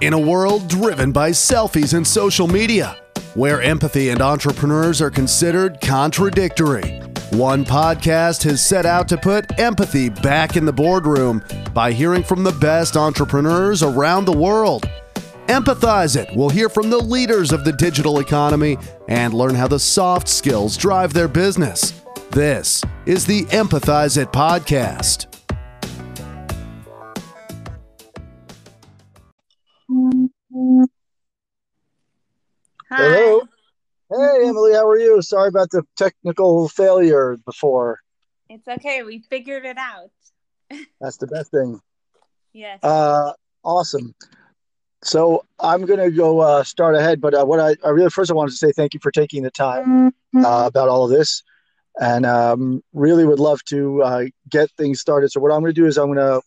In 0.00 0.14
a 0.14 0.18
world 0.18 0.66
driven 0.66 1.12
by 1.12 1.30
selfies 1.30 1.92
and 1.92 2.06
social 2.06 2.46
media, 2.46 2.96
where 3.34 3.60
empathy 3.60 4.08
and 4.08 4.22
entrepreneurs 4.22 5.02
are 5.02 5.10
considered 5.10 5.78
contradictory, 5.82 7.00
one 7.32 7.66
podcast 7.66 8.42
has 8.44 8.64
set 8.64 8.86
out 8.86 9.08
to 9.08 9.18
put 9.18 9.58
empathy 9.58 10.08
back 10.08 10.56
in 10.56 10.64
the 10.64 10.72
boardroom 10.72 11.44
by 11.74 11.92
hearing 11.92 12.22
from 12.22 12.42
the 12.42 12.52
best 12.52 12.96
entrepreneurs 12.96 13.82
around 13.82 14.24
the 14.24 14.32
world. 14.32 14.88
Empathize 15.48 16.16
It 16.16 16.34
will 16.34 16.48
hear 16.48 16.70
from 16.70 16.88
the 16.88 16.98
leaders 16.98 17.52
of 17.52 17.66
the 17.66 17.72
digital 17.72 18.20
economy 18.20 18.78
and 19.08 19.34
learn 19.34 19.54
how 19.54 19.68
the 19.68 19.78
soft 19.78 20.28
skills 20.28 20.78
drive 20.78 21.12
their 21.12 21.28
business. 21.28 22.02
This 22.30 22.82
is 23.04 23.26
the 23.26 23.42
Empathize 23.46 24.16
It 24.16 24.32
podcast. 24.32 25.29
Hi. 32.90 33.08
Hello. 33.08 33.42
Hey, 34.10 34.44
Emily, 34.48 34.72
how 34.72 34.88
are 34.88 34.98
you? 34.98 35.22
Sorry 35.22 35.48
about 35.48 35.70
the 35.70 35.84
technical 35.96 36.68
failure 36.68 37.36
before. 37.44 38.00
It's 38.48 38.66
okay. 38.66 39.02
We 39.04 39.20
figured 39.20 39.64
it 39.64 39.78
out. 39.78 40.10
That's 41.00 41.16
the 41.18 41.28
best 41.28 41.52
thing. 41.52 41.80
Yes. 42.52 42.82
Uh, 42.82 43.32
awesome. 43.64 44.14
So 45.04 45.44
I'm 45.60 45.86
gonna 45.86 46.10
go 46.10 46.40
uh, 46.40 46.64
start 46.64 46.96
ahead, 46.96 47.20
but 47.20 47.32
uh, 47.32 47.44
what 47.44 47.60
I, 47.60 47.76
I 47.84 47.90
really 47.90 48.10
first 48.10 48.30
I 48.30 48.34
wanted 48.34 48.50
to 48.50 48.56
say 48.56 48.72
thank 48.72 48.92
you 48.92 49.00
for 49.00 49.12
taking 49.12 49.42
the 49.44 49.50
time 49.50 50.12
uh, 50.44 50.64
about 50.66 50.88
all 50.88 51.04
of 51.04 51.10
this, 51.10 51.42
and 52.00 52.26
um, 52.26 52.82
really 52.92 53.24
would 53.24 53.38
love 53.38 53.64
to 53.66 54.02
uh, 54.02 54.24
get 54.50 54.70
things 54.72 55.00
started. 55.00 55.30
So 55.30 55.40
what 55.40 55.52
I'm 55.52 55.60
gonna 55.60 55.72
do 55.72 55.86
is 55.86 55.96
I'm 55.96 56.12
gonna 56.12 56.40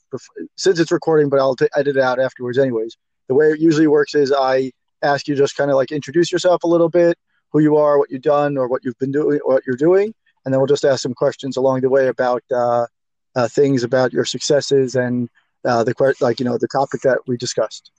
since 0.58 0.80
it's 0.80 0.92
recording, 0.92 1.30
but 1.30 1.40
I'll 1.40 1.56
t- 1.56 1.70
edit 1.76 1.96
it 1.96 2.04
out 2.04 2.20
afterwards, 2.20 2.58
anyways. 2.60 2.96
The 3.30 3.34
way 3.34 3.48
it 3.48 3.60
usually 3.60 3.88
works 3.88 4.14
is 4.14 4.32
I 4.32 4.72
ask 5.04 5.28
you 5.28 5.36
just 5.36 5.56
kind 5.56 5.70
of 5.70 5.76
like 5.76 5.92
introduce 5.92 6.32
yourself 6.32 6.64
a 6.64 6.68
little 6.68 6.90
bit, 6.90 7.18
who 7.52 7.60
you 7.60 7.78
are, 7.78 8.00
what 8.00 8.10
you've 8.10 8.22
done, 8.22 8.58
or 8.58 8.68
what 8.68 8.84
you've 8.84 8.98
been 9.00 9.12
doing, 9.12 9.40
what 9.44 9.64
you're 9.68 9.76
doing, 9.76 10.14
and 10.46 10.54
then 10.54 10.60
we'll 10.60 10.68
just 10.68 10.86
ask 10.86 11.02
some 11.02 11.14
questions 11.14 11.58
along 11.58 11.82
the 11.82 11.90
way 11.90 12.08
about 12.08 12.44
uh, 12.52 12.88
uh, 13.36 13.48
things 13.48 13.84
about 13.84 14.14
your 14.14 14.26
successes 14.26 14.96
and 14.96 15.30
uh, 15.66 15.84
the 15.84 15.94
que- 15.94 16.14
like 16.22 16.40
you 16.40 16.46
know 16.46 16.58
the 16.58 16.68
topic 16.68 17.02
that 17.02 17.20
we 17.28 17.38
discussed. 17.38 17.92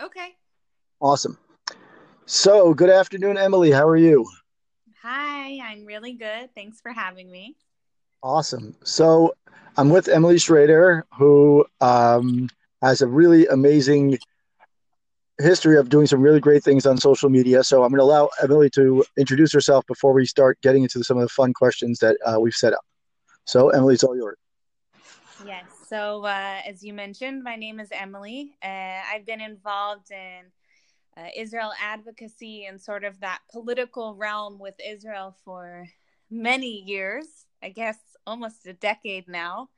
okay. 0.00 0.34
Awesome. 1.00 1.38
So, 2.26 2.74
good 2.74 2.90
afternoon, 2.90 3.38
Emily. 3.38 3.70
How 3.70 3.86
are 3.86 3.96
you? 3.96 4.26
Hi. 5.02 5.58
I'm 5.60 5.86
really 5.86 6.12
good. 6.12 6.50
Thanks 6.54 6.80
for 6.80 6.92
having 6.92 7.30
me. 7.30 7.56
Awesome. 8.22 8.74
So, 8.84 9.34
I'm 9.76 9.90
with 9.90 10.08
Emily 10.08 10.38
Schrader, 10.38 11.06
who 11.16 11.64
um, 11.80 12.48
has 12.82 13.00
a 13.00 13.06
really 13.06 13.46
amazing 13.46 14.18
history 15.38 15.76
of 15.76 15.88
doing 15.88 16.06
some 16.06 16.20
really 16.20 16.40
great 16.40 16.64
things 16.64 16.86
on 16.86 16.98
social 16.98 17.30
media. 17.30 17.62
So, 17.64 17.82
I'm 17.82 17.90
going 17.90 17.98
to 17.98 18.04
allow 18.04 18.30
Emily 18.42 18.70
to 18.70 19.04
introduce 19.16 19.52
herself 19.52 19.86
before 19.86 20.12
we 20.12 20.26
start 20.26 20.58
getting 20.62 20.82
into 20.82 21.02
some 21.04 21.16
of 21.16 21.22
the 21.22 21.28
fun 21.28 21.52
questions 21.52 21.98
that 22.00 22.16
uh, 22.24 22.38
we've 22.40 22.54
set 22.54 22.72
up. 22.72 22.84
So, 23.44 23.70
Emily, 23.70 23.94
it's 23.94 24.04
all 24.04 24.16
yours. 24.16 24.38
Yes. 25.46 25.64
So, 25.88 26.24
uh, 26.24 26.60
as 26.66 26.82
you 26.82 26.92
mentioned, 26.92 27.42
my 27.42 27.56
name 27.56 27.80
is 27.80 27.88
Emily. 27.92 28.54
Uh, 28.62 29.00
I've 29.10 29.24
been 29.24 29.40
involved 29.40 30.10
in 30.10 30.44
uh, 31.16 31.28
Israel 31.36 31.72
advocacy 31.82 32.66
and 32.66 32.80
sort 32.80 33.04
of 33.04 33.18
that 33.20 33.40
political 33.50 34.14
realm 34.14 34.58
with 34.58 34.74
Israel 34.86 35.34
for 35.44 35.88
many 36.30 36.82
years, 36.82 37.26
I 37.62 37.70
guess 37.70 37.96
almost 38.26 38.66
a 38.66 38.74
decade 38.74 39.28
now. 39.28 39.70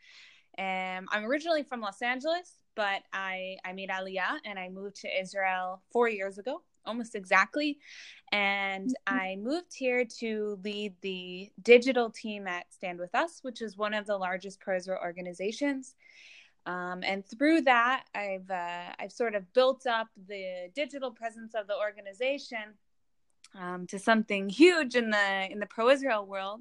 Um, 0.58 1.06
I'm 1.12 1.24
originally 1.24 1.62
from 1.62 1.80
Los 1.80 2.02
Angeles, 2.02 2.50
but 2.74 3.02
I, 3.12 3.56
I 3.64 3.72
made 3.72 3.90
Aliyah 3.90 4.38
and 4.44 4.58
I 4.58 4.68
moved 4.68 4.96
to 5.02 5.20
Israel 5.20 5.82
four 5.92 6.08
years 6.08 6.38
ago, 6.38 6.62
almost 6.86 7.14
exactly. 7.14 7.78
And 8.32 8.94
I 9.06 9.36
moved 9.40 9.74
here 9.74 10.04
to 10.20 10.58
lead 10.64 10.94
the 11.00 11.50
digital 11.62 12.10
team 12.10 12.46
at 12.46 12.72
Stand 12.72 12.98
With 12.98 13.14
Us, 13.14 13.40
which 13.42 13.60
is 13.62 13.76
one 13.76 13.94
of 13.94 14.06
the 14.06 14.16
largest 14.16 14.60
pro 14.60 14.76
Israel 14.76 15.00
organizations. 15.02 15.94
Um, 16.66 17.02
and 17.02 17.24
through 17.26 17.62
that, 17.62 18.04
I've 18.14 18.50
uh, 18.50 18.92
I've 18.98 19.12
sort 19.12 19.34
of 19.34 19.50
built 19.54 19.86
up 19.86 20.08
the 20.28 20.70
digital 20.74 21.10
presence 21.10 21.54
of 21.54 21.66
the 21.66 21.76
organization 21.76 22.74
um, 23.58 23.86
to 23.88 23.98
something 23.98 24.48
huge 24.48 24.94
in 24.94 25.10
the 25.10 25.50
in 25.50 25.58
the 25.58 25.66
pro 25.66 25.88
Israel 25.88 26.26
world. 26.26 26.60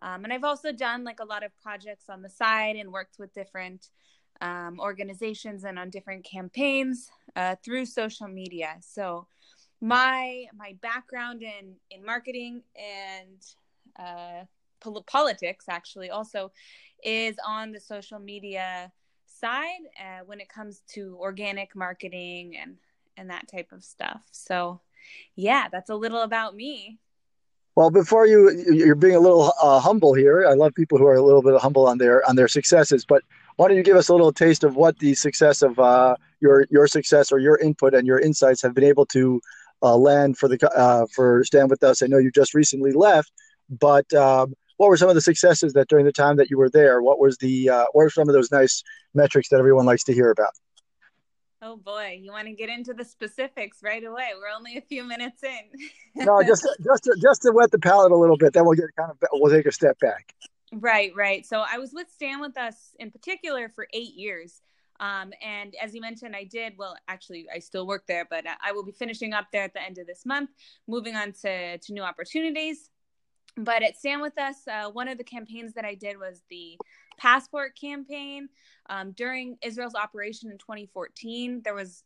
Um, 0.00 0.24
and 0.24 0.32
I've 0.32 0.44
also 0.44 0.72
done 0.72 1.04
like 1.04 1.20
a 1.20 1.24
lot 1.24 1.42
of 1.42 1.52
projects 1.60 2.08
on 2.08 2.22
the 2.22 2.28
side 2.28 2.76
and 2.76 2.92
worked 2.92 3.18
with 3.18 3.32
different 3.32 3.88
um, 4.40 4.78
organizations 4.80 5.64
and 5.64 5.78
on 5.78 5.90
different 5.90 6.24
campaigns 6.24 7.10
uh, 7.36 7.56
through 7.64 7.86
social 7.86 8.28
media. 8.28 8.76
So 8.80 9.26
my 9.80 10.46
my 10.56 10.76
background 10.80 11.42
in 11.42 11.74
in 11.90 12.04
marketing 12.04 12.62
and 12.76 13.38
uh, 13.98 14.44
pol- 14.80 15.04
politics 15.06 15.66
actually 15.68 16.10
also 16.10 16.52
is 17.04 17.36
on 17.46 17.72
the 17.72 17.80
social 17.80 18.18
media 18.18 18.92
side 19.26 19.82
uh, 20.00 20.24
when 20.26 20.40
it 20.40 20.48
comes 20.48 20.82
to 20.94 21.16
organic 21.20 21.76
marketing 21.76 22.56
and 22.60 22.76
and 23.16 23.30
that 23.30 23.48
type 23.48 23.72
of 23.72 23.84
stuff. 23.84 24.22
So 24.30 24.80
yeah, 25.36 25.68
that's 25.70 25.90
a 25.90 25.94
little 25.94 26.22
about 26.22 26.54
me. 26.54 26.98
Well, 27.74 27.90
before 27.90 28.26
you, 28.26 28.50
you're 28.72 28.96
being 28.96 29.14
a 29.14 29.20
little 29.20 29.52
uh, 29.62 29.78
humble 29.78 30.12
here. 30.12 30.44
I 30.48 30.54
love 30.54 30.74
people 30.74 30.98
who 30.98 31.06
are 31.06 31.14
a 31.14 31.22
little 31.22 31.42
bit 31.42 31.60
humble 31.60 31.86
on 31.86 31.98
their 31.98 32.28
on 32.28 32.34
their 32.34 32.48
successes. 32.48 33.04
But 33.04 33.22
why 33.58 33.66
don't 33.66 33.76
you 33.76 33.82
give 33.82 33.96
us 33.96 34.08
a 34.08 34.12
little 34.12 34.32
taste 34.32 34.62
of 34.62 34.76
what 34.76 34.96
the 35.00 35.14
success 35.14 35.62
of 35.62 35.78
uh, 35.80 36.14
your 36.40 36.64
your 36.70 36.86
success 36.86 37.32
or 37.32 37.40
your 37.40 37.58
input 37.58 37.92
and 37.92 38.06
your 38.06 38.20
insights 38.20 38.62
have 38.62 38.72
been 38.72 38.84
able 38.84 39.04
to 39.06 39.40
uh, 39.82 39.96
land 39.96 40.38
for 40.38 40.48
the 40.48 40.58
uh, 40.76 41.06
for 41.12 41.42
stand 41.42 41.68
with 41.68 41.82
us? 41.82 42.00
I 42.00 42.06
know 42.06 42.18
you 42.18 42.30
just 42.30 42.54
recently 42.54 42.92
left, 42.92 43.32
but 43.68 44.10
um, 44.14 44.54
what 44.76 44.88
were 44.88 44.96
some 44.96 45.08
of 45.08 45.16
the 45.16 45.20
successes 45.20 45.72
that 45.72 45.88
during 45.88 46.04
the 46.04 46.12
time 46.12 46.36
that 46.36 46.50
you 46.50 46.56
were 46.56 46.70
there? 46.70 47.02
What 47.02 47.18
was 47.18 47.36
the 47.38 47.68
uh, 47.68 47.86
what 47.92 48.04
are 48.04 48.10
some 48.10 48.28
of 48.28 48.32
those 48.32 48.52
nice 48.52 48.84
metrics 49.12 49.48
that 49.48 49.58
everyone 49.58 49.86
likes 49.86 50.04
to 50.04 50.14
hear 50.14 50.30
about? 50.30 50.52
Oh 51.60 51.76
boy, 51.76 52.20
you 52.22 52.30
want 52.30 52.46
to 52.46 52.52
get 52.52 52.68
into 52.68 52.94
the 52.94 53.04
specifics 53.04 53.78
right 53.82 54.04
away. 54.04 54.28
We're 54.40 54.56
only 54.56 54.78
a 54.78 54.82
few 54.82 55.02
minutes 55.02 55.42
in. 55.42 56.24
no, 56.24 56.44
just 56.44 56.64
just 56.84 57.04
to, 57.04 57.16
just 57.20 57.42
to 57.42 57.50
wet 57.50 57.72
the 57.72 57.80
palate 57.80 58.12
a 58.12 58.16
little 58.16 58.36
bit. 58.36 58.52
Then 58.52 58.64
we'll 58.66 58.76
get 58.76 58.94
kind 58.96 59.10
of 59.10 59.18
we'll 59.32 59.52
take 59.52 59.66
a 59.66 59.72
step 59.72 59.98
back. 59.98 60.32
Right, 60.72 61.12
right. 61.16 61.46
So 61.46 61.64
I 61.70 61.78
was 61.78 61.92
with 61.92 62.10
Stand 62.10 62.40
with 62.40 62.56
Us 62.58 62.94
in 62.98 63.10
particular 63.10 63.68
for 63.68 63.88
eight 63.92 64.14
years. 64.14 64.60
Um, 65.00 65.32
and 65.42 65.74
as 65.80 65.94
you 65.94 66.00
mentioned, 66.00 66.34
I 66.34 66.44
did, 66.44 66.74
well, 66.76 66.96
actually, 67.06 67.46
I 67.54 67.60
still 67.60 67.86
work 67.86 68.06
there, 68.06 68.26
but 68.28 68.44
I 68.62 68.72
will 68.72 68.84
be 68.84 68.92
finishing 68.92 69.32
up 69.32 69.46
there 69.52 69.62
at 69.62 69.72
the 69.72 69.82
end 69.82 69.98
of 69.98 70.06
this 70.06 70.26
month, 70.26 70.50
moving 70.86 71.14
on 71.14 71.32
to, 71.42 71.78
to 71.78 71.92
new 71.92 72.02
opportunities. 72.02 72.90
But 73.56 73.82
at 73.82 73.96
Stand 73.96 74.22
With 74.22 74.38
Us, 74.38 74.56
uh, 74.70 74.90
one 74.90 75.08
of 75.08 75.18
the 75.18 75.24
campaigns 75.24 75.74
that 75.74 75.84
I 75.84 75.94
did 75.94 76.18
was 76.18 76.42
the 76.50 76.78
passport 77.16 77.78
campaign. 77.80 78.48
Um, 78.90 79.12
during 79.12 79.56
Israel's 79.62 79.94
operation 79.94 80.50
in 80.50 80.58
2014, 80.58 81.62
there 81.64 81.74
was 81.74 82.04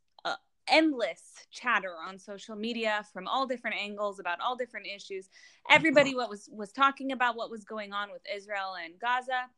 endless 0.68 1.34
chatter 1.50 1.94
on 2.06 2.18
social 2.18 2.56
media 2.56 3.04
from 3.12 3.26
all 3.26 3.46
different 3.46 3.76
angles 3.76 4.18
about 4.18 4.40
all 4.40 4.56
different 4.56 4.86
issues. 4.86 5.28
Everybody 5.70 6.14
what 6.14 6.30
was 6.30 6.48
was 6.52 6.72
talking 6.72 7.12
about 7.12 7.36
what 7.36 7.50
was 7.50 7.64
going 7.64 7.92
on 7.92 8.10
with 8.10 8.22
Israel 8.32 8.74
and 8.82 8.98
Gaza, 8.98 9.48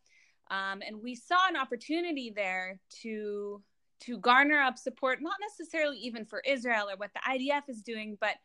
um, 0.50 0.82
and 0.87 1.03
we 1.03 1.14
saw 1.14 1.48
an 1.48 1.56
opportunity 1.56 2.32
there 2.34 2.78
to 3.03 3.62
to 4.00 4.19
garner 4.19 4.60
up 4.60 4.78
support, 4.78 5.20
not 5.22 5.37
necessarily 5.41 5.98
even 5.98 6.25
for 6.25 6.43
Israel 6.47 6.88
or 6.91 6.97
what 6.97 7.10
the 7.14 7.20
IDF 7.20 7.69
is 7.69 7.81
doing, 7.81 8.19
but 8.20 8.37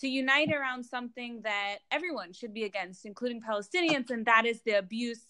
to 0.00 0.08
unite 0.08 0.52
around 0.52 0.84
something 0.84 1.40
that 1.42 1.78
everyone 1.90 2.32
should 2.32 2.54
be 2.54 2.64
against, 2.64 3.04
including 3.04 3.40
Palestinians, 3.40 4.10
and 4.10 4.26
that 4.26 4.44
is 4.46 4.60
the 4.62 4.72
abuse 4.72 5.22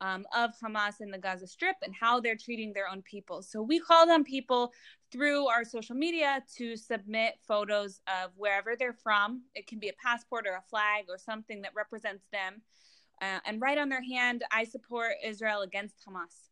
um, 0.00 0.26
of 0.34 0.50
Hamas 0.62 1.00
in 1.00 1.10
the 1.10 1.18
Gaza 1.18 1.46
Strip 1.46 1.76
and 1.82 1.94
how 1.94 2.20
they're 2.20 2.36
treating 2.36 2.72
their 2.72 2.88
own 2.88 3.02
people. 3.02 3.42
So 3.42 3.62
we 3.62 3.80
called 3.80 4.10
on 4.10 4.24
people 4.24 4.72
through 5.14 5.46
our 5.46 5.64
social 5.64 5.94
media 5.94 6.42
to 6.56 6.76
submit 6.76 7.34
photos 7.46 8.00
of 8.08 8.32
wherever 8.36 8.74
they're 8.76 8.92
from. 8.92 9.42
It 9.54 9.68
can 9.68 9.78
be 9.78 9.88
a 9.88 9.92
passport 10.04 10.44
or 10.44 10.56
a 10.56 10.62
flag 10.68 11.04
or 11.08 11.18
something 11.18 11.62
that 11.62 11.70
represents 11.76 12.24
them. 12.32 12.62
Uh, 13.22 13.38
and 13.46 13.60
write 13.60 13.78
on 13.78 13.88
their 13.88 14.02
hand, 14.02 14.42
I 14.50 14.64
support 14.64 15.12
Israel 15.24 15.62
against 15.62 16.04
Hamas. 16.04 16.48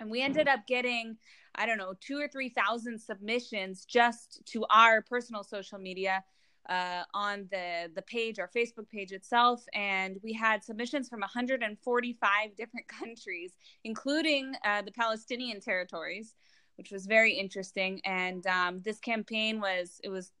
And 0.00 0.10
we 0.10 0.22
ended 0.22 0.48
up 0.48 0.66
getting, 0.66 1.18
I 1.54 1.66
don't 1.66 1.78
know, 1.78 1.94
two 2.00 2.20
or 2.20 2.26
3,000 2.26 3.00
submissions 3.00 3.84
just 3.84 4.42
to 4.46 4.66
our 4.70 5.00
personal 5.00 5.44
social 5.44 5.78
media 5.78 6.24
uh, 6.68 7.02
on 7.12 7.46
the 7.52 7.90
the 7.94 8.02
page, 8.02 8.38
our 8.38 8.50
Facebook 8.56 8.88
page 8.90 9.12
itself, 9.12 9.62
and 9.74 10.16
we 10.24 10.32
had 10.32 10.64
submissions 10.64 11.10
from 11.10 11.20
145 11.20 12.56
different 12.56 12.88
countries, 13.00 13.52
including 13.84 14.54
uh, 14.64 14.80
the 14.80 14.90
Palestinian 14.90 15.60
territories, 15.60 16.34
which 16.76 16.90
was 16.90 17.06
very 17.06 17.34
interesting. 17.34 18.00
And 18.04 18.46
um, 18.46 18.80
this 18.82 18.98
campaign 18.98 19.60
was 19.60 20.00
it 20.02 20.08
was 20.08 20.32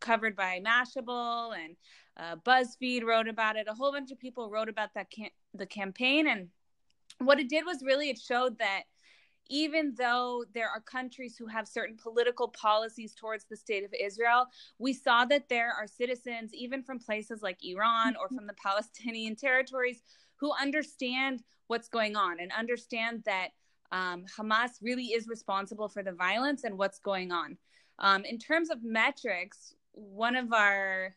covered 0.00 0.36
by 0.36 0.60
Mashable 0.64 1.56
and 1.56 1.76
uh, 2.16 2.36
BuzzFeed 2.36 3.04
wrote 3.04 3.28
about 3.28 3.56
it. 3.56 3.66
A 3.68 3.74
whole 3.74 3.92
bunch 3.92 4.10
of 4.10 4.18
people 4.18 4.50
wrote 4.50 4.68
about 4.68 4.94
that 4.94 5.10
cam- 5.10 5.30
the 5.54 5.66
campaign, 5.66 6.26
and 6.26 6.48
what 7.18 7.40
it 7.40 7.48
did 7.48 7.64
was 7.64 7.82
really 7.82 8.10
it 8.10 8.18
showed 8.18 8.58
that 8.58 8.82
even 9.48 9.94
though 9.96 10.44
there 10.54 10.68
are 10.68 10.80
countries 10.80 11.36
who 11.38 11.46
have 11.46 11.68
certain 11.68 11.96
political 11.96 12.48
policies 12.48 13.14
towards 13.14 13.44
the 13.44 13.56
state 13.56 13.84
of 13.84 13.94
Israel, 13.98 14.46
we 14.78 14.92
saw 14.92 15.24
that 15.24 15.48
there 15.48 15.72
are 15.72 15.86
citizens, 15.86 16.52
even 16.52 16.82
from 16.82 16.98
places 16.98 17.42
like 17.42 17.58
Iran 17.64 18.16
or 18.20 18.28
from 18.28 18.46
the 18.46 18.54
Palestinian 18.54 19.36
territories, 19.36 20.02
who 20.36 20.52
understand 20.60 21.42
what's 21.68 21.88
going 21.88 22.16
on 22.16 22.40
and 22.40 22.50
understand 22.52 23.22
that 23.24 23.50
um, 23.92 24.24
Hamas 24.36 24.72
really 24.82 25.06
is 25.06 25.28
responsible 25.28 25.88
for 25.88 26.02
the 26.02 26.12
violence 26.12 26.64
and 26.64 26.76
what's 26.78 26.98
going 26.98 27.32
on. 27.32 27.56
Um, 27.98 28.24
in 28.24 28.38
terms 28.38 28.70
of 28.70 28.82
metrics, 28.82 29.74
one 29.92 30.36
of 30.36 30.52
our 30.52 31.14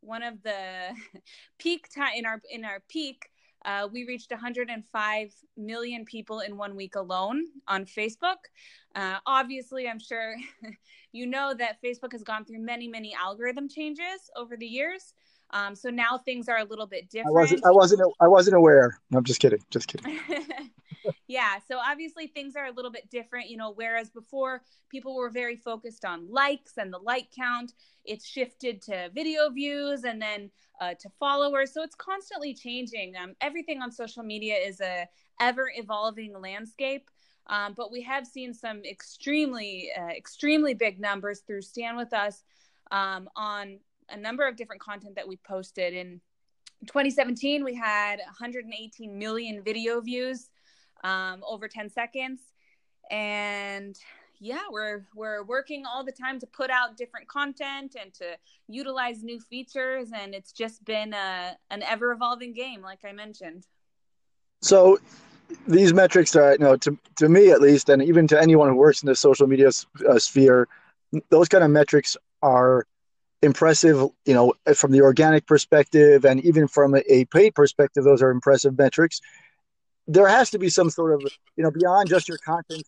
one 0.00 0.22
of 0.22 0.42
the 0.42 0.88
peak 1.58 1.88
time 1.94 2.12
in 2.16 2.26
our 2.26 2.40
in 2.50 2.64
our 2.64 2.82
peak 2.88 3.30
uh, 3.64 3.88
we 3.92 4.04
reached 4.04 4.30
105 4.30 5.34
million 5.56 6.04
people 6.04 6.40
in 6.40 6.56
one 6.56 6.74
week 6.74 6.96
alone 6.96 7.44
on 7.68 7.84
Facebook. 7.84 8.48
Uh, 8.94 9.18
obviously, 9.26 9.88
I'm 9.88 10.00
sure 10.00 10.34
you 11.12 11.26
know 11.26 11.54
that 11.54 11.80
Facebook 11.82 12.12
has 12.12 12.22
gone 12.22 12.44
through 12.44 12.60
many, 12.60 12.88
many 12.88 13.14
algorithm 13.14 13.68
changes 13.68 14.30
over 14.36 14.56
the 14.56 14.66
years. 14.66 15.14
Um, 15.52 15.74
so 15.74 15.90
now 15.90 16.18
things 16.18 16.48
are 16.48 16.58
a 16.58 16.64
little 16.64 16.86
bit 16.86 17.10
different. 17.10 17.36
I 17.36 17.40
wasn't. 17.40 17.66
I 17.66 17.70
wasn't. 17.70 18.14
I 18.20 18.28
wasn't 18.28 18.56
aware. 18.56 18.98
No, 19.10 19.18
I'm 19.18 19.24
just 19.24 19.40
kidding. 19.40 19.62
Just 19.70 19.88
kidding. 19.88 20.18
yeah. 21.28 21.58
So 21.68 21.78
obviously 21.78 22.26
things 22.26 22.56
are 22.56 22.66
a 22.66 22.72
little 22.72 22.90
bit 22.90 23.10
different. 23.10 23.50
You 23.50 23.58
know, 23.58 23.72
whereas 23.74 24.10
before 24.10 24.62
people 24.88 25.14
were 25.14 25.30
very 25.30 25.56
focused 25.56 26.04
on 26.04 26.30
likes 26.30 26.78
and 26.78 26.92
the 26.92 26.98
like 26.98 27.28
count, 27.36 27.72
it's 28.04 28.26
shifted 28.26 28.80
to 28.82 29.10
video 29.14 29.50
views 29.50 30.04
and 30.04 30.20
then 30.20 30.50
uh, 30.80 30.94
to 31.00 31.10
followers. 31.20 31.72
So 31.72 31.82
it's 31.82 31.94
constantly 31.94 32.54
changing. 32.54 33.14
Um, 33.16 33.34
everything 33.40 33.82
on 33.82 33.92
social 33.92 34.22
media 34.22 34.56
is 34.56 34.80
a 34.80 35.06
ever 35.40 35.70
evolving 35.74 36.40
landscape. 36.40 37.10
Um, 37.48 37.74
but 37.76 37.90
we 37.90 38.02
have 38.02 38.26
seen 38.26 38.54
some 38.54 38.82
extremely, 38.84 39.90
uh, 39.98 40.06
extremely 40.06 40.74
big 40.74 41.00
numbers 41.00 41.40
through 41.40 41.62
Stand 41.62 41.96
With 41.96 42.12
Us 42.12 42.44
um, 42.90 43.28
on 43.36 43.80
a 44.08 44.16
number 44.16 44.46
of 44.46 44.56
different 44.56 44.82
content 44.82 45.14
that 45.16 45.26
we 45.26 45.36
posted. 45.36 45.94
In 45.94 46.20
2017, 46.86 47.64
we 47.64 47.74
had 47.74 48.16
118 48.18 49.18
million 49.18 49.62
video 49.62 50.00
views 50.00 50.50
um, 51.04 51.42
over 51.46 51.68
10 51.68 51.90
seconds. 51.90 52.40
And 53.10 53.96
yeah, 54.42 54.62
we're 54.72 55.06
we're 55.14 55.44
working 55.44 55.84
all 55.86 56.04
the 56.04 56.10
time 56.10 56.40
to 56.40 56.46
put 56.48 56.68
out 56.68 56.96
different 56.96 57.28
content 57.28 57.94
and 58.00 58.12
to 58.14 58.36
utilize 58.66 59.22
new 59.22 59.38
features, 59.38 60.08
and 60.12 60.34
it's 60.34 60.50
just 60.50 60.84
been 60.84 61.14
a, 61.14 61.56
an 61.70 61.84
ever 61.84 62.10
evolving 62.10 62.52
game, 62.52 62.82
like 62.82 63.04
I 63.04 63.12
mentioned. 63.12 63.68
So 64.60 64.98
these 65.68 65.94
metrics 65.94 66.34
are, 66.34 66.52
you 66.52 66.58
know, 66.58 66.76
to 66.78 66.98
to 67.18 67.28
me 67.28 67.52
at 67.52 67.60
least, 67.60 67.88
and 67.88 68.02
even 68.02 68.26
to 68.28 68.40
anyone 68.40 68.68
who 68.68 68.74
works 68.74 69.04
in 69.04 69.06
the 69.06 69.14
social 69.14 69.46
media 69.46 69.70
uh, 70.08 70.18
sphere, 70.18 70.66
those 71.28 71.48
kind 71.48 71.62
of 71.62 71.70
metrics 71.70 72.16
are 72.42 72.84
impressive, 73.42 74.08
you 74.24 74.34
know, 74.34 74.54
from 74.74 74.92
the 74.92 75.00
organic 75.00 75.46
perspective 75.46 76.24
and 76.24 76.44
even 76.44 76.68
from 76.68 76.94
a, 76.94 77.24
paid 77.26 77.54
perspective, 77.54 78.04
those 78.04 78.22
are 78.22 78.30
impressive 78.30 78.78
metrics. 78.78 79.20
There 80.06 80.28
has 80.28 80.50
to 80.50 80.58
be 80.58 80.68
some 80.68 80.90
sort 80.90 81.12
of, 81.12 81.22
you 81.56 81.64
know, 81.64 81.70
beyond 81.70 82.08
just 82.08 82.28
your 82.28 82.38
content, 82.38 82.84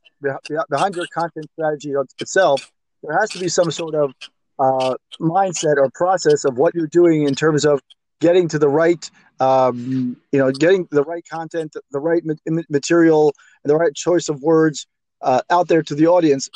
behind 0.70 0.96
your 0.96 1.06
content 1.12 1.46
strategy 1.52 1.92
itself, 2.20 2.72
there 3.02 3.18
has 3.18 3.30
to 3.30 3.38
be 3.38 3.48
some 3.48 3.70
sort 3.70 3.94
of 3.94 4.14
uh, 4.58 4.94
mindset 5.20 5.76
or 5.76 5.90
process 5.94 6.44
of 6.44 6.56
what 6.56 6.74
you're 6.74 6.86
doing 6.86 7.24
in 7.24 7.34
terms 7.34 7.64
of 7.64 7.80
getting 8.20 8.48
to 8.48 8.58
the 8.58 8.68
right, 8.68 9.10
um, 9.40 10.16
you 10.32 10.38
know, 10.38 10.50
getting 10.50 10.88
the 10.90 11.02
right 11.02 11.24
content, 11.28 11.76
the 11.90 12.00
right 12.00 12.22
material, 12.70 13.34
the 13.64 13.76
right 13.76 13.94
choice 13.94 14.28
of 14.28 14.40
words 14.42 14.86
uh, 15.20 15.40
out 15.50 15.68
there 15.68 15.82
to 15.82 15.94
the 15.94 16.06
audience 16.06 16.48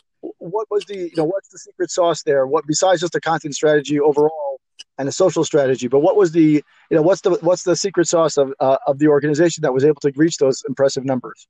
what 0.58 0.66
was 0.72 0.84
the 0.86 0.96
you 0.96 1.16
know 1.16 1.24
what's 1.24 1.48
the 1.50 1.58
secret 1.58 1.88
sauce 1.88 2.24
there? 2.24 2.44
What 2.44 2.66
besides 2.66 3.00
just 3.00 3.12
the 3.12 3.20
content 3.20 3.54
strategy 3.54 4.00
overall 4.00 4.60
and 4.98 5.06
the 5.06 5.12
social 5.12 5.44
strategy, 5.44 5.86
but 5.86 6.00
what 6.00 6.16
was 6.16 6.32
the 6.32 6.64
you 6.90 6.96
know 6.96 7.02
what's 7.02 7.20
the 7.20 7.30
what's 7.42 7.62
the 7.62 7.76
secret 7.76 8.08
sauce 8.08 8.36
of 8.36 8.52
uh, 8.58 8.76
of 8.88 8.98
the 8.98 9.06
organization 9.06 9.62
that 9.62 9.72
was 9.72 9.84
able 9.84 10.00
to 10.00 10.10
reach 10.16 10.38
those 10.38 10.64
impressive 10.66 11.04
numbers? 11.04 11.46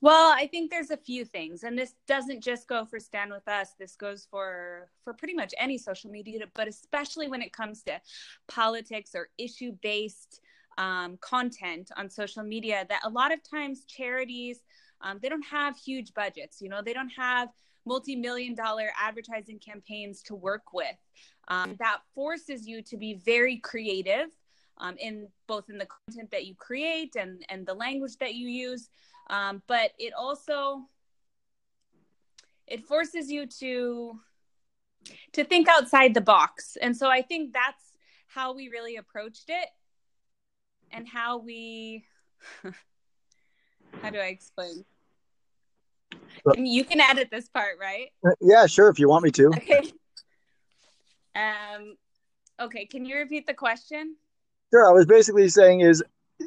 Well, 0.00 0.32
I 0.34 0.48
think 0.48 0.70
there's 0.70 0.90
a 0.90 0.96
few 0.96 1.24
things, 1.24 1.62
and 1.62 1.78
this 1.78 1.94
doesn't 2.08 2.42
just 2.42 2.66
go 2.66 2.84
for 2.84 2.98
Stand 2.98 3.30
with 3.30 3.46
Us. 3.46 3.74
This 3.78 3.94
goes 3.94 4.26
for 4.28 4.90
for 5.04 5.14
pretty 5.14 5.34
much 5.34 5.54
any 5.56 5.78
social 5.78 6.10
media, 6.10 6.46
but 6.52 6.66
especially 6.66 7.28
when 7.28 7.42
it 7.42 7.52
comes 7.52 7.84
to 7.84 8.00
politics 8.48 9.12
or 9.14 9.28
issue 9.38 9.70
based 9.82 10.40
um, 10.78 11.16
content 11.20 11.92
on 11.96 12.10
social 12.10 12.42
media. 12.42 12.86
That 12.88 13.02
a 13.04 13.10
lot 13.10 13.32
of 13.32 13.38
times 13.48 13.84
charities 13.84 14.58
um, 15.02 15.18
they 15.22 15.28
don't 15.28 15.46
have 15.46 15.76
huge 15.76 16.12
budgets 16.14 16.60
you 16.60 16.68
know 16.68 16.82
they 16.82 16.92
don't 16.92 17.10
have 17.10 17.48
multi-million 17.86 18.54
dollar 18.54 18.90
advertising 19.00 19.58
campaigns 19.58 20.22
to 20.22 20.34
work 20.34 20.72
with. 20.72 20.96
Um, 21.48 21.76
that 21.78 22.00
forces 22.14 22.66
you 22.66 22.82
to 22.82 22.96
be 22.96 23.14
very 23.14 23.56
creative 23.56 24.28
um, 24.78 24.96
in 24.98 25.28
both 25.46 25.68
in 25.68 25.78
the 25.78 25.86
content 25.86 26.30
that 26.30 26.46
you 26.46 26.54
create 26.54 27.16
and 27.16 27.44
and 27.48 27.66
the 27.66 27.74
language 27.74 28.16
that 28.18 28.34
you 28.34 28.48
use. 28.48 28.88
Um, 29.28 29.62
but 29.66 29.92
it 29.98 30.12
also 30.16 30.82
it 32.66 32.86
forces 32.86 33.30
you 33.30 33.46
to 33.46 34.20
to 35.32 35.44
think 35.44 35.68
outside 35.68 36.14
the 36.14 36.20
box. 36.20 36.76
And 36.80 36.96
so 36.96 37.08
i 37.08 37.22
think 37.22 37.52
that's 37.52 37.92
how 38.28 38.52
we 38.52 38.68
really 38.68 38.96
approached 38.96 39.46
it 39.48 39.68
and 40.92 41.08
how 41.08 41.38
we 41.38 42.04
how 44.02 44.10
do 44.10 44.18
I 44.18 44.26
explain? 44.26 44.84
You 46.56 46.84
can 46.84 47.00
edit 47.00 47.28
this 47.30 47.48
part, 47.48 47.78
right? 47.80 48.08
Yeah, 48.40 48.66
sure. 48.66 48.88
If 48.88 48.98
you 48.98 49.08
want 49.08 49.24
me 49.24 49.30
to. 49.32 49.48
Okay. 49.48 49.92
Um. 51.34 51.96
Okay. 52.60 52.86
Can 52.86 53.04
you 53.04 53.16
repeat 53.16 53.46
the 53.46 53.54
question? 53.54 54.16
Sure. 54.72 54.88
I 54.88 54.92
was 54.92 55.06
basically 55.06 55.48
saying 55.48 55.80
is 55.80 56.02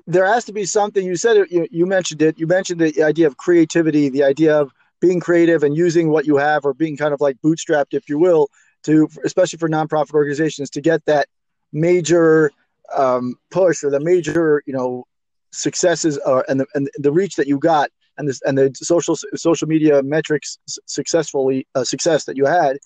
there 0.07 0.25
has 0.25 0.45
to 0.45 0.53
be 0.53 0.65
something. 0.65 1.05
You 1.05 1.15
said 1.15 1.38
it. 1.38 1.51
You, 1.51 1.67
you 1.71 1.85
mentioned 1.85 2.21
it. 2.21 2.39
You 2.39 2.47
mentioned 2.47 2.81
the 2.81 3.03
idea 3.03 3.27
of 3.27 3.38
creativity, 3.38 4.09
the 4.09 4.23
idea 4.23 4.59
of 4.59 4.71
being 5.00 5.19
creative 5.19 5.63
and 5.63 5.75
using 5.75 6.09
what 6.09 6.25
you 6.25 6.38
have, 6.38 6.65
or 6.65 6.73
being 6.73 6.97
kind 6.97 7.13
of 7.13 7.21
like 7.21 7.38
bootstrapped, 7.41 7.94
if 7.94 8.09
you 8.09 8.17
will, 8.17 8.50
to 8.83 9.07
especially 9.23 9.57
for 9.57 9.69
nonprofit 9.69 10.13
organizations 10.13 10.69
to 10.71 10.81
get 10.81 11.05
that 11.05 11.27
major 11.71 12.51
um, 12.95 13.35
push 13.51 13.83
or 13.83 13.89
the 13.89 14.00
major 14.00 14.63
you 14.65 14.73
know 14.73 15.05
successes 15.53 16.17
are 16.19 16.45
and 16.50 16.59
the 16.59 16.65
and 16.73 16.89
the 16.97 17.11
reach 17.11 17.35
that 17.35 17.47
you 17.47 17.57
got 17.59 17.89
and 18.17 18.27
this 18.27 18.41
and 18.44 18.57
the 18.57 18.71
social 18.75 19.15
social 19.35 19.67
media 19.67 20.03
metrics 20.03 20.57
successfully 20.85 21.67
uh, 21.75 21.83
success 21.83 22.25
that 22.25 22.36
you 22.36 22.45
had 22.45 22.77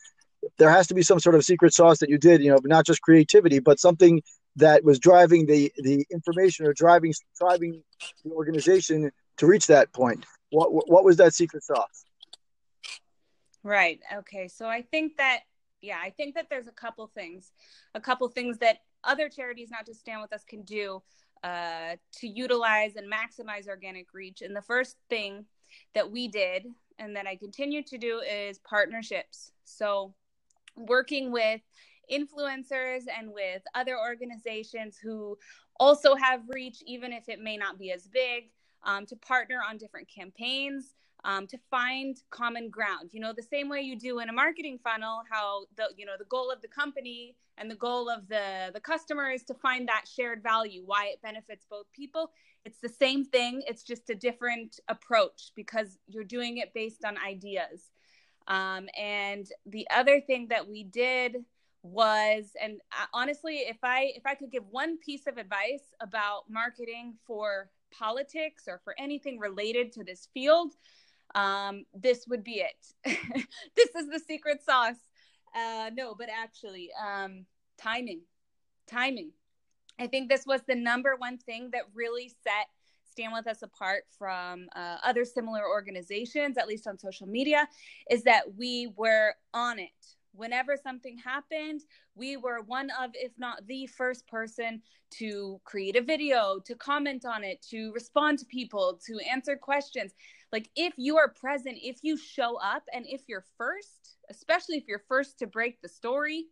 there 0.60 0.70
has 0.70 0.86
to 0.88 0.94
be 0.94 1.02
some 1.02 1.20
sort 1.20 1.36
of 1.36 1.44
secret 1.44 1.74
sauce 1.74 1.98
that 2.00 2.10
you 2.10 2.18
did 2.18 2.42
you 2.42 2.52
know 2.52 2.60
not 2.66 2.86
just 2.86 3.02
creativity 3.02 3.60
but 3.60 3.80
something 3.80 4.22
that 4.58 4.84
was 4.84 5.00
driving 5.00 5.46
the 5.46 5.72
the 5.78 6.06
information 6.12 6.66
or 6.66 6.74
driving 6.74 7.14
driving 7.40 7.82
the 8.26 8.32
organization 8.32 9.12
to 9.38 9.46
reach 9.46 9.68
that 9.68 9.94
point. 9.94 10.26
What 10.50 10.72
what 10.90 11.06
was 11.06 11.18
that 11.18 11.34
secret 11.34 11.64
sauce? 11.64 12.06
Right. 13.64 14.00
Okay. 14.14 14.48
So 14.48 14.68
i 14.68 14.82
think 14.82 15.18
that 15.18 15.42
yeah 15.82 16.00
i 16.02 16.10
think 16.10 16.34
that 16.34 16.48
there's 16.50 16.68
a 16.68 16.72
couple 16.72 17.06
things 17.08 17.52
a 17.94 18.02
couple 18.02 18.28
things 18.28 18.58
that 18.58 18.80
other 19.04 19.30
charities 19.30 19.70
not 19.70 19.86
to 19.86 19.94
stand 19.94 20.22
with 20.22 20.34
us 20.34 20.44
can 20.44 20.64
do 20.64 21.02
uh, 21.44 21.96
to 22.20 22.28
utilize 22.28 22.96
and 22.96 23.12
maximize 23.12 23.68
organic 23.68 24.14
reach. 24.14 24.42
And 24.42 24.56
the 24.56 24.62
first 24.62 24.98
thing 25.10 25.46
that 25.94 26.12
we 26.12 26.28
did 26.28 26.68
and 27.00 27.16
that 27.16 27.28
I 27.28 27.36
continue 27.36 27.84
to 27.84 27.98
do 27.98 28.20
is 28.20 28.60
partnerships. 28.60 29.52
So, 29.64 30.14
working 30.76 31.32
with 31.32 31.62
influencers 32.12 33.04
and 33.18 33.34
with 33.34 33.62
other 33.76 33.98
organizations 34.00 34.98
who 34.98 35.38
also 35.80 36.16
have 36.16 36.42
reach, 36.48 36.82
even 36.86 37.12
if 37.12 37.30
it 37.30 37.40
may 37.40 37.58
not 37.58 37.78
be 37.78 37.92
as 37.92 38.08
big, 38.08 38.52
um, 38.84 39.06
to 39.08 39.16
partner 39.16 39.60
on 39.68 39.78
different 39.78 40.08
campaigns 40.08 40.94
um, 41.28 41.46
to 41.46 41.58
find 41.70 42.18
common 42.32 42.70
ground. 42.70 43.10
You 43.12 43.20
know, 43.20 43.34
the 43.34 43.44
same 43.44 43.68
way 43.68 43.82
you 43.82 43.98
do 43.98 44.20
in 44.20 44.30
a 44.30 44.34
marketing 44.34 44.80
funnel, 44.82 45.22
how 45.30 45.66
the 45.76 45.90
you 45.98 46.06
know 46.06 46.14
the 46.18 46.26
goal 46.26 46.50
of 46.50 46.62
the 46.62 46.70
company 46.70 47.36
and 47.58 47.70
the 47.70 47.76
goal 47.76 48.10
of 48.10 48.28
the 48.30 48.72
the 48.74 48.80
customer 48.80 49.30
is 49.30 49.44
to 49.44 49.54
find 49.54 49.88
that 49.90 50.06
shared 50.08 50.42
value, 50.42 50.84
why 50.86 51.08
it 51.08 51.22
benefits 51.22 51.66
both 51.70 51.86
people. 51.92 52.32
It's 52.66 52.80
the 52.80 52.90
same 52.90 53.26
thing. 53.26 53.62
It's 53.68 53.84
just 53.84 54.10
a 54.10 54.16
different 54.16 54.80
approach 54.88 55.52
because 55.54 56.00
you're 56.08 56.24
doing 56.24 56.58
it 56.58 56.74
based 56.74 57.04
on 57.06 57.18
ideas. 57.18 57.92
Um, 58.48 58.88
and 58.98 59.46
the 59.66 59.86
other 59.94 60.22
thing 60.22 60.48
that 60.48 60.68
we 60.68 60.86
did 60.86 61.44
was 61.84 62.52
and 62.62 62.82
uh, 62.92 63.06
honestly 63.14 63.58
if 63.60 63.78
i 63.84 64.12
if 64.16 64.26
i 64.26 64.34
could 64.34 64.52
give 64.52 64.64
one 64.72 64.98
piece 64.98 65.26
of 65.26 65.38
advice 65.38 65.94
about 66.02 66.42
marketing 66.50 67.14
for 67.26 67.70
politics 67.98 68.64
or 68.68 68.82
for 68.84 68.94
anything 68.98 69.40
related 69.40 69.92
to 69.94 70.04
this 70.04 70.28
field 70.34 70.74
um, 71.36 71.86
this 71.94 72.26
would 72.28 72.44
be 72.44 72.62
it. 72.64 72.88
this 73.76 73.90
is 73.96 74.10
the 74.10 74.22
secret 74.28 74.64
sauce. 74.64 74.96
Uh, 75.56 75.90
no, 75.94 76.16
but 76.18 76.30
actually, 76.30 76.90
um, 77.02 77.46
timing, 77.78 78.22
timing. 78.88 79.32
I 80.00 80.08
think 80.08 80.30
this 80.30 80.46
was 80.46 80.62
the 80.68 80.76
number 80.76 81.16
one 81.18 81.38
thing 81.38 81.70
that 81.72 81.84
really 81.94 82.30
set 82.44 82.68
stand 83.18 83.34
with 83.34 83.48
us 83.48 83.64
apart 83.64 84.04
from 84.18 84.68
uh, 84.76 84.98
other 85.04 85.26
similar 85.26 85.68
organizations, 85.68 86.56
at 86.58 86.68
least 86.68 86.86
on 86.86 87.00
social 87.00 87.26
media, 87.26 87.68
is 88.12 88.24
that 88.24 88.44
we 88.56 88.94
were 88.96 89.34
on 89.56 89.80
it. 89.80 90.17
Whenever 90.34 90.78
something 90.78 91.18
happened, 91.18 91.82
we 92.16 92.38
were 92.38 92.62
one 92.62 92.90
of, 93.02 93.12
if 93.14 93.32
not 93.38 93.66
the 93.68 93.88
first 93.88 94.28
person 94.28 94.82
to 95.12 95.60
create 95.64 95.96
a 95.96 96.02
video, 96.02 96.60
to 96.66 96.76
comment 96.76 97.26
on 97.26 97.44
it, 97.44 97.62
to 97.70 97.92
respond 97.94 98.38
to 98.40 98.46
people, 98.46 99.00
to 99.08 99.20
answer 99.30 99.56
questions. 99.56 100.14
Like, 100.52 100.70
if 100.76 100.94
you 100.98 101.18
are 101.18 101.30
present, 101.30 101.78
if 101.82 102.00
you 102.04 102.18
show 102.18 102.58
up, 102.58 102.84
and 102.94 103.06
if 103.08 103.22
you're 103.28 103.46
first, 103.58 104.18
especially 104.30 104.78
if 104.78 104.88
you're 104.88 105.04
first 105.08 105.40
to 105.40 105.48
break 105.48 105.82
the 105.82 105.90
story, 105.90 106.46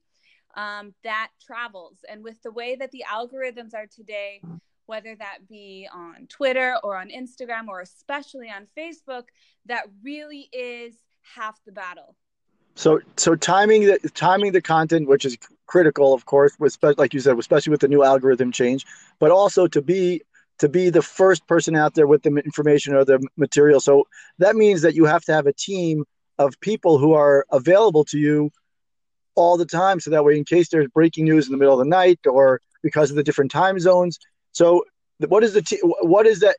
um, 0.56 0.94
that 1.04 1.30
travels. 1.46 2.00
And 2.10 2.24
with 2.24 2.42
the 2.42 2.52
way 2.52 2.76
that 2.76 2.92
the 2.92 3.04
algorithms 3.12 3.74
are 3.74 3.88
today, 3.88 4.42
whether 4.86 5.16
that 5.16 5.48
be 5.50 5.88
on 5.94 6.28
Twitter 6.28 6.78
or 6.84 6.98
on 6.98 7.10
Instagram 7.10 7.68
or 7.68 7.82
especially 7.82 8.50
on 8.50 8.68
Facebook, 8.78 9.26
that 9.66 9.86
really 10.04 10.50
is 10.54 10.96
half 11.36 11.60
the 11.66 11.72
battle. 11.72 12.16
So, 12.76 13.00
so 13.18 13.36
timing 13.36 13.86
the 13.86 13.98
timing 14.14 14.52
the 14.52 14.62
content, 14.62 15.08
which 15.08 15.26
is 15.26 15.38
critical, 15.66 16.14
of 16.14 16.26
course, 16.26 16.54
with 16.60 16.78
like 16.98 17.14
you 17.14 17.20
said, 17.20 17.38
especially 17.40 17.72
with 17.72 17.82
the 17.82 17.88
new 17.88 18.04
algorithm 18.04 18.52
change, 18.52 18.86
but 19.20 19.32
also 19.32 19.68
to 19.68 19.82
be 19.82 20.22
to 20.60 20.70
be 20.70 20.90
the 20.90 21.02
first 21.02 21.46
person 21.48 21.76
out 21.76 21.96
there 21.96 22.08
with 22.08 22.24
the 22.24 22.30
information 22.30 22.94
or 22.94 23.04
the 23.04 23.26
material. 23.38 23.80
So 23.80 24.08
that 24.40 24.56
means 24.56 24.82
that 24.84 24.96
you 24.96 25.06
have 25.06 25.24
to 25.26 25.34
have 25.34 25.48
a 25.48 25.54
team 25.54 26.06
of 26.38 26.60
people 26.62 26.98
who 26.98 27.14
are 27.14 27.46
available 27.52 28.06
to 28.06 28.18
you 28.18 28.52
all 29.36 29.58
the 29.58 29.66
time 29.66 30.00
so 30.00 30.10
that 30.10 30.24
way 30.24 30.38
in 30.38 30.46
case 30.46 30.70
there's 30.70 30.88
breaking 30.94 31.26
news 31.26 31.46
in 31.46 31.52
the 31.52 31.58
middle 31.58 31.74
of 31.74 31.80
the 31.80 31.90
night 31.90 32.20
or 32.26 32.62
because 32.82 33.10
of 33.10 33.16
the 33.16 33.24
different 33.24 33.52
time 33.52 33.80
zones 33.80 34.18
so 34.54 34.84
what 35.28 35.44
is 35.44 35.54
the 35.54 35.62
te- 35.62 35.80
what 36.02 36.26
is 36.26 36.40
that 36.40 36.56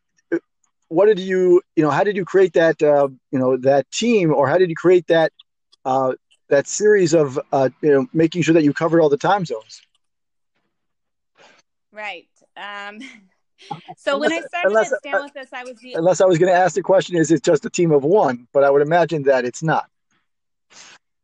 what 0.89 1.07
did 1.07 1.19
you 1.19 1.61
you 1.75 1.83
know 1.83 1.91
how 1.91 2.05
did 2.05 2.17
you 2.17 2.25
create 2.25 2.53
that 2.53 2.81
uh, 2.83 3.09
you 3.31 3.39
know 3.39 3.57
that 3.57 3.91
team 3.91 4.33
or 4.33 4.47
how 4.49 4.59
did 4.59 4.69
you 4.69 4.77
create 4.77 5.07
that 5.07 5.33
uh, 5.87 6.13
that 6.49 6.67
series 6.67 7.15
of 7.15 7.39
uh, 7.53 7.71
you 7.81 7.93
know 7.93 8.07
making 8.13 8.43
sure 8.43 8.53
that 8.55 8.65
you 8.65 8.75
covered 8.75 9.01
all 9.01 9.09
the 9.09 9.17
time 9.17 9.45
zones. 9.45 9.81
Right. 11.93 12.29
Um 12.57 13.01
so 13.97 14.17
unless, 14.17 14.31
when 14.31 14.33
I 14.33 14.41
started 14.47 14.69
unless, 14.69 14.93
at 14.93 14.99
Stand 14.99 15.25
With 15.25 15.37
Us, 15.37 15.49
I 15.53 15.65
was 15.65 15.79
the 15.79 15.95
unless 15.95 16.21
I 16.21 16.27
was 16.27 16.39
going 16.39 16.53
to 16.53 16.59
ask 16.59 16.75
the 16.75 16.83
question, 16.83 17.17
is 17.17 17.31
it 17.31 17.43
just 17.43 17.65
a 17.65 17.71
team 17.71 17.91
of 17.93 18.05
one? 18.05 18.47
But 18.53 18.65
I 18.65 18.71
would 18.71 18.83
imagine 18.83 19.23
that 19.25 19.45
it's 19.45 19.63
not. 19.63 19.89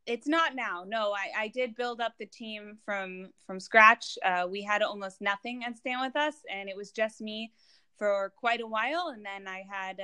It's 0.07 0.27
not 0.27 0.55
now. 0.55 0.85
No 0.87 1.13
I, 1.13 1.45
I 1.45 1.49
did 1.49 1.77
build 1.77 2.01
up 2.01 2.15
the 2.19 2.27
team 2.27 2.79
from 2.85 3.31
from 3.47 3.61
scratch. 3.61 4.17
Uh, 4.25 4.47
we 4.49 4.63
had 4.63 4.83
almost 4.83 5.21
nothing 5.21 5.65
at 5.65 5.77
stand 5.77 6.01
with 6.01 6.17
us 6.17 6.37
and 6.51 6.69
it 6.69 6.77
was 6.77 6.91
just 6.91 7.21
me 7.21 7.53
for 7.99 8.33
quite 8.37 8.61
a 8.61 8.67
while. 8.67 9.13
And 9.15 9.25
then 9.25 9.47
i 9.47 9.65
had 9.69 10.01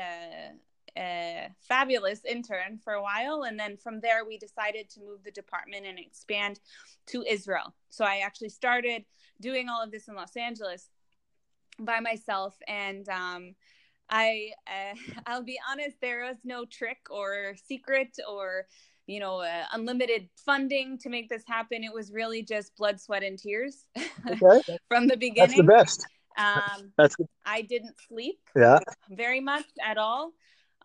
a, 0.96 1.48
fabulous 1.60 2.24
intern 2.24 2.78
for 2.82 2.94
a 2.94 3.02
while 3.02 3.42
and 3.42 3.58
then 3.58 3.76
from 3.76 4.00
there 4.00 4.24
we 4.24 4.38
decided 4.38 4.88
to 4.88 5.00
move 5.00 5.22
the 5.24 5.30
department 5.30 5.86
and 5.86 5.98
expand 5.98 6.60
to 7.06 7.24
israel 7.28 7.74
so 7.88 8.04
i 8.04 8.18
actually 8.18 8.48
started 8.48 9.04
doing 9.40 9.68
all 9.68 9.82
of 9.82 9.90
this 9.90 10.08
in 10.08 10.14
los 10.14 10.36
angeles 10.36 10.88
by 11.80 12.00
myself 12.00 12.56
and 12.66 13.08
um, 13.08 13.54
I 14.10 14.52
uh, 14.66 14.94
I'll 15.26 15.42
be 15.42 15.58
honest, 15.70 15.96
there 16.00 16.24
was 16.24 16.38
no 16.44 16.64
trick 16.64 16.98
or 17.10 17.54
secret 17.66 18.16
or 18.28 18.66
you 19.08 19.20
know, 19.20 19.38
uh, 19.40 19.64
unlimited 19.72 20.28
funding 20.36 20.98
to 20.98 21.08
make 21.08 21.30
this 21.30 21.42
happen. 21.46 21.82
It 21.82 21.92
was 21.92 22.12
really 22.12 22.42
just 22.42 22.76
blood, 22.76 23.00
sweat, 23.00 23.24
and 23.24 23.38
tears 23.38 23.86
okay. 24.42 24.78
from 24.86 25.08
the 25.08 25.16
beginning. 25.16 25.56
That's 25.56 25.56
the 25.56 25.62
best. 25.62 26.06
Um, 26.36 26.92
That's. 26.96 27.16
I 27.44 27.62
didn't 27.62 27.96
sleep. 28.06 28.38
Yeah. 28.54 28.78
Very 29.10 29.40
much 29.40 29.64
at 29.82 29.96
all. 29.96 30.32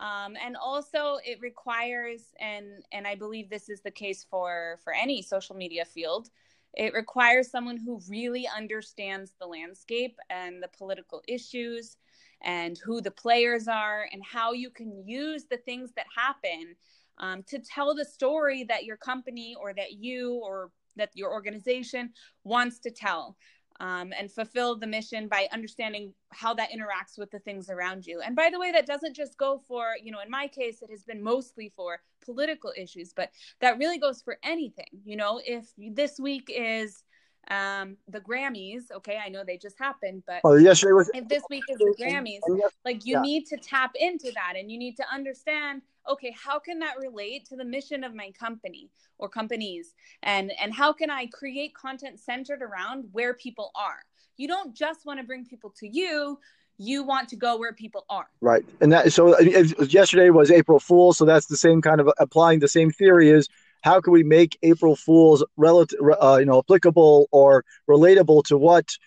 Um, 0.03 0.35
and 0.45 0.57
also 0.57 1.17
it 1.25 1.39
requires, 1.41 2.33
and 2.37 2.83
and 2.91 3.07
I 3.07 3.15
believe 3.15 3.49
this 3.49 3.69
is 3.69 3.81
the 3.81 3.91
case 3.91 4.25
for 4.29 4.77
for 4.83 4.93
any 4.93 5.21
social 5.21 5.55
media 5.55 5.85
field. 5.85 6.29
It 6.73 6.93
requires 6.93 7.49
someone 7.49 7.77
who 7.77 8.01
really 8.09 8.45
understands 8.47 9.31
the 9.39 9.47
landscape 9.47 10.17
and 10.29 10.61
the 10.61 10.67
political 10.77 11.21
issues 11.25 11.95
and 12.41 12.77
who 12.83 12.99
the 12.99 13.11
players 13.11 13.69
are 13.69 14.09
and 14.11 14.21
how 14.25 14.51
you 14.51 14.69
can 14.69 15.07
use 15.07 15.45
the 15.45 15.57
things 15.57 15.91
that 15.95 16.07
happen 16.13 16.75
um, 17.19 17.43
to 17.43 17.59
tell 17.59 17.95
the 17.95 18.03
story 18.03 18.65
that 18.65 18.83
your 18.83 18.97
company 18.97 19.55
or 19.57 19.73
that 19.73 19.93
you 19.93 20.41
or 20.43 20.71
that 20.97 21.11
your 21.13 21.31
organization 21.31 22.11
wants 22.43 22.79
to 22.79 22.91
tell 22.91 23.37
um, 23.79 24.13
and 24.17 24.31
fulfill 24.31 24.77
the 24.77 24.87
mission 24.87 25.27
by 25.27 25.47
understanding 25.51 26.13
how 26.29 26.53
that 26.53 26.69
interacts 26.71 27.17
with 27.17 27.31
the 27.31 27.39
things 27.39 27.69
around 27.69 28.05
you. 28.05 28.21
And 28.21 28.35
by 28.35 28.49
the 28.51 28.59
way, 28.59 28.71
that 28.71 28.85
doesn't 28.85 29.15
just 29.15 29.37
go 29.37 29.61
for, 29.67 29.95
you 30.01 30.11
know, 30.11 30.21
in 30.21 30.29
my 30.29 30.47
case, 30.47 30.81
it 30.81 30.89
has 30.89 31.03
been 31.03 31.21
mostly 31.21 31.71
for 31.75 31.99
political 32.23 32.71
issues, 32.77 33.13
but 33.13 33.29
that 33.61 33.77
really 33.77 33.97
goes 33.97 34.21
for 34.21 34.37
anything. 34.43 34.87
You 35.03 35.17
know, 35.17 35.41
if 35.45 35.65
this 35.77 36.19
week 36.19 36.49
is 36.53 37.03
um 37.51 37.97
the 38.07 38.21
grammys 38.21 38.83
okay 38.95 39.19
i 39.21 39.27
know 39.27 39.43
they 39.45 39.57
just 39.57 39.77
happened 39.77 40.23
but 40.25 40.39
oh 40.45 40.55
yesterday 40.55 40.93
was 40.93 41.11
if 41.13 41.27
this 41.27 41.43
week 41.49 41.63
is 41.69 41.77
the 41.77 41.93
grammys 41.99 42.39
like 42.85 43.05
you 43.05 43.15
yeah. 43.15 43.21
need 43.21 43.45
to 43.45 43.57
tap 43.57 43.91
into 43.99 44.31
that 44.33 44.53
and 44.57 44.71
you 44.71 44.77
need 44.77 44.95
to 44.95 45.03
understand 45.13 45.81
okay 46.09 46.33
how 46.41 46.59
can 46.59 46.79
that 46.79 46.95
relate 46.99 47.45
to 47.45 47.55
the 47.55 47.65
mission 47.65 48.03
of 48.03 48.13
my 48.13 48.31
company 48.39 48.89
or 49.17 49.29
companies? 49.29 49.93
And 50.23 50.51
and 50.61 50.73
how 50.73 50.93
can 50.93 51.09
i 51.09 51.27
create 51.27 51.73
content 51.75 52.19
centered 52.19 52.61
around 52.61 53.05
where 53.11 53.33
people 53.33 53.71
are? 53.75 53.99
You 54.37 54.47
don't 54.47 54.75
just 54.75 55.05
want 55.05 55.19
to 55.19 55.25
bring 55.25 55.45
people 55.45 55.73
to 55.79 55.87
you 55.87 56.39
you 56.79 57.03
want 57.03 57.29
to 57.29 57.35
go 57.35 57.55
where 57.55 57.71
people 57.71 58.03
are. 58.09 58.25
Right. 58.41 58.65
And 58.81 58.91
that 58.91 59.13
so 59.13 59.39
yesterday 59.39 60.29
was 60.31 60.49
april 60.49 60.79
fool 60.79 61.13
so 61.13 61.23
that's 61.25 61.45
the 61.45 61.57
same 61.57 61.81
kind 61.81 62.01
of 62.01 62.09
applying 62.17 62.59
the 62.59 62.67
same 62.67 62.89
theory 62.91 63.29
is 63.29 63.47
how 63.83 63.99
can 63.99 64.13
we 64.13 64.23
make 64.23 64.57
April 64.63 64.95
Fools 64.95 65.43
relative, 65.57 65.99
uh, 66.21 66.37
you 66.39 66.45
know, 66.45 66.59
applicable 66.59 67.27
or 67.31 67.65
relatable 67.89 68.45
to 68.45 68.57
what 68.57 68.97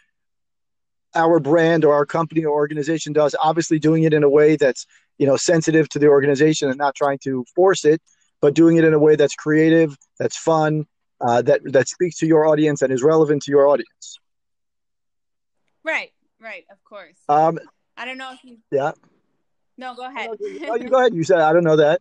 our 1.15 1.41
brand 1.41 1.83
or 1.85 1.95
our 1.95 2.05
company 2.05 2.45
or 2.45 2.55
organization 2.55 3.15
does? 3.15 3.35
Obviously, 3.43 3.79
doing 3.79 4.03
it 4.03 4.13
in 4.13 4.23
a 4.23 4.29
way 4.29 4.57
that's 4.57 4.87
you 5.19 5.27
know 5.27 5.37
sensitive 5.37 5.89
to 5.91 5.99
the 5.99 6.09
organization 6.09 6.69
and 6.69 6.79
not 6.79 6.95
trying 6.95 7.19
to 7.25 7.45
force 7.55 7.85
it, 7.85 8.01
but 8.41 8.55
doing 8.55 8.77
it 8.77 8.85
in 8.85 8.95
a 8.95 8.99
way 8.99 9.17
that's 9.17 9.35
creative, 9.35 9.97
that's 10.19 10.37
fun, 10.37 10.87
uh, 11.21 11.43
that 11.43 11.61
that 11.73 11.89
speaks 11.89 12.17
to 12.19 12.27
your 12.27 12.47
audience 12.47 12.83
and 12.83 12.93
is 12.93 13.03
relevant 13.03 13.43
to 13.43 13.51
your 13.51 13.67
audience. 13.67 14.19
Right, 15.85 16.13
right, 16.41 16.65
of 16.71 16.83
course. 16.85 17.17
Um, 17.29 17.59
I 17.97 18.05
don't 18.05 18.19
know 18.19 18.33
if 18.33 18.45
you. 18.45 18.59
Yeah. 18.71 18.93
No, 19.79 19.95
go 19.95 20.07
ahead. 20.07 20.31
oh, 20.31 20.37
you 20.77 20.89
go 20.89 20.99
ahead. 20.99 21.15
You 21.15 21.25
said 21.25 21.39
I 21.39 21.53
don't 21.53 21.65
know 21.65 21.77
that. 21.77 22.01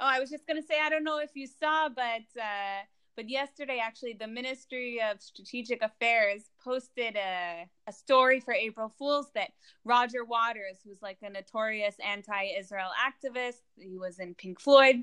Oh, 0.00 0.06
I 0.06 0.20
was 0.20 0.30
just 0.30 0.46
gonna 0.46 0.62
say 0.62 0.78
I 0.80 0.90
don't 0.90 1.04
know 1.04 1.18
if 1.18 1.30
you 1.34 1.46
saw, 1.46 1.88
but 1.88 2.40
uh, 2.40 2.82
but 3.18 3.28
yesterday 3.28 3.80
actually 3.84 4.12
the 4.12 4.28
Ministry 4.28 5.00
of 5.02 5.20
Strategic 5.20 5.82
Affairs 5.82 6.44
posted 6.62 7.16
a, 7.16 7.68
a 7.88 7.92
story 7.92 8.38
for 8.38 8.54
April 8.54 8.94
Fools 8.96 9.26
that 9.34 9.50
Roger 9.84 10.24
Waters, 10.24 10.78
who's 10.84 11.02
like 11.02 11.18
a 11.22 11.28
notorious 11.28 11.96
anti-Israel 11.98 12.90
activist, 12.96 13.62
he 13.76 13.98
was 13.98 14.20
in 14.20 14.36
Pink 14.36 14.60
Floyd. 14.60 15.02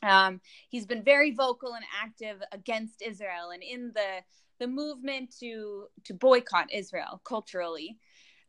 Um, 0.00 0.40
he's 0.68 0.86
been 0.86 1.02
very 1.02 1.32
vocal 1.32 1.74
and 1.74 1.84
active 2.00 2.40
against 2.52 3.02
Israel 3.02 3.50
and 3.52 3.64
in 3.64 3.90
the 3.96 4.22
the 4.60 4.68
movement 4.68 5.34
to 5.40 5.86
to 6.04 6.14
boycott 6.14 6.72
Israel 6.72 7.20
culturally. 7.24 7.98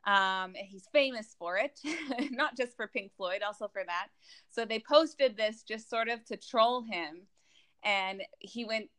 Um, 0.06 0.54
he's 0.54 0.88
famous 0.94 1.36
for 1.40 1.58
it, 1.58 1.80
not 2.32 2.56
just 2.56 2.76
for 2.76 2.86
Pink 2.86 3.14
Floyd, 3.18 3.42
also 3.42 3.68
for 3.68 3.82
that. 3.84 4.10
So 4.52 4.64
they 4.64 4.78
posted 4.80 5.38
this 5.38 5.64
just 5.64 5.90
sort 5.90 6.08
of 6.08 6.24
to 6.26 6.38
troll 6.38 6.84
him, 6.84 7.24
and 7.84 8.22
he 8.40 8.66
went 8.66 8.90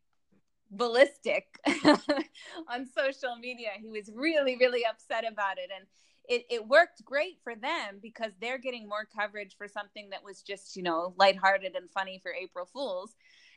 ballistic 0.70 1.46
on 1.84 2.86
social 2.86 3.36
media. 3.40 3.70
He 3.80 3.90
was 3.90 4.10
really, 4.14 4.56
really 4.56 4.84
upset 4.84 5.24
about 5.30 5.58
it, 5.58 5.70
and 5.74 5.86
it, 6.28 6.46
it 6.50 6.68
worked 6.68 7.04
great 7.04 7.38
for 7.42 7.54
them 7.54 7.98
because 8.00 8.32
they're 8.40 8.58
getting 8.58 8.88
more 8.88 9.06
coverage 9.14 9.56
for 9.56 9.66
something 9.66 10.10
that 10.10 10.24
was 10.24 10.42
just 10.42 10.76
you 10.76 10.82
know 10.82 11.14
lighthearted 11.18 11.74
and 11.74 11.90
funny 11.90 12.20
for 12.22 12.32
April 12.32 12.66
Fools. 12.72 13.14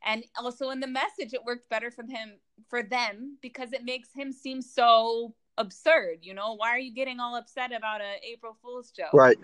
And 0.07 0.23
also 0.37 0.69
in 0.69 0.79
the 0.79 0.87
message, 0.87 1.33
it 1.33 1.43
worked 1.45 1.69
better 1.69 1.89
for 1.89 2.03
him 2.03 2.37
for 2.69 2.83
them 2.83 3.37
because 3.41 3.73
it 3.73 3.83
makes 3.83 4.09
him 4.13 4.31
seem 4.31 4.61
so 4.61 5.33
absurd 5.57 6.17
you 6.21 6.33
know 6.33 6.53
why 6.55 6.69
are 6.69 6.79
you 6.79 6.93
getting 6.93 7.19
all 7.19 7.35
upset 7.35 7.71
about 7.71 8.01
a 8.01 8.15
april 8.29 8.57
fool's 8.61 8.91
joke 8.91 9.13
right 9.13 9.37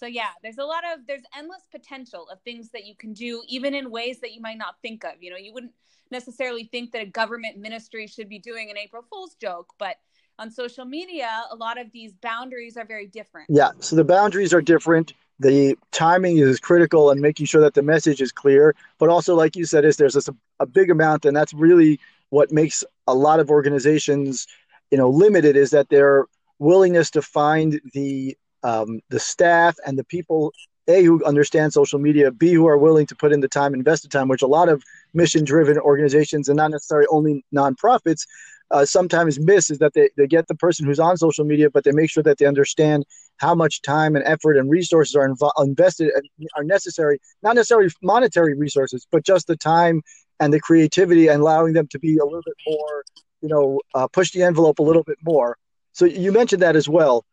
so 0.00 0.06
yeah 0.06 0.30
there's 0.42 0.58
a 0.58 0.64
lot 0.64 0.82
of 0.92 1.06
there's 1.06 1.22
endless 1.36 1.62
potential 1.70 2.26
of 2.32 2.40
things 2.40 2.70
that 2.70 2.86
you 2.86 2.96
can 2.96 3.12
do 3.12 3.42
even 3.48 3.74
in 3.74 3.90
ways 3.90 4.18
that 4.20 4.32
you 4.32 4.40
might 4.40 4.58
not 4.58 4.76
think 4.82 5.04
of. 5.04 5.12
You 5.20 5.30
know 5.30 5.36
you 5.36 5.52
wouldn't 5.52 5.72
necessarily 6.10 6.64
think 6.64 6.90
that 6.92 7.02
a 7.02 7.06
government 7.06 7.58
ministry 7.58 8.06
should 8.06 8.28
be 8.28 8.38
doing 8.38 8.70
an 8.70 8.78
april 8.78 9.04
fool's 9.08 9.34
joke 9.34 9.72
but 9.78 9.96
on 10.38 10.50
social 10.50 10.86
media 10.86 11.28
a 11.50 11.54
lot 11.54 11.78
of 11.78 11.92
these 11.92 12.12
boundaries 12.14 12.76
are 12.76 12.86
very 12.86 13.06
different. 13.06 13.48
Yeah 13.50 13.70
so 13.80 13.94
the 13.94 14.04
boundaries 14.04 14.54
are 14.54 14.62
different. 14.62 15.12
The 15.38 15.78
timing 15.90 16.36
is 16.36 16.60
critical 16.60 17.10
and 17.10 17.20
making 17.20 17.46
sure 17.46 17.62
that 17.62 17.74
the 17.74 17.82
message 17.82 18.20
is 18.22 18.32
clear 18.32 18.74
but 18.98 19.10
also 19.10 19.34
like 19.34 19.54
you 19.54 19.66
said 19.66 19.84
is 19.84 19.98
there's 19.98 20.16
a, 20.16 20.34
a 20.58 20.66
big 20.66 20.90
amount 20.90 21.26
and 21.26 21.36
that's 21.36 21.52
really 21.52 22.00
what 22.30 22.50
makes 22.50 22.82
a 23.06 23.14
lot 23.14 23.38
of 23.38 23.50
organizations 23.50 24.46
you 24.90 24.96
know 24.96 25.10
limited 25.10 25.56
is 25.56 25.70
that 25.70 25.90
their 25.90 26.26
willingness 26.58 27.10
to 27.10 27.22
find 27.22 27.80
the 27.94 28.36
um, 28.62 29.00
the 29.08 29.20
staff 29.20 29.76
and 29.86 29.98
the 29.98 30.04
people 30.04 30.52
a 30.88 31.04
who 31.04 31.24
understand 31.24 31.72
social 31.72 31.98
media, 31.98 32.30
b 32.30 32.52
who 32.52 32.66
are 32.66 32.78
willing 32.78 33.06
to 33.06 33.14
put 33.14 33.32
in 33.32 33.40
the 33.40 33.48
time, 33.48 33.74
invest 33.74 34.02
the 34.02 34.08
time, 34.08 34.28
which 34.28 34.42
a 34.42 34.46
lot 34.46 34.68
of 34.68 34.82
mission-driven 35.14 35.78
organizations 35.78 36.48
and 36.48 36.56
not 36.56 36.70
necessarily 36.70 37.06
only 37.10 37.44
nonprofits 37.54 38.26
uh, 38.70 38.84
sometimes 38.84 39.40
miss 39.40 39.70
is 39.70 39.78
that 39.78 39.94
they, 39.94 40.08
they 40.16 40.26
get 40.26 40.46
the 40.46 40.54
person 40.54 40.86
who's 40.86 41.00
on 41.00 41.16
social 41.16 41.44
media, 41.44 41.68
but 41.68 41.84
they 41.84 41.92
make 41.92 42.10
sure 42.10 42.22
that 42.22 42.38
they 42.38 42.46
understand 42.46 43.04
how 43.38 43.54
much 43.54 43.82
time 43.82 44.14
and 44.14 44.24
effort 44.24 44.56
and 44.56 44.70
resources 44.70 45.14
are 45.16 45.28
invo- 45.28 45.50
invested 45.58 46.10
are 46.56 46.64
necessary, 46.64 47.18
not 47.42 47.56
necessarily 47.56 47.90
monetary 48.02 48.54
resources, 48.54 49.06
but 49.10 49.24
just 49.24 49.46
the 49.46 49.56
time 49.56 50.02
and 50.38 50.52
the 50.52 50.60
creativity 50.60 51.28
and 51.28 51.40
allowing 51.40 51.72
them 51.72 51.88
to 51.88 51.98
be 51.98 52.16
a 52.18 52.24
little 52.24 52.42
bit 52.44 52.54
more, 52.66 53.04
you 53.40 53.48
know, 53.48 53.80
uh, 53.94 54.06
push 54.08 54.30
the 54.32 54.42
envelope 54.42 54.78
a 54.78 54.82
little 54.82 55.02
bit 55.02 55.18
more. 55.22 55.56
So 55.92 56.04
you 56.04 56.30
mentioned 56.30 56.62
that 56.62 56.76
as 56.76 56.88
well. 56.88 57.24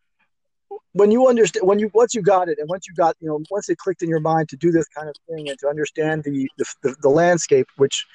When 0.93 1.11
you 1.11 1.27
understand, 1.27 1.67
when 1.67 1.79
you 1.79 1.91
once 1.93 2.15
you 2.15 2.21
got 2.21 2.49
it, 2.49 2.57
and 2.59 2.67
once 2.69 2.87
you 2.87 2.93
got, 2.95 3.15
you 3.19 3.27
know, 3.27 3.41
once 3.51 3.69
it 3.69 3.77
clicked 3.77 4.01
in 4.01 4.09
your 4.09 4.19
mind 4.19 4.49
to 4.49 4.57
do 4.57 4.71
this 4.71 4.87
kind 4.87 5.09
of 5.09 5.15
thing 5.29 5.49
and 5.49 5.59
to 5.59 5.67
understand 5.67 6.23
the 6.23 6.49
the, 6.57 6.65
the, 6.83 6.95
the 7.01 7.09
landscape, 7.09 7.67
which 7.77 8.05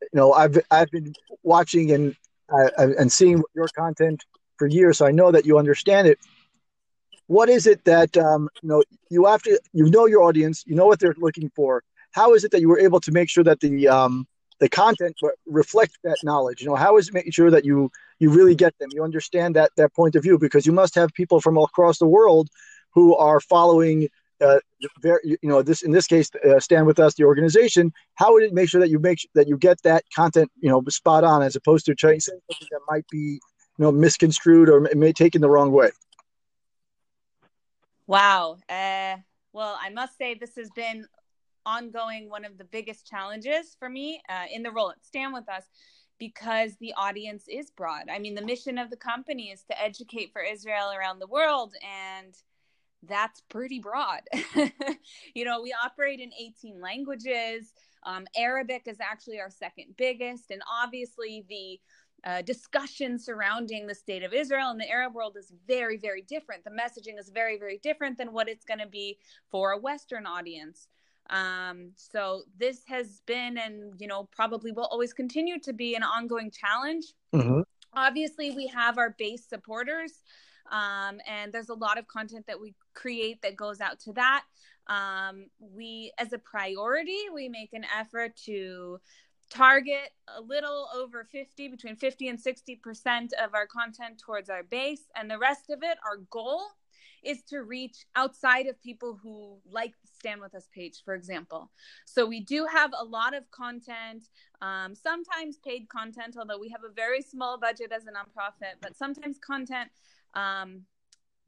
you 0.00 0.08
know 0.14 0.32
I've 0.32 0.58
I've 0.70 0.90
been 0.90 1.12
watching 1.42 1.92
and 1.92 2.16
uh, 2.52 2.70
and 2.76 3.10
seeing 3.10 3.42
your 3.54 3.68
content 3.76 4.24
for 4.56 4.66
years, 4.66 4.98
so 4.98 5.06
I 5.06 5.10
know 5.10 5.30
that 5.32 5.44
you 5.44 5.58
understand 5.58 6.08
it. 6.08 6.18
What 7.26 7.48
is 7.48 7.66
it 7.66 7.84
that 7.84 8.16
um, 8.16 8.48
you 8.62 8.68
know 8.68 8.82
you 9.10 9.26
have 9.26 9.42
to 9.42 9.60
you 9.72 9.90
know 9.90 10.06
your 10.06 10.22
audience, 10.22 10.64
you 10.66 10.74
know 10.74 10.86
what 10.86 11.00
they're 11.00 11.16
looking 11.18 11.50
for. 11.54 11.82
How 12.12 12.34
is 12.34 12.44
it 12.44 12.52
that 12.52 12.60
you 12.60 12.68
were 12.68 12.78
able 12.78 13.00
to 13.00 13.12
make 13.12 13.28
sure 13.28 13.44
that 13.44 13.60
the 13.60 13.88
um, 13.88 14.26
the 14.60 14.68
content 14.68 15.16
reflect 15.46 15.98
that 16.04 16.18
knowledge? 16.22 16.60
You 16.60 16.68
know, 16.68 16.76
how 16.76 16.96
is 16.96 17.08
it 17.08 17.14
making 17.14 17.32
sure 17.32 17.50
that 17.50 17.64
you 17.64 17.90
you 18.18 18.30
really 18.30 18.54
get 18.54 18.78
them, 18.78 18.88
you 18.92 19.02
understand 19.02 19.56
that 19.56 19.70
that 19.76 19.94
point 19.94 20.14
of 20.14 20.22
view 20.22 20.38
because 20.38 20.66
you 20.66 20.72
must 20.72 20.94
have 20.94 21.12
people 21.14 21.40
from 21.40 21.58
across 21.58 21.98
the 21.98 22.06
world 22.06 22.48
who 22.92 23.14
are 23.16 23.40
following 23.40 24.08
uh, 24.40 24.58
you 25.02 25.38
know, 25.42 25.62
this 25.62 25.82
in 25.82 25.92
this 25.92 26.06
case, 26.06 26.28
uh, 26.44 26.58
stand 26.58 26.86
with 26.86 26.98
us, 26.98 27.14
the 27.14 27.24
organization. 27.24 27.92
How 28.14 28.32
would 28.32 28.42
it 28.42 28.52
make 28.52 28.68
sure 28.68 28.80
that 28.80 28.90
you 28.90 28.98
make 28.98 29.26
that 29.34 29.48
you 29.48 29.56
get 29.56 29.80
that 29.82 30.04
content, 30.14 30.50
you 30.60 30.68
know, 30.68 30.82
spot 30.88 31.24
on, 31.24 31.42
as 31.42 31.56
opposed 31.56 31.86
to 31.86 31.94
saying 31.98 32.20
something 32.20 32.68
that 32.70 32.80
might 32.88 33.06
be, 33.10 33.40
you 33.78 33.84
know, 33.84 33.92
misconstrued 33.92 34.68
or 34.68 34.88
may 34.94 35.12
taken 35.12 35.40
the 35.40 35.48
wrong 35.48 35.72
way? 35.72 35.90
Wow. 38.06 38.58
Uh, 38.68 39.16
well, 39.52 39.78
I 39.80 39.90
must 39.90 40.18
say 40.18 40.34
this 40.34 40.56
has 40.56 40.68
been 40.74 41.06
ongoing 41.66 42.28
one 42.28 42.44
of 42.44 42.58
the 42.58 42.64
biggest 42.64 43.06
challenges 43.06 43.76
for 43.78 43.88
me 43.88 44.20
uh, 44.28 44.44
in 44.52 44.62
the 44.62 44.70
role 44.70 44.90
at 44.90 45.04
Stand 45.04 45.32
with 45.32 45.48
Us 45.48 45.64
because 46.18 46.76
the 46.76 46.94
audience 46.96 47.44
is 47.48 47.70
broad. 47.70 48.08
I 48.10 48.18
mean, 48.18 48.34
the 48.34 48.42
mission 48.42 48.78
of 48.78 48.90
the 48.90 48.96
company 48.96 49.50
is 49.50 49.64
to 49.64 49.80
educate 49.80 50.32
for 50.32 50.42
Israel 50.42 50.92
around 50.92 51.18
the 51.18 51.26
world 51.26 51.74
and 51.82 52.34
that's 53.08 53.42
pretty 53.48 53.80
broad. 53.80 54.22
you 55.34 55.44
know, 55.44 55.62
we 55.62 55.74
operate 55.84 56.20
in 56.20 56.30
18 56.38 56.80
languages. 56.80 57.72
Um, 58.04 58.26
Arabic 58.36 58.82
is 58.86 59.00
actually 59.00 59.40
our 59.40 59.50
second 59.50 59.96
biggest. 59.96 60.50
And 60.50 60.62
obviously, 60.82 61.44
the 61.48 61.80
uh, 62.24 62.42
discussion 62.42 63.18
surrounding 63.18 63.86
the 63.86 63.94
state 63.94 64.22
of 64.22 64.32
Israel 64.32 64.70
and 64.70 64.80
the 64.80 64.90
Arab 64.90 65.14
world 65.14 65.36
is 65.38 65.52
very, 65.66 65.98
very 65.98 66.22
different. 66.22 66.64
The 66.64 66.70
messaging 66.70 67.18
is 67.18 67.28
very, 67.28 67.58
very 67.58 67.78
different 67.82 68.16
than 68.16 68.32
what 68.32 68.48
it's 68.48 68.64
going 68.64 68.80
to 68.80 68.86
be 68.86 69.18
for 69.50 69.72
a 69.72 69.78
Western 69.78 70.26
audience. 70.26 70.88
Um, 71.30 71.92
so 71.96 72.42
this 72.58 72.82
has 72.86 73.22
been, 73.26 73.58
and 73.58 73.98
you 74.00 74.06
know, 74.06 74.28
probably 74.30 74.72
will 74.72 74.88
always 74.90 75.12
continue 75.12 75.58
to 75.60 75.72
be 75.72 75.94
an 75.94 76.02
ongoing 76.02 76.50
challenge. 76.50 77.06
Mm-hmm. 77.34 77.60
Obviously, 77.94 78.50
we 78.50 78.66
have 78.68 78.98
our 78.98 79.14
base 79.18 79.44
supporters 79.48 80.22
um, 80.70 81.20
and 81.28 81.52
there's 81.52 81.68
a 81.68 81.74
lot 81.74 81.98
of 81.98 82.06
content 82.06 82.46
that 82.46 82.60
we 82.60 82.74
create 82.94 83.42
that 83.42 83.56
goes 83.56 83.80
out 83.80 84.00
to 84.00 84.12
that. 84.14 84.44
Um, 84.86 85.46
we, 85.58 86.12
as 86.18 86.32
a 86.32 86.38
priority, 86.38 87.18
we 87.32 87.48
make 87.48 87.72
an 87.72 87.84
effort 87.96 88.36
to 88.44 89.00
target 89.50 90.10
a 90.36 90.40
little 90.40 90.88
over 90.94 91.24
50 91.30 91.68
between 91.68 91.96
50 91.96 92.28
and 92.28 92.40
60 92.40 92.76
percent 92.76 93.34
of 93.42 93.54
our 93.54 93.66
content 93.66 94.18
towards 94.18 94.48
our 94.48 94.62
base 94.62 95.02
and 95.14 95.30
the 95.30 95.38
rest 95.38 95.68
of 95.68 95.82
it 95.82 95.98
our 96.02 96.16
goal 96.30 96.62
is 97.24 97.42
to 97.42 97.62
reach 97.62 98.06
outside 98.16 98.66
of 98.66 98.80
people 98.82 99.18
who 99.22 99.58
like 99.70 99.92
the 100.02 100.08
stand 100.14 100.40
with 100.40 100.54
us 100.54 100.68
page 100.74 101.02
for 101.04 101.14
example 101.14 101.70
so 102.06 102.26
we 102.26 102.40
do 102.40 102.66
have 102.70 102.92
a 102.98 103.04
lot 103.04 103.34
of 103.34 103.50
content 103.50 104.28
um, 104.62 104.94
sometimes 104.94 105.58
paid 105.58 105.88
content 105.88 106.36
although 106.38 106.58
we 106.58 106.68
have 106.68 106.82
a 106.88 106.92
very 106.92 107.22
small 107.22 107.58
budget 107.58 107.92
as 107.92 108.04
a 108.06 108.10
nonprofit 108.10 108.74
but 108.80 108.96
sometimes 108.96 109.38
content 109.38 109.90
um, 110.34 110.82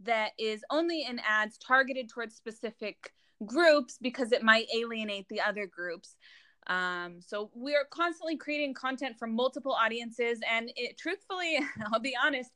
that 0.00 0.32
is 0.38 0.62
only 0.70 1.04
in 1.04 1.20
ads 1.26 1.58
targeted 1.58 2.08
towards 2.08 2.34
specific 2.34 3.12
groups 3.44 3.98
because 4.00 4.32
it 4.32 4.42
might 4.42 4.66
alienate 4.74 5.28
the 5.28 5.40
other 5.40 5.66
groups. 5.66 6.16
Um, 6.68 7.20
so 7.20 7.50
we're 7.54 7.84
constantly 7.90 8.36
creating 8.36 8.74
content 8.74 9.16
for 9.18 9.26
multiple 9.26 9.72
audiences, 9.72 10.40
and 10.50 10.70
it 10.74 10.98
truthfully, 10.98 11.60
I'll 11.92 12.00
be 12.00 12.16
honest, 12.22 12.50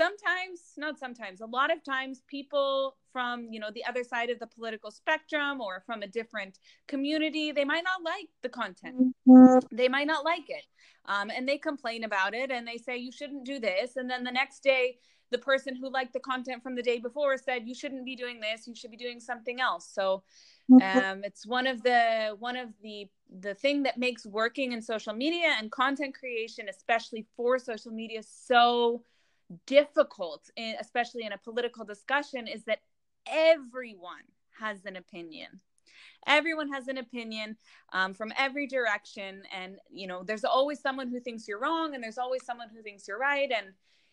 sometimes, 0.00 0.60
not 0.76 0.98
sometimes, 0.98 1.40
a 1.40 1.46
lot 1.46 1.72
of 1.72 1.84
times 1.84 2.22
people 2.26 2.96
from 3.12 3.48
you 3.50 3.60
know 3.60 3.70
the 3.74 3.84
other 3.84 4.04
side 4.04 4.30
of 4.30 4.38
the 4.38 4.46
political 4.46 4.90
spectrum 4.90 5.60
or 5.60 5.82
from 5.84 6.02
a 6.02 6.06
different 6.06 6.58
community 6.86 7.50
they 7.50 7.64
might 7.64 7.84
not 7.84 8.02
like 8.02 8.28
the 8.42 8.48
content. 8.48 9.14
Mm-hmm. 9.28 9.76
they 9.76 9.88
might 9.88 10.06
not 10.06 10.24
like 10.24 10.48
it. 10.48 10.64
Um, 11.06 11.30
and 11.34 11.48
they 11.48 11.58
complain 11.58 12.04
about 12.04 12.34
it 12.34 12.50
and 12.50 12.66
they 12.66 12.76
say 12.76 12.96
you 12.96 13.12
shouldn't 13.12 13.44
do 13.44 13.58
this. 13.58 13.96
And 13.96 14.08
then 14.08 14.22
the 14.22 14.30
next 14.30 14.62
day 14.62 14.98
the 15.30 15.38
person 15.38 15.76
who 15.76 15.90
liked 15.92 16.12
the 16.12 16.20
content 16.20 16.62
from 16.62 16.74
the 16.74 16.82
day 16.82 16.98
before 16.98 17.36
said 17.36 17.66
you 17.66 17.74
shouldn't 17.74 18.04
be 18.04 18.16
doing 18.16 18.40
this. 18.40 18.66
You 18.66 18.74
should 18.74 18.90
be 18.90 18.96
doing 18.96 19.20
something 19.20 19.60
else. 19.60 19.88
So 19.92 20.22
mm-hmm. 20.70 20.98
um, 20.98 21.20
it's 21.24 21.46
one 21.46 21.66
of 21.66 21.82
the 21.82 22.36
one 22.38 22.56
of 22.56 22.68
the 22.82 23.08
the 23.38 23.54
thing 23.54 23.82
that 23.84 23.96
makes 23.98 24.26
working 24.26 24.72
in 24.72 24.82
social 24.82 25.14
media 25.14 25.54
and 25.58 25.70
content 25.70 26.14
creation 26.18 26.66
especially 26.68 27.24
for 27.36 27.60
social 27.60 27.92
media 27.92 28.20
so 28.24 29.02
difficult 29.66 30.50
in, 30.56 30.76
especially 30.80 31.24
in 31.24 31.32
a 31.32 31.38
political 31.38 31.84
discussion 31.84 32.46
is 32.46 32.64
that 32.64 32.80
everyone 33.26 34.24
has 34.58 34.84
an 34.84 34.96
opinion. 34.96 35.60
Everyone 36.26 36.70
has 36.72 36.88
an 36.88 36.98
opinion 36.98 37.56
um, 37.92 38.14
from 38.14 38.32
every 38.36 38.66
direction. 38.66 39.42
And 39.54 39.76
you 39.90 40.06
know 40.06 40.22
there's 40.22 40.44
always 40.44 40.80
someone 40.80 41.08
who 41.08 41.20
thinks 41.20 41.48
you're 41.48 41.60
wrong 41.60 41.94
and 41.94 42.02
there's 42.02 42.18
always 42.18 42.44
someone 42.44 42.68
who 42.74 42.82
thinks 42.82 43.08
you're 43.08 43.18
right. 43.18 43.50
And 43.50 43.68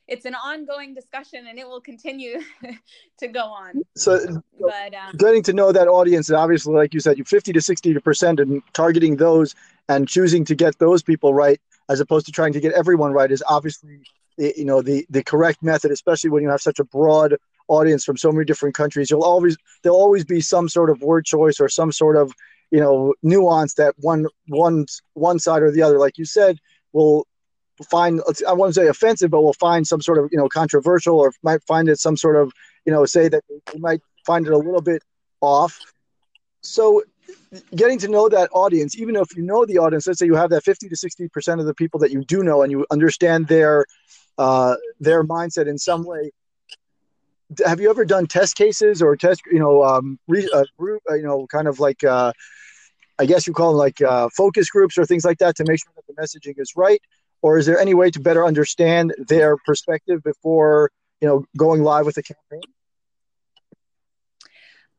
it's 0.08 0.26
an 0.26 0.36
ongoing 0.36 0.94
discussion 0.94 1.48
and 1.50 1.60
it 1.60 1.68
will 1.68 1.82
continue 1.82 2.40
to 3.20 3.28
go 3.28 3.44
on. 3.44 3.82
So, 3.96 4.42
but 4.60 4.94
um, 4.94 5.16
getting 5.18 5.44
to 5.44 5.54
know 5.54 5.72
that 5.72 5.88
audience, 5.88 6.30
and 6.30 6.38
obviously, 6.38 6.74
like 6.74 6.94
you 6.94 7.00
said, 7.00 7.18
you 7.18 7.26
50 7.26 7.54
to 7.54 7.62
60 7.62 8.00
percent, 8.00 8.40
and 8.40 8.62
targeting 8.74 9.18
those 9.18 9.54
and 9.90 10.08
choosing 10.08 10.46
to 10.46 10.56
get 10.56 10.80
those 10.80 11.04
people 11.04 11.34
right, 11.34 11.60
as 11.90 12.00
opposed 12.00 12.26
to 12.28 12.32
trying 12.32 12.54
to 12.54 12.60
get 12.60 12.74
everyone 12.74 13.12
right, 13.12 13.32
is 13.32 13.44
obviously 13.48 14.02
you 14.38 14.66
know 14.66 14.82
the 14.82 15.06
the 15.10 15.24
correct 15.24 15.64
method, 15.64 15.92
especially 15.92 16.30
when 16.30 16.44
you 16.44 16.50
have 16.50 16.62
such 16.62 16.80
a 16.80 16.84
broad 16.84 17.36
audience 17.68 18.04
from 18.06 18.18
so 18.18 18.32
many 18.32 18.46
different 18.46 18.76
countries. 18.76 19.10
You'll 19.10 19.24
always 19.24 19.58
there'll 19.84 20.00
always 20.00 20.26
be 20.26 20.42
some 20.42 20.70
sort 20.70 20.90
of 20.90 21.02
word 21.02 21.26
choice 21.26 21.60
or 21.60 21.70
some 21.70 21.92
sort 21.92 22.16
of 22.16 22.32
you 22.72 22.80
know 22.80 23.14
nuance 23.24 23.74
that 23.76 23.96
one 23.98 24.28
one 24.48 24.86
one 25.14 25.40
side 25.40 25.62
or 25.62 25.72
the 25.72 25.82
other, 25.82 26.00
like 26.00 26.18
you 26.18 26.26
said, 26.26 26.60
will 26.94 27.28
find 27.90 28.22
I 28.48 28.54
won't 28.54 28.76
say 28.76 28.88
offensive, 28.88 29.32
but 29.32 29.42
will 29.42 29.54
find 29.54 29.86
some 29.88 30.02
sort 30.02 30.18
of 30.18 30.30
you 30.32 30.38
know 30.38 30.48
controversial 30.50 31.20
or 31.20 31.32
might 31.44 31.64
find 31.64 31.90
it 31.90 32.00
some 32.00 32.18
sort 32.18 32.36
of 32.36 32.52
you 32.86 32.92
know 32.92 33.06
say 33.06 33.30
that 33.30 33.44
they 33.50 33.80
might 33.80 34.02
find 34.26 34.48
it 34.48 34.54
a 34.54 34.58
little 34.58 34.82
bit 34.82 35.04
off. 35.42 35.80
So 36.62 37.04
getting 37.76 38.00
to 38.00 38.08
know 38.08 38.30
that 38.30 38.50
audience, 38.52 38.98
even 38.98 39.16
if 39.16 39.36
you 39.36 39.44
know 39.44 39.66
the 39.66 39.78
audience, 39.78 40.08
let's 40.08 40.20
say 40.20 40.26
you 40.26 40.36
have 40.36 40.50
that 40.50 40.64
50 40.64 40.90
to 40.90 40.96
60 40.96 41.30
percent 41.30 41.60
of 41.60 41.66
the 41.66 41.74
people 41.74 42.00
that 42.02 42.12
you 42.12 42.24
do 42.24 42.44
know 42.44 42.62
and 42.62 42.72
you 42.72 42.86
understand 42.92 43.48
their 43.48 43.86
uh, 44.38 44.76
their 45.00 45.24
mindset 45.24 45.68
in 45.68 45.78
some 45.78 46.06
way. 46.06 46.32
Have 47.66 47.80
you 47.80 47.90
ever 47.90 48.04
done 48.04 48.28
test 48.28 48.56
cases 48.58 49.02
or 49.02 49.16
test, 49.16 49.42
you 49.52 49.60
know, 49.60 49.84
um, 49.84 50.20
re, 50.28 50.50
uh, 50.54 50.64
uh, 51.10 51.14
you 51.14 51.24
know, 51.24 51.48
kind 51.48 51.68
of 51.68 51.80
like, 51.80 52.04
uh, 52.04 52.34
I 53.20 53.26
guess 53.26 53.48
you 53.48 53.54
call 53.54 53.72
them 53.72 53.78
like 53.78 54.02
uh, 54.02 54.28
focus 54.36 54.70
groups 54.70 54.98
or 54.98 55.06
things 55.06 55.24
like 55.24 55.38
that 55.38 55.56
to 55.56 55.66
make 55.66 55.80
sure 55.80 55.94
that 55.96 56.06
the 56.08 56.22
messaging 56.22 56.60
is 56.60 56.74
right? 56.76 57.02
or 57.42 57.58
is 57.58 57.66
there 57.66 57.80
any 57.80 57.94
way 57.94 58.10
to 58.12 58.20
better 58.20 58.46
understand 58.46 59.14
their 59.18 59.58
perspective 59.58 60.22
before 60.24 60.92
you 61.22 61.28
know 61.28 61.46
going 61.56 61.84
live 61.84 62.06
with 62.06 62.16
the 62.16 62.24
campaign 62.24 62.62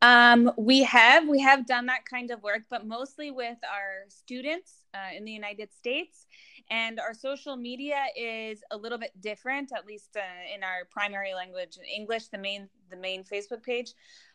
um, 0.00 0.52
we 0.56 0.84
have 0.84 1.28
we 1.28 1.40
have 1.40 1.66
done 1.66 1.86
that 1.86 2.04
kind 2.04 2.30
of 2.30 2.42
work 2.42 2.62
but 2.70 2.86
mostly 2.86 3.30
with 3.30 3.58
our 3.64 4.04
students 4.08 4.84
uh, 4.94 5.16
in 5.16 5.24
the 5.24 5.32
united 5.32 5.72
states 5.72 6.26
and 6.70 7.00
our 7.00 7.14
social 7.14 7.56
media 7.56 8.04
is 8.16 8.62
a 8.70 8.76
little 8.76 8.98
bit 8.98 9.12
different 9.20 9.72
at 9.72 9.86
least 9.86 10.16
uh, 10.16 10.54
in 10.54 10.62
our 10.62 10.84
primary 10.90 11.34
language 11.34 11.78
english 11.94 12.28
the 12.28 12.38
main 12.38 12.68
the 12.90 12.96
main 12.96 13.24
facebook 13.24 13.62
page 13.62 13.94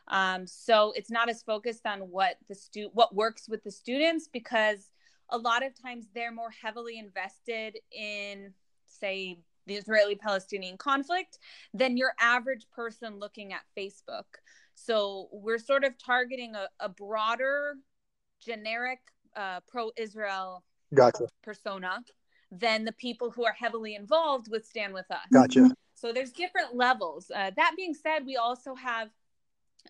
um, 0.09 0.45
so 0.45 0.91
it's 0.95 1.09
not 1.09 1.29
as 1.29 1.41
focused 1.43 1.85
on 1.85 1.99
what 2.01 2.37
the 2.47 2.55
stu 2.55 2.89
what 2.93 3.13
works 3.15 3.47
with 3.47 3.63
the 3.63 3.71
students 3.71 4.27
because 4.31 4.89
a 5.29 5.37
lot 5.37 5.65
of 5.65 5.73
times 5.79 6.07
they're 6.13 6.31
more 6.31 6.51
heavily 6.51 6.99
invested 6.99 7.77
in 7.91 8.53
say 8.85 9.39
the 9.65 9.75
Israeli 9.75 10.15
Palestinian 10.15 10.77
conflict 10.77 11.39
than 11.73 11.97
your 11.97 12.13
average 12.19 12.67
person 12.75 13.19
looking 13.19 13.53
at 13.53 13.61
Facebook. 13.77 14.25
So 14.75 15.29
we're 15.31 15.59
sort 15.59 15.83
of 15.83 15.97
targeting 15.97 16.55
a, 16.55 16.67
a 16.79 16.89
broader, 16.89 17.75
generic 18.41 18.99
uh, 19.35 19.61
pro 19.67 19.91
Israel 19.97 20.63
gotcha. 20.93 21.27
persona 21.43 21.99
than 22.59 22.85
the 22.85 22.91
people 22.93 23.31
who 23.31 23.45
are 23.45 23.55
heavily 23.57 23.95
involved 23.95 24.49
with 24.49 24.65
Stand 24.65 24.93
With 24.93 25.09
Us. 25.11 25.27
Gotcha. 25.31 25.71
So 25.95 26.11
there's 26.11 26.31
different 26.31 26.75
levels. 26.75 27.31
Uh, 27.33 27.51
that 27.55 27.73
being 27.77 27.93
said, 27.93 28.25
we 28.25 28.35
also 28.35 28.75
have 28.75 29.09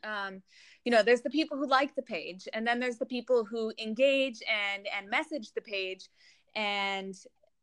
um, 0.03 0.41
you 0.83 0.91
know 0.91 1.03
there's 1.03 1.21
the 1.21 1.29
people 1.29 1.57
who 1.57 1.67
like 1.67 1.95
the 1.95 2.01
page 2.01 2.47
and 2.53 2.65
then 2.65 2.79
there's 2.79 2.97
the 2.97 3.05
people 3.05 3.45
who 3.45 3.71
engage 3.79 4.41
and 4.47 4.87
and 4.97 5.09
message 5.09 5.51
the 5.53 5.61
page 5.61 6.09
and 6.55 7.15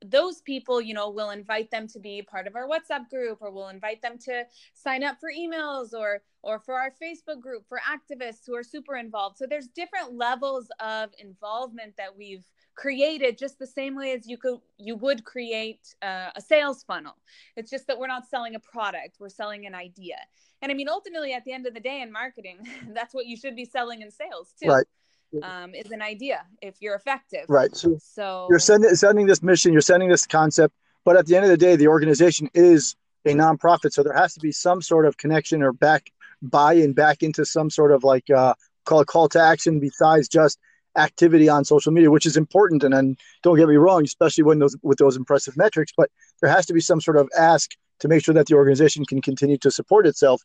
those 0.03 0.41
people 0.41 0.81
you 0.81 0.95
know 0.95 1.11
we'll 1.11 1.31
invite 1.31 1.71
them 1.71 1.87
to 1.87 1.99
be 1.99 2.23
part 2.23 2.47
of 2.47 2.57
our 2.57 2.67
whatsapp 2.67 3.09
group 3.11 3.39
or 3.41 3.51
we'll 3.51 3.69
invite 3.69 4.01
them 4.01 4.17
to 4.17 4.45
sign 4.73 5.05
up 5.05 5.19
for 5.21 5.31
emails 5.31 5.93
or 5.93 6.23
or 6.43 6.59
for 6.59 6.75
our 6.75 6.93
facebook 7.03 7.41
group 7.41 7.65
for 7.69 7.81
activists 7.81 8.47
who 8.47 8.55
are 8.55 8.63
super 8.63 8.97
involved 8.97 9.37
so 9.37 9.47
there's 9.47 9.69
different 9.69 10.15
levels 10.15 10.69
of 10.81 11.11
involvement 11.19 11.95
that 11.99 12.17
we've 12.17 12.47
created 12.81 13.37
just 13.37 13.59
the 13.59 13.67
same 13.67 13.95
way 13.95 14.13
as 14.13 14.27
you 14.27 14.39
could 14.39 14.59
you 14.79 14.97
would 14.97 15.23
create 15.25 15.95
uh, 16.01 16.31
a 16.35 16.41
sales 16.41 16.83
funnel 16.83 17.17
it's 17.57 17.71
just 17.71 17.87
that 17.87 17.99
we're 17.99 18.07
not 18.07 18.27
selling 18.27 18.55
a 18.55 18.61
product 18.61 19.17
we're 19.21 19.29
selling 19.29 19.67
an 19.67 19.75
idea 19.75 20.17
and 20.63 20.73
i 20.73 20.75
mean 20.75 20.89
ultimately 20.89 21.35
at 21.35 21.45
the 21.45 21.53
end 21.53 21.67
of 21.67 21.75
the 21.75 21.81
day 21.81 22.01
in 22.01 22.11
marketing 22.11 22.57
that's 22.95 23.13
what 23.13 23.27
you 23.27 23.37
should 23.37 23.55
be 23.55 23.67
selling 23.67 24.01
in 24.01 24.11
sales 24.11 24.55
too 24.61 24.69
right 24.69 24.87
um, 25.43 25.75
is 25.75 25.93
an 25.93 26.03
idea 26.03 26.45
if 26.61 26.75
you're 26.81 26.97
effective. 26.97 27.45
Right. 27.49 27.75
So, 27.77 27.97
so 28.03 28.49
you're 28.51 28.59
sending 28.59 28.93
sending 28.97 29.27
this 29.27 29.45
mission, 29.45 29.73
you're 29.73 29.81
sending 29.81 30.09
this 30.09 30.27
concept, 30.27 30.75
but 31.05 31.17
at 31.17 31.27
the 31.27 31.37
end 31.37 31.45
of 31.45 31.51
the 31.51 31.57
day, 31.57 31.77
the 31.77 31.87
organization 31.87 32.51
is 32.53 32.97
a 33.25 33.31
nonprofit, 33.31 33.93
so 33.93 34.03
there 34.03 34.13
has 34.13 34.35
to 34.35 34.41
be 34.41 34.51
some 34.51 34.83
sort 34.83 35.07
of 35.07 35.17
connection 35.19 35.63
or 35.63 35.73
back 35.73 36.11
buy-in 36.43 36.95
back 36.95 37.23
into 37.23 37.45
some 37.45 37.71
sort 37.71 37.93
of 37.93 38.03
like 38.03 38.29
uh, 38.31 38.55
call 38.87 39.05
call 39.05 39.29
to 39.29 39.41
action 39.41 39.79
besides 39.79 40.27
just 40.27 40.59
activity 40.97 41.49
on 41.49 41.65
social 41.65 41.93
media, 41.93 42.11
which 42.11 42.27
is 42.27 42.37
important. 42.37 42.83
And 42.83 42.95
then 42.95 43.17
don't 43.43 43.57
get 43.57 43.69
me 43.69 43.77
wrong, 43.77 44.05
especially 44.05 44.45
when 44.45 44.59
those 44.59 44.77
with 44.83 44.99
those 44.99 45.17
impressive 45.17 45.57
metrics, 45.57 45.93
but 45.97 46.11
there 46.41 46.51
has 46.51 46.67
to 46.67 46.73
be 46.73 46.81
some 46.81 47.01
sort 47.01 47.17
of 47.17 47.29
ask 47.39 47.71
to 48.01 48.09
make 48.09 48.25
sure 48.25 48.35
that 48.35 48.47
the 48.47 48.55
organization 48.55 49.05
can 49.05 49.21
continue 49.21 49.59
to 49.59 49.71
support 49.71 50.07
itself. 50.07 50.43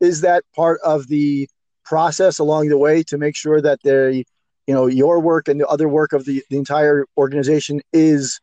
Is 0.00 0.20
that 0.20 0.44
part 0.54 0.80
of 0.84 1.08
the 1.08 1.48
process 1.84 2.38
along 2.38 2.68
the 2.68 2.78
way 2.78 3.02
to 3.02 3.16
make 3.16 3.34
sure 3.34 3.60
that 3.62 3.80
they 3.82 4.24
you 4.66 4.74
know 4.74 4.86
your 4.86 5.18
work 5.18 5.48
and 5.48 5.58
the 5.58 5.66
other 5.66 5.88
work 5.88 6.12
of 6.12 6.26
the, 6.26 6.44
the 6.50 6.58
entire 6.58 7.06
organization 7.16 7.80
is 7.92 8.38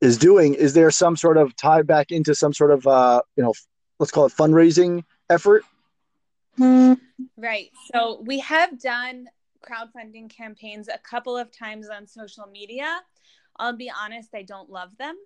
is 0.00 0.16
doing 0.16 0.54
is 0.54 0.72
there 0.72 0.90
some 0.90 1.16
sort 1.16 1.36
of 1.36 1.54
tie 1.56 1.82
back 1.82 2.12
into 2.12 2.34
some 2.34 2.54
sort 2.54 2.70
of 2.70 2.86
uh 2.86 3.20
you 3.36 3.42
know 3.42 3.52
let's 3.98 4.12
call 4.12 4.26
it 4.26 4.32
fundraising 4.32 5.02
effort 5.28 5.64
right 7.36 7.70
so 7.92 8.22
we 8.24 8.38
have 8.38 8.80
done 8.80 9.26
crowdfunding 9.62 10.28
campaigns 10.28 10.88
a 10.88 10.98
couple 10.98 11.36
of 11.36 11.50
times 11.56 11.88
on 11.88 12.06
social 12.06 12.46
media. 12.46 13.00
I'll 13.56 13.76
be 13.76 13.90
honest 13.90 14.30
i 14.34 14.42
don't 14.42 14.70
love 14.70 14.96
them. 14.98 15.16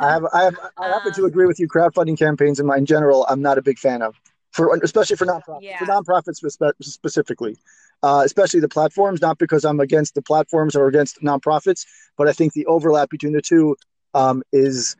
I 0.00 0.12
have 0.12 0.26
i 0.32 0.42
have 0.44 0.58
i 0.78 0.88
happen 0.88 1.08
um, 1.08 1.14
to 1.14 1.24
agree 1.24 1.46
with 1.46 1.58
you. 1.58 1.68
Crowdfunding 1.68 2.18
campaigns 2.18 2.60
in, 2.60 2.66
my, 2.66 2.76
in 2.76 2.86
general 2.86 3.26
i'm 3.28 3.42
not 3.42 3.58
a 3.58 3.62
big 3.62 3.78
fan 3.78 4.02
of 4.02 4.20
for 4.52 4.78
especially 4.82 5.16
for 5.16 5.26
nonprofits 5.26 5.62
yeah. 5.62 5.78
for 5.78 5.86
nonprofits 5.86 6.36
specifically. 6.80 7.56
Uh, 8.04 8.22
especially 8.24 8.58
the 8.58 8.68
platforms 8.68 9.20
not 9.20 9.38
because 9.38 9.64
i'm 9.64 9.78
against 9.78 10.16
the 10.16 10.22
platforms 10.22 10.74
or 10.74 10.88
against 10.88 11.22
nonprofits 11.22 11.86
but 12.16 12.28
i 12.28 12.32
think 12.32 12.52
the 12.52 12.66
overlap 12.66 13.08
between 13.08 13.32
the 13.32 13.40
two 13.40 13.76
um, 14.14 14.42
is 14.52 14.96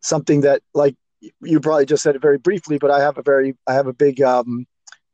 something 0.00 0.40
that 0.40 0.62
like 0.72 0.96
you 1.42 1.60
probably 1.60 1.84
just 1.84 2.02
said 2.02 2.16
it 2.16 2.22
very 2.22 2.38
briefly 2.38 2.78
but 2.78 2.90
i 2.90 2.98
have 2.98 3.18
a 3.18 3.22
very 3.22 3.54
i 3.66 3.74
have 3.74 3.86
a 3.86 3.92
big 3.92 4.22
um, 4.22 4.66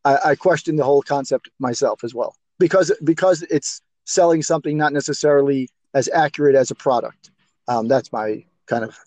I, 0.05 0.18
I 0.25 0.35
question 0.37 0.77
the 0.77 0.85
whole 0.85 1.03
concept 1.03 1.51
myself 1.59 2.05
as 2.05 2.14
well 2.14 2.37
because 2.58 2.92
because 3.04 3.42
it's 3.42 3.80
selling 4.04 4.42
something 4.42 4.76
not 4.76 4.92
necessarily 4.92 5.68
as 5.94 6.08
accurate 6.12 6.54
as 6.54 6.70
a 6.70 6.74
product 6.74 7.30
um, 7.68 7.88
that's 7.88 8.12
my 8.12 8.44
kind 8.66 8.84
of 8.84 8.98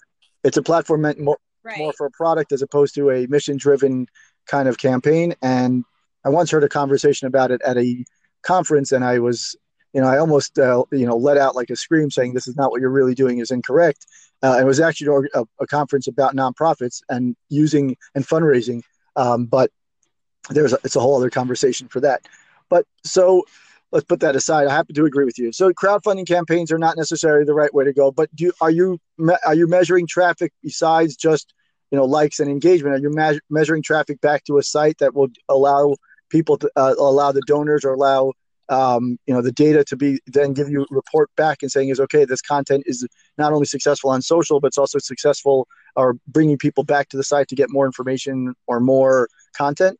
it's 0.45 0.57
a 0.57 0.61
platform 0.61 1.01
meant 1.01 1.19
more, 1.19 1.37
right. 1.63 1.77
more 1.77 1.91
for 1.93 2.05
a 2.05 2.11
product 2.11 2.51
as 2.51 2.61
opposed 2.61 2.93
to 2.95 3.09
a 3.09 3.25
mission 3.27 3.57
driven 3.57 4.07
kind 4.45 4.69
of 4.69 4.77
campaign. 4.77 5.33
And 5.41 5.83
I 6.23 6.29
once 6.29 6.51
heard 6.51 6.63
a 6.63 6.69
conversation 6.69 7.27
about 7.27 7.51
it 7.51 7.61
at 7.63 7.77
a 7.77 8.05
conference, 8.43 8.91
and 8.91 9.03
I 9.03 9.17
was, 9.19 9.55
you 9.91 10.01
know, 10.01 10.07
I 10.07 10.19
almost, 10.19 10.59
uh, 10.59 10.83
you 10.91 11.07
know, 11.07 11.17
let 11.17 11.37
out 11.37 11.55
like 11.55 11.71
a 11.71 11.75
scream 11.75 12.11
saying, 12.11 12.33
"This 12.33 12.47
is 12.47 12.55
not 12.55 12.69
what 12.69 12.79
you're 12.79 12.91
really 12.91 13.15
doing 13.15 13.39
is 13.39 13.49
incorrect." 13.49 14.05
Uh, 14.43 14.59
it 14.61 14.65
was 14.65 14.79
actually 14.79 15.27
a, 15.33 15.43
a, 15.59 15.65
conference 15.65 16.07
about 16.07 16.35
nonprofits 16.35 17.01
and 17.09 17.35
using 17.49 17.97
and 18.13 18.27
fundraising, 18.27 18.83
um, 19.15 19.45
but 19.45 19.71
there's 20.49 20.73
a, 20.73 20.77
it's 20.83 20.95
a 20.95 20.99
whole 20.99 21.17
other 21.17 21.31
conversation 21.31 21.87
for 21.87 22.01
that. 22.01 22.21
But 22.69 22.85
so 23.03 23.43
let's 23.91 24.05
put 24.05 24.19
that 24.19 24.35
aside. 24.35 24.67
I 24.67 24.73
happen 24.73 24.95
to 24.95 25.05
agree 25.05 25.25
with 25.25 25.37
you. 25.37 25.51
So 25.51 25.71
crowdfunding 25.71 26.27
campaigns 26.27 26.71
are 26.71 26.77
not 26.77 26.97
necessarily 26.97 27.45
the 27.45 27.53
right 27.53 27.73
way 27.73 27.85
to 27.85 27.93
go. 27.93 28.11
But 28.11 28.33
do 28.35 28.51
are 28.61 28.71
you 28.71 28.99
are 29.45 29.55
you 29.55 29.67
measuring 29.67 30.07
traffic 30.07 30.51
besides 30.61 31.15
just 31.15 31.53
you 31.91 31.97
know 31.97 32.05
likes 32.05 32.39
and 32.39 32.49
engagement? 32.49 32.95
Are 32.95 32.99
you 32.99 33.09
me- 33.09 33.39
measuring 33.49 33.83
traffic 33.83 34.19
back 34.21 34.43
to 34.45 34.57
a 34.57 34.63
site 34.63 34.97
that 34.99 35.15
will 35.15 35.29
allow 35.49 35.95
people 36.29 36.57
to 36.57 36.71
uh, 36.75 36.95
allow 36.97 37.31
the 37.31 37.43
donors 37.47 37.85
or 37.85 37.93
allow 37.93 38.33
um, 38.69 39.17
you 39.27 39.33
know 39.33 39.41
the 39.41 39.51
data 39.51 39.83
to 39.85 39.95
be 39.95 40.19
then 40.27 40.53
give 40.53 40.69
you 40.69 40.85
report 40.89 41.29
back 41.37 41.61
and 41.61 41.71
saying 41.71 41.89
is 41.89 41.99
okay 41.99 42.25
this 42.25 42.41
content 42.41 42.83
is 42.87 43.07
not 43.37 43.53
only 43.53 43.65
successful 43.65 44.09
on 44.09 44.21
social 44.21 44.59
but 44.59 44.67
it's 44.67 44.77
also 44.77 44.97
successful 44.97 45.67
or 45.95 46.17
bringing 46.27 46.57
people 46.57 46.83
back 46.83 47.07
to 47.09 47.17
the 47.17 47.23
site 47.23 47.47
to 47.47 47.55
get 47.55 47.69
more 47.69 47.85
information 47.85 48.55
or 48.65 48.79
more 48.79 49.27
content 49.55 49.99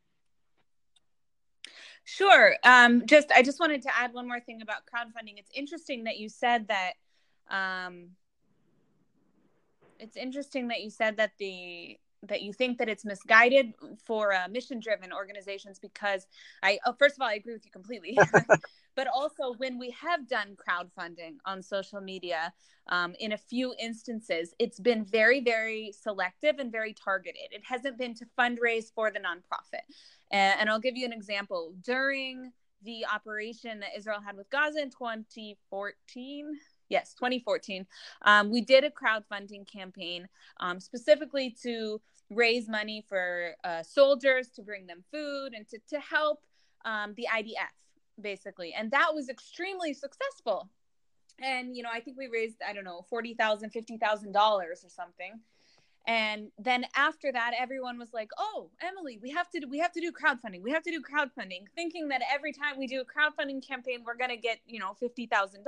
sure 2.06 2.56
um, 2.63 3.06
just 3.06 3.32
i 3.34 3.41
just 3.41 3.60
wanted 3.60 3.82
to 3.82 3.89
add 3.98 4.13
one 4.13 4.28
more 4.28 4.39
thing 4.39 4.62
about 4.62 4.84
crowdfunding 4.86 5.38
it's 5.38 5.52
interesting 5.54 6.06
that 6.06 6.18
you 6.18 6.30
said 6.30 6.68
that 6.68 6.94
um, 7.50 8.10
it's 10.00 10.18
interesting 10.18 10.70
that 10.70 10.82
you 10.82 10.89
said 10.89 11.18
that 11.18 11.32
the 11.38 11.98
that 12.24 12.41
you 12.41 12.54
think 12.54 12.78
that 12.80 12.89
it's 12.89 13.06
misguided 13.06 13.74
for 14.04 14.34
uh, 14.34 14.48
mission 14.48 14.80
driven 14.80 15.13
organizations 15.13 15.80
because 15.80 16.26
I 16.63 16.80
oh, 16.86 16.94
first 16.98 17.15
of 17.15 17.22
all 17.22 17.28
I 17.28 17.36
agree 17.36 17.54
with 17.54 17.65
you 17.65 17.72
completely. 17.72 18.18
but 18.95 19.08
also 19.08 19.53
when 19.58 19.77
we 19.77 19.91
have 19.91 20.27
done 20.27 20.55
crowdfunding 20.55 21.36
on 21.45 21.62
social 21.62 22.01
media 22.01 22.53
um, 22.88 23.15
in 23.19 23.31
a 23.34 23.38
few 23.38 23.73
instances 23.79 24.53
it's 24.60 24.79
been 24.79 25.03
very 25.03 25.41
very 25.41 25.91
selective 25.91 26.60
and 26.60 26.71
very 26.71 26.93
targeted. 26.93 27.49
It 27.51 27.63
hasn't 27.63 27.97
been 27.97 28.13
to 28.15 28.25
fundraise 28.38 28.93
for 28.93 29.12
the 29.12 29.19
nonprofit. 29.19 29.86
And, 30.31 30.60
and 30.60 30.69
i'll 30.69 30.79
give 30.79 30.97
you 30.97 31.05
an 31.05 31.13
example. 31.13 31.73
During 31.84 32.51
the 32.84 33.05
operation 33.13 33.79
that 33.79 33.89
israel 33.97 34.19
had 34.23 34.38
with 34.38 34.49
gaza 34.49 34.81
in 34.81 34.89
2014 34.89 36.58
yes 36.89 37.13
2014 37.13 37.86
um, 38.21 38.51
we 38.51 38.62
did 38.62 38.84
a 38.84 38.89
crowdfunding 38.89 39.67
campaign 39.67 40.27
um, 40.60 40.79
specifically 40.79 41.55
to 41.63 41.99
raise 42.29 42.69
money 42.69 43.03
for 43.08 43.55
uh, 43.63 43.84
soldiers 43.84 44.49
to 44.49 44.62
bring 44.62 44.86
them 44.88 45.03
food 45.12 45.53
and 45.53 45.67
to, 45.67 45.79
to 45.89 45.99
help 45.99 46.43
um, 46.86 47.13
the 47.17 47.27
idf 47.36 47.55
basically. 48.21 48.73
And 48.73 48.91
that 48.91 49.12
was 49.13 49.30
extremely 49.30 49.93
successful. 49.93 50.69
And 51.41 51.75
you 51.75 51.84
know 51.84 51.89
i 51.91 51.99
think 51.99 52.17
we 52.17 52.28
raised 52.28 52.58
i 52.65 52.71
don't 52.71 52.86
know 52.86 53.06
$40000 53.12 53.36
$50000 53.38 54.36
or 54.36 54.75
something. 54.88 55.39
And 56.08 56.51
then 56.60 56.86
after 56.95 57.32
that 57.32 57.51
everyone 57.60 57.97
was 57.99 58.13
like 58.13 58.30
oh 58.38 58.69
emily 58.82 59.19
we 59.21 59.32
have 59.32 59.49
to 59.49 59.65
we 59.69 59.80
have 59.80 59.91
to 59.93 60.01
do 60.01 60.12
crowdfunding. 60.12 60.62
We 60.62 60.71
have 60.71 60.84
to 60.84 60.91
do 60.91 61.01
crowdfunding 61.01 61.65
thinking 61.75 62.08
that 62.10 62.21
every 62.34 62.54
time 62.54 62.78
we 62.78 62.88
do 62.88 63.01
a 63.01 63.06
crowdfunding 63.06 63.67
campaign 63.67 64.04
we're 64.06 64.15
to 64.30 64.38
get 64.38 64.60
you 64.65 64.80
know 64.80 64.95
$50000 65.01 65.65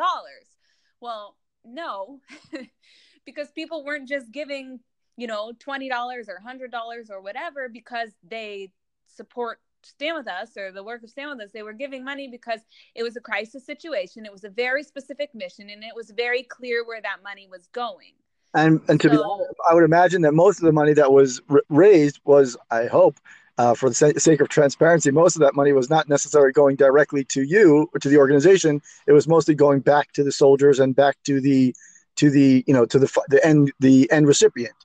well, 1.00 1.38
no, 1.64 2.22
because 3.26 3.52
people 3.52 3.84
weren't 3.84 4.08
just 4.08 4.32
giving, 4.32 4.80
you 5.16 5.28
know, 5.28 5.52
$20 5.54 5.90
or 6.28 6.42
$100 6.46 7.10
or 7.10 7.22
whatever 7.22 7.70
because 7.70 8.10
they 8.28 8.72
support 9.08 9.60
Stand 9.84 10.18
With 10.18 10.28
Us 10.28 10.58
or 10.58 10.72
the 10.72 10.84
work 10.84 11.04
of 11.04 11.10
Stand 11.10 11.32
With 11.32 11.46
Us. 11.46 11.52
They 11.52 11.64
were 11.64 11.74
giving 11.74 12.04
money 12.04 12.28
because 12.28 12.62
it 12.96 13.04
was 13.04 13.16
a 13.16 13.22
crisis 13.22 13.66
situation. 13.66 14.26
It 14.26 14.32
was 14.32 14.44
a 14.44 14.50
very 14.50 14.84
specific 14.84 15.34
mission 15.34 15.70
and 15.70 15.84
it 15.84 15.96
was 15.96 16.12
very 16.12 16.44
clear 16.44 16.86
where 16.86 17.02
that 17.02 17.18
money 17.24 17.48
was 17.50 17.68
going. 17.72 18.14
And, 18.54 18.82
and 18.88 19.00
to 19.02 19.08
so, 19.08 19.12
be 19.12 19.18
honest, 19.24 19.54
I 19.70 19.74
would 19.74 19.84
imagine 19.84 20.22
that 20.24 20.34
most 20.34 20.60
of 20.60 20.66
the 20.66 20.72
money 20.72 20.94
that 20.94 21.12
was 21.12 21.42
r- 21.50 21.62
raised 21.70 22.20
was, 22.26 22.58
I 22.72 22.86
hope, 22.86 23.20
uh, 23.58 23.74
for 23.74 23.90
the 23.90 24.14
sake 24.18 24.40
of 24.40 24.50
transparency, 24.50 25.10
most 25.12 25.36
of 25.36 25.42
that 25.42 25.56
money 25.56 25.74
was 25.74 25.90
not 25.90 26.08
necessarily 26.08 26.52
going 26.52 26.76
directly 26.76 27.24
to 27.26 27.42
you 27.42 27.90
or 27.94 28.00
to 28.00 28.10
the 28.10 28.18
organization. 28.18 28.82
It 29.08 29.14
was 29.14 29.28
mostly 29.28 29.56
going 29.56 29.80
back 29.80 30.12
to 30.14 30.24
the 30.24 30.32
soldiers 30.32 30.80
and 30.80 30.96
back 30.96 31.18
to 31.26 31.42
the 31.42 31.76
to 32.18 32.30
the 32.30 32.64
you 32.68 32.74
know 32.74 32.86
to 32.86 33.00
the 33.00 33.12
the 33.30 33.44
end 33.46 33.72
the 33.80 34.12
end 34.12 34.28
recipient. 34.28 34.76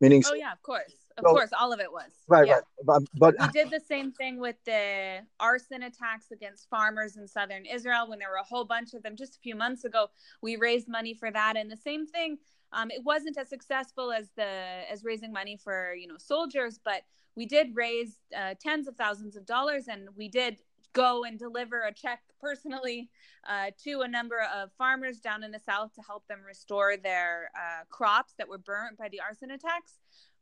Meaning, 0.00 0.22
oh 0.26 0.34
yeah, 0.34 0.52
of 0.52 0.60
course, 0.62 0.92
of 1.18 1.24
so, 1.24 1.30
course, 1.30 1.50
all 1.58 1.72
of 1.72 1.80
it 1.80 1.90
was. 1.90 2.10
Right, 2.28 2.46
yeah. 2.46 2.60
right. 2.84 3.02
But, 3.14 3.34
we 3.40 3.48
did 3.48 3.70
the 3.70 3.80
same 3.80 4.12
thing 4.12 4.38
with 4.38 4.56
the 4.64 5.20
arson 5.40 5.82
attacks 5.82 6.30
against 6.30 6.68
farmers 6.68 7.16
in 7.16 7.26
southern 7.26 7.64
Israel 7.66 8.08
when 8.08 8.18
there 8.18 8.30
were 8.30 8.36
a 8.36 8.44
whole 8.44 8.64
bunch 8.64 8.94
of 8.94 9.02
them 9.02 9.16
just 9.16 9.36
a 9.36 9.40
few 9.40 9.54
months 9.54 9.84
ago. 9.84 10.08
We 10.40 10.56
raised 10.56 10.88
money 10.88 11.14
for 11.14 11.30
that, 11.30 11.56
and 11.56 11.70
the 11.70 11.76
same 11.76 12.06
thing. 12.06 12.38
Um, 12.72 12.90
it 12.90 13.02
wasn't 13.04 13.36
as 13.36 13.48
successful 13.48 14.12
as 14.12 14.30
the 14.36 14.46
as 14.90 15.04
raising 15.04 15.32
money 15.32 15.56
for 15.56 15.94
you 15.94 16.06
know 16.06 16.16
soldiers, 16.18 16.80
but 16.82 17.02
we 17.34 17.46
did 17.46 17.74
raise 17.74 18.16
uh, 18.36 18.54
tens 18.60 18.88
of 18.88 18.96
thousands 18.96 19.36
of 19.36 19.46
dollars, 19.46 19.88
and 19.88 20.08
we 20.16 20.28
did 20.28 20.58
go 20.92 21.24
and 21.24 21.38
deliver 21.38 21.82
a 21.82 21.92
check 21.92 22.20
personally 22.40 23.08
uh, 23.48 23.70
to 23.82 24.00
a 24.00 24.08
number 24.08 24.40
of 24.54 24.70
farmers 24.76 25.18
down 25.18 25.42
in 25.42 25.50
the 25.50 25.58
south 25.58 25.94
to 25.94 26.02
help 26.02 26.26
them 26.28 26.40
restore 26.46 26.96
their 26.96 27.50
uh, 27.56 27.84
crops 27.88 28.34
that 28.38 28.48
were 28.48 28.58
burnt 28.58 28.98
by 28.98 29.08
the 29.08 29.20
arson 29.20 29.50
attacks. 29.50 29.94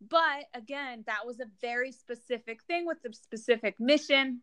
But 0.08 0.46
again, 0.54 1.04
that 1.06 1.26
was 1.26 1.40
a 1.40 1.46
very 1.60 1.92
specific 1.92 2.62
thing 2.64 2.86
with 2.86 2.98
a 3.04 3.12
specific 3.12 3.78
mission, 3.78 4.40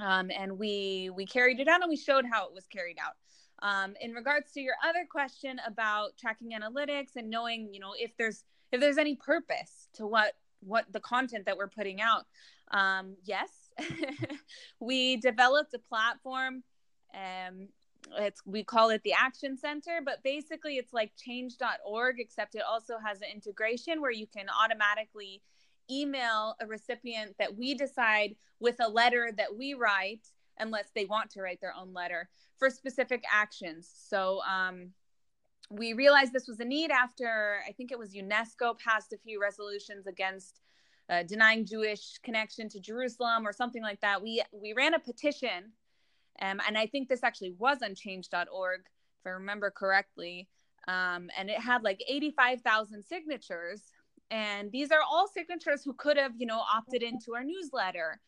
um, 0.00 0.30
and 0.36 0.58
we 0.58 1.10
we 1.14 1.24
carried 1.24 1.60
it 1.60 1.68
out 1.68 1.82
and 1.82 1.88
we 1.88 1.96
showed 1.96 2.24
how 2.30 2.46
it 2.46 2.54
was 2.54 2.66
carried 2.66 2.96
out. 2.98 3.14
Um, 3.60 3.94
in 4.00 4.12
regards 4.12 4.52
to 4.52 4.60
your 4.60 4.74
other 4.84 5.06
question 5.08 5.60
about 5.66 6.16
tracking 6.18 6.52
analytics 6.52 7.16
and 7.16 7.28
knowing, 7.28 7.72
you 7.72 7.80
know, 7.80 7.92
if 7.96 8.16
there's 8.16 8.44
if 8.72 8.80
there's 8.80 8.98
any 8.98 9.16
purpose 9.16 9.88
to 9.94 10.06
what 10.06 10.34
what 10.60 10.84
the 10.92 11.00
content 11.00 11.46
that 11.46 11.56
we're 11.56 11.68
putting 11.68 12.00
out, 12.00 12.26
um, 12.72 13.16
yes, 13.24 13.50
we 14.80 15.16
developed 15.16 15.74
a 15.74 15.78
platform. 15.78 16.62
Um, 17.14 17.68
it's 18.16 18.42
we 18.46 18.64
call 18.64 18.90
it 18.90 19.02
the 19.02 19.12
Action 19.12 19.56
Center, 19.56 20.00
but 20.04 20.22
basically 20.22 20.76
it's 20.76 20.92
like 20.92 21.12
change.org, 21.16 22.16
except 22.18 22.54
it 22.54 22.62
also 22.68 22.94
has 23.04 23.20
an 23.20 23.28
integration 23.32 24.00
where 24.00 24.10
you 24.10 24.26
can 24.26 24.46
automatically 24.48 25.42
email 25.90 26.54
a 26.60 26.66
recipient 26.66 27.34
that 27.38 27.56
we 27.56 27.74
decide 27.74 28.36
with 28.60 28.76
a 28.80 28.88
letter 28.88 29.30
that 29.36 29.56
we 29.56 29.74
write, 29.74 30.28
unless 30.58 30.90
they 30.94 31.04
want 31.04 31.30
to 31.30 31.40
write 31.40 31.60
their 31.60 31.74
own 31.74 31.92
letter 31.92 32.28
for 32.58 32.70
specific 32.70 33.24
actions. 33.32 33.90
So 34.08 34.40
um, 34.42 34.92
we 35.70 35.92
realized 35.92 36.32
this 36.32 36.48
was 36.48 36.60
a 36.60 36.64
need 36.64 36.90
after 36.90 37.60
I 37.66 37.72
think 37.72 37.92
it 37.92 37.98
was 37.98 38.14
UNESCO 38.14 38.78
passed 38.78 39.12
a 39.12 39.18
few 39.18 39.40
resolutions 39.40 40.06
against 40.06 40.60
uh, 41.10 41.22
denying 41.22 41.64
Jewish 41.64 42.18
connection 42.22 42.68
to 42.70 42.80
Jerusalem 42.80 43.46
or 43.46 43.52
something 43.52 43.82
like 43.82 44.00
that. 44.00 44.22
We 44.22 44.42
we 44.52 44.72
ran 44.72 44.94
a 44.94 44.98
petition, 44.98 45.72
um, 46.40 46.60
and 46.66 46.78
I 46.78 46.86
think 46.86 47.08
this 47.08 47.24
actually 47.24 47.54
was 47.58 47.78
on 47.82 47.94
Change.org, 47.94 48.80
if 48.80 49.26
I 49.26 49.30
remember 49.30 49.70
correctly, 49.70 50.48
um, 50.86 51.30
and 51.36 51.50
it 51.50 51.60
had 51.60 51.82
like 51.82 52.02
eighty 52.08 52.30
five 52.30 52.60
thousand 52.62 53.04
signatures. 53.04 53.82
And 54.30 54.70
these 54.70 54.92
are 54.92 55.00
all 55.10 55.26
signatures 55.26 55.82
who 55.82 55.94
could 55.94 56.18
have, 56.18 56.32
you 56.36 56.46
know, 56.46 56.60
opted 56.60 57.02
into 57.02 57.34
our 57.34 57.42
newsletter, 57.44 58.20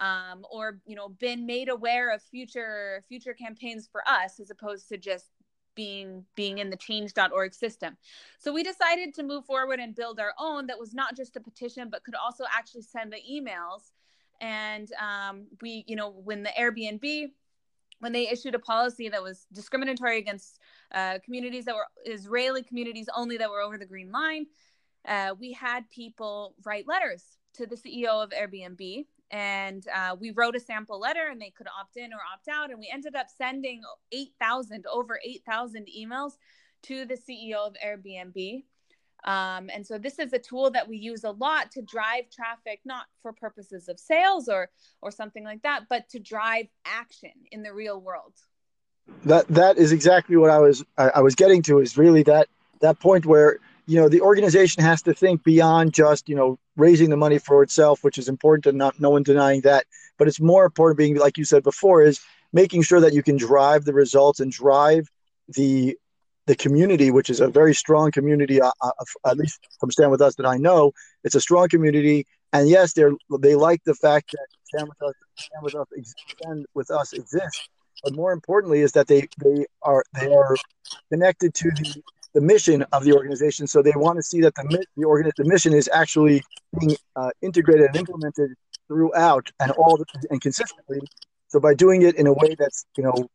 um, 0.00 0.46
or 0.50 0.78
you 0.86 0.96
know, 0.96 1.10
been 1.10 1.46
made 1.46 1.68
aware 1.68 2.12
of 2.12 2.22
future 2.22 3.04
future 3.08 3.34
campaigns 3.34 3.88
for 3.90 4.02
us, 4.08 4.40
as 4.40 4.50
opposed 4.50 4.88
to 4.88 4.96
just 4.96 5.26
being 5.74 6.24
being 6.34 6.58
in 6.58 6.70
the 6.70 6.76
change.org 6.76 7.54
system. 7.54 7.96
So 8.38 8.52
we 8.52 8.62
decided 8.62 9.14
to 9.14 9.22
move 9.22 9.44
forward 9.44 9.80
and 9.80 9.94
build 9.94 10.18
our 10.18 10.34
own 10.38 10.66
that 10.66 10.78
was 10.78 10.92
not 10.94 11.16
just 11.16 11.36
a 11.36 11.40
petition 11.40 11.88
but 11.90 12.04
could 12.04 12.14
also 12.14 12.44
actually 12.52 12.82
send 12.82 13.12
the 13.12 13.20
emails. 13.30 13.92
And 14.40 14.88
um, 15.00 15.46
we 15.60 15.84
you 15.86 15.96
know 15.96 16.10
when 16.10 16.42
the 16.42 16.50
airbnb 16.58 17.30
when 18.02 18.12
they 18.12 18.28
issued 18.28 18.54
a 18.54 18.58
policy 18.58 19.08
that 19.08 19.22
was 19.22 19.46
discriminatory 19.52 20.18
against 20.18 20.58
uh, 20.92 21.18
communities 21.24 21.64
that 21.64 21.74
were 21.74 21.86
israeli 22.04 22.62
communities 22.62 23.08
only 23.16 23.36
that 23.36 23.48
were 23.48 23.60
over 23.60 23.78
the 23.78 23.86
green 23.86 24.10
line 24.10 24.46
uh, 25.06 25.34
we 25.38 25.52
had 25.52 25.88
people 25.90 26.54
write 26.64 26.86
letters 26.86 27.24
to 27.54 27.66
the 27.66 27.76
ceo 27.76 28.22
of 28.22 28.30
airbnb 28.30 29.04
and 29.32 29.88
uh, 29.88 30.14
we 30.20 30.30
wrote 30.30 30.54
a 30.54 30.60
sample 30.60 31.00
letter 31.00 31.28
and 31.30 31.40
they 31.40 31.50
could 31.50 31.66
opt 31.66 31.96
in 31.96 32.12
or 32.12 32.18
opt 32.32 32.48
out. 32.48 32.70
And 32.70 32.78
we 32.78 32.90
ended 32.92 33.16
up 33.16 33.28
sending 33.34 33.80
8000 34.12 34.84
over 34.86 35.18
8000 35.24 35.88
emails 35.98 36.32
to 36.82 37.06
the 37.06 37.14
ceo 37.14 37.66
of 37.66 37.74
airbnb 37.84 38.64
um, 39.24 39.70
and 39.72 39.86
so 39.86 39.98
this 39.98 40.18
is 40.18 40.32
a 40.32 40.38
tool 40.38 40.70
that 40.70 40.88
we 40.88 40.96
use 40.96 41.24
a 41.24 41.30
lot 41.30 41.70
to 41.72 41.82
drive 41.82 42.24
traffic 42.30 42.80
not 42.84 43.06
for 43.20 43.32
purposes 43.32 43.88
of 43.88 43.98
sales 43.98 44.48
or 44.48 44.68
or 45.00 45.10
something 45.10 45.44
like 45.44 45.62
that 45.62 45.84
but 45.88 46.08
to 46.08 46.18
drive 46.18 46.66
action 46.84 47.32
in 47.50 47.62
the 47.62 47.72
real 47.72 48.00
world. 48.00 48.34
That 49.24 49.46
that 49.48 49.78
is 49.78 49.92
exactly 49.92 50.36
what 50.36 50.50
i 50.50 50.58
was 50.58 50.84
I, 50.96 51.08
I 51.16 51.20
was 51.20 51.34
getting 51.34 51.62
to 51.62 51.80
is 51.80 51.98
really 51.98 52.22
that 52.24 52.48
that 52.80 53.00
point 53.00 53.26
where 53.26 53.58
you 53.86 54.00
know 54.00 54.08
the 54.08 54.20
organization 54.20 54.82
has 54.82 55.02
to 55.02 55.14
think 55.14 55.42
beyond 55.44 55.92
just 55.92 56.28
you 56.28 56.36
know 56.36 56.58
raising 56.76 57.10
the 57.10 57.16
money 57.16 57.38
for 57.38 57.62
itself 57.62 58.04
which 58.04 58.18
is 58.18 58.28
important 58.28 58.66
and 58.66 58.78
not 58.78 59.00
no 59.00 59.10
one 59.10 59.22
denying 59.22 59.62
that. 59.62 59.86
But 60.18 60.28
it's 60.28 60.40
more 60.40 60.64
important 60.64 60.98
being 60.98 61.16
like 61.16 61.36
you 61.36 61.44
said 61.44 61.62
before 61.62 62.02
is 62.02 62.20
making 62.52 62.82
sure 62.82 63.00
that 63.00 63.14
you 63.14 63.22
can 63.22 63.36
drive 63.36 63.84
the 63.84 63.94
results 63.94 64.40
and 64.40 64.52
drive 64.52 65.10
the 65.48 65.96
the 66.46 66.56
community 66.56 67.10
which 67.10 67.30
is 67.30 67.40
a 67.40 67.48
very 67.48 67.74
strong 67.74 68.10
community 68.10 68.60
uh, 68.60 68.70
uh, 68.80 68.90
at 69.26 69.36
least 69.36 69.60
from 69.78 69.90
stand 69.90 70.10
with 70.10 70.20
us 70.20 70.34
that 70.36 70.46
i 70.46 70.56
know 70.56 70.92
it's 71.24 71.34
a 71.34 71.40
strong 71.40 71.68
community 71.68 72.26
and 72.52 72.68
yes 72.68 72.92
they're 72.92 73.12
they 73.40 73.54
like 73.54 73.82
the 73.84 73.94
fact 73.94 74.32
that 74.32 74.46
stand 74.64 74.88
with 74.88 75.02
us 75.02 75.14
stand 75.36 75.62
with 75.62 75.74
us 75.74 75.86
stand 76.40 76.66
with 76.74 76.90
us 76.90 77.12
exists 77.12 77.68
but 78.02 78.14
more 78.14 78.32
importantly 78.32 78.80
is 78.80 78.92
that 78.92 79.06
they 79.06 79.28
they 79.38 79.64
are 79.82 80.04
they 80.20 80.32
are 80.32 80.56
connected 81.10 81.54
to 81.54 81.70
the 81.70 82.02
the 82.34 82.40
mission 82.40 82.82
of 82.92 83.04
the 83.04 83.12
organization. 83.12 83.66
So 83.66 83.82
they 83.82 83.92
want 83.94 84.18
to 84.18 84.22
see 84.22 84.40
that 84.40 84.54
the 84.54 84.84
the, 84.96 85.04
organ, 85.04 85.30
the 85.36 85.44
mission 85.44 85.72
is 85.72 85.88
actually 85.92 86.42
being 86.78 86.96
uh, 87.16 87.30
integrated 87.42 87.86
and 87.86 87.96
implemented 87.96 88.52
throughout 88.88 89.50
and 89.60 89.70
all 89.72 89.96
the, 89.96 90.04
and 90.30 90.40
consistently. 90.40 91.00
So 91.48 91.60
by 91.60 91.74
doing 91.74 92.02
it 92.02 92.16
in 92.16 92.26
a 92.26 92.32
way 92.32 92.56
that's 92.58 92.86
you 92.96 93.04
know 93.04 93.28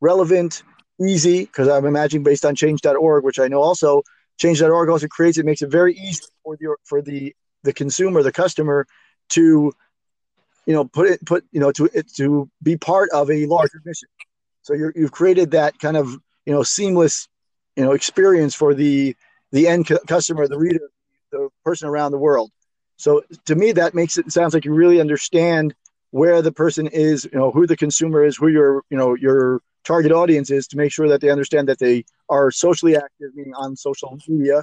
relevant, 0.00 0.62
easy, 1.00 1.44
because 1.44 1.68
I'm 1.68 1.86
imagining 1.86 2.24
based 2.24 2.44
on 2.44 2.54
Change.org, 2.54 3.24
which 3.24 3.38
I 3.38 3.48
know 3.48 3.60
also 3.60 4.02
Change.org 4.38 4.88
also 4.88 5.06
creates 5.08 5.38
it 5.38 5.46
makes 5.46 5.62
it 5.62 5.70
very 5.70 5.94
easy 5.94 6.24
for 6.42 6.56
the 6.56 6.76
for 6.84 7.02
the 7.02 7.34
the 7.62 7.72
consumer, 7.72 8.22
the 8.22 8.32
customer, 8.32 8.86
to 9.30 9.72
you 10.66 10.72
know 10.72 10.84
put 10.84 11.08
it 11.08 11.24
put 11.24 11.44
you 11.52 11.60
know 11.60 11.72
to 11.72 11.88
it 11.92 12.12
to 12.14 12.50
be 12.62 12.76
part 12.76 13.10
of 13.10 13.30
a 13.30 13.46
larger 13.46 13.80
mission. 13.84 14.08
So 14.62 14.74
you 14.74 14.92
have 14.96 15.12
created 15.12 15.50
that 15.52 15.78
kind 15.78 15.96
of 15.96 16.08
you 16.46 16.52
know 16.52 16.62
seamless 16.62 17.28
you 17.76 17.84
know 17.84 17.92
experience 17.92 18.54
for 18.54 18.74
the 18.74 19.16
the 19.52 19.68
end 19.68 19.86
customer, 20.08 20.48
the 20.48 20.58
reader, 20.58 20.90
the 21.30 21.48
person 21.64 21.88
around 21.88 22.10
the 22.10 22.18
world. 22.18 22.50
So 22.96 23.22
to 23.46 23.54
me, 23.54 23.72
that 23.72 23.94
makes 23.94 24.18
it 24.18 24.32
sounds 24.32 24.54
like 24.54 24.64
you 24.64 24.74
really 24.74 25.00
understand 25.00 25.74
where 26.10 26.42
the 26.42 26.52
person 26.52 26.86
is, 26.88 27.24
you 27.24 27.38
know, 27.38 27.50
who 27.50 27.66
the 27.66 27.76
consumer 27.76 28.24
is, 28.24 28.36
who 28.36 28.48
your 28.48 28.82
you 28.90 28.96
know 28.96 29.14
your 29.14 29.60
target 29.84 30.12
audience 30.12 30.50
is, 30.50 30.66
to 30.68 30.76
make 30.76 30.92
sure 30.92 31.08
that 31.08 31.20
they 31.20 31.30
understand 31.30 31.68
that 31.68 31.78
they 31.78 32.04
are 32.28 32.50
socially 32.50 32.96
active, 32.96 33.34
meaning 33.34 33.54
on 33.54 33.76
social 33.76 34.18
media. 34.28 34.62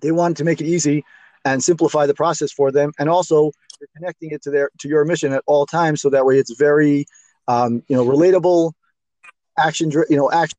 They 0.00 0.12
want 0.12 0.36
to 0.38 0.44
make 0.44 0.60
it 0.60 0.66
easy 0.66 1.04
and 1.44 1.62
simplify 1.62 2.06
the 2.06 2.14
process 2.14 2.52
for 2.52 2.70
them, 2.70 2.92
and 2.98 3.08
also 3.08 3.52
you're 3.80 3.88
connecting 3.96 4.30
it 4.30 4.42
to 4.42 4.50
their 4.50 4.70
to 4.78 4.88
your 4.88 5.04
mission 5.04 5.32
at 5.32 5.42
all 5.46 5.66
times, 5.66 6.00
so 6.00 6.10
that 6.10 6.24
way 6.24 6.38
it's 6.38 6.56
very 6.56 7.06
um, 7.48 7.82
you 7.88 7.96
know 7.96 8.04
relatable, 8.04 8.72
action 9.58 9.90
you 9.90 10.16
know 10.16 10.30
action 10.30 10.56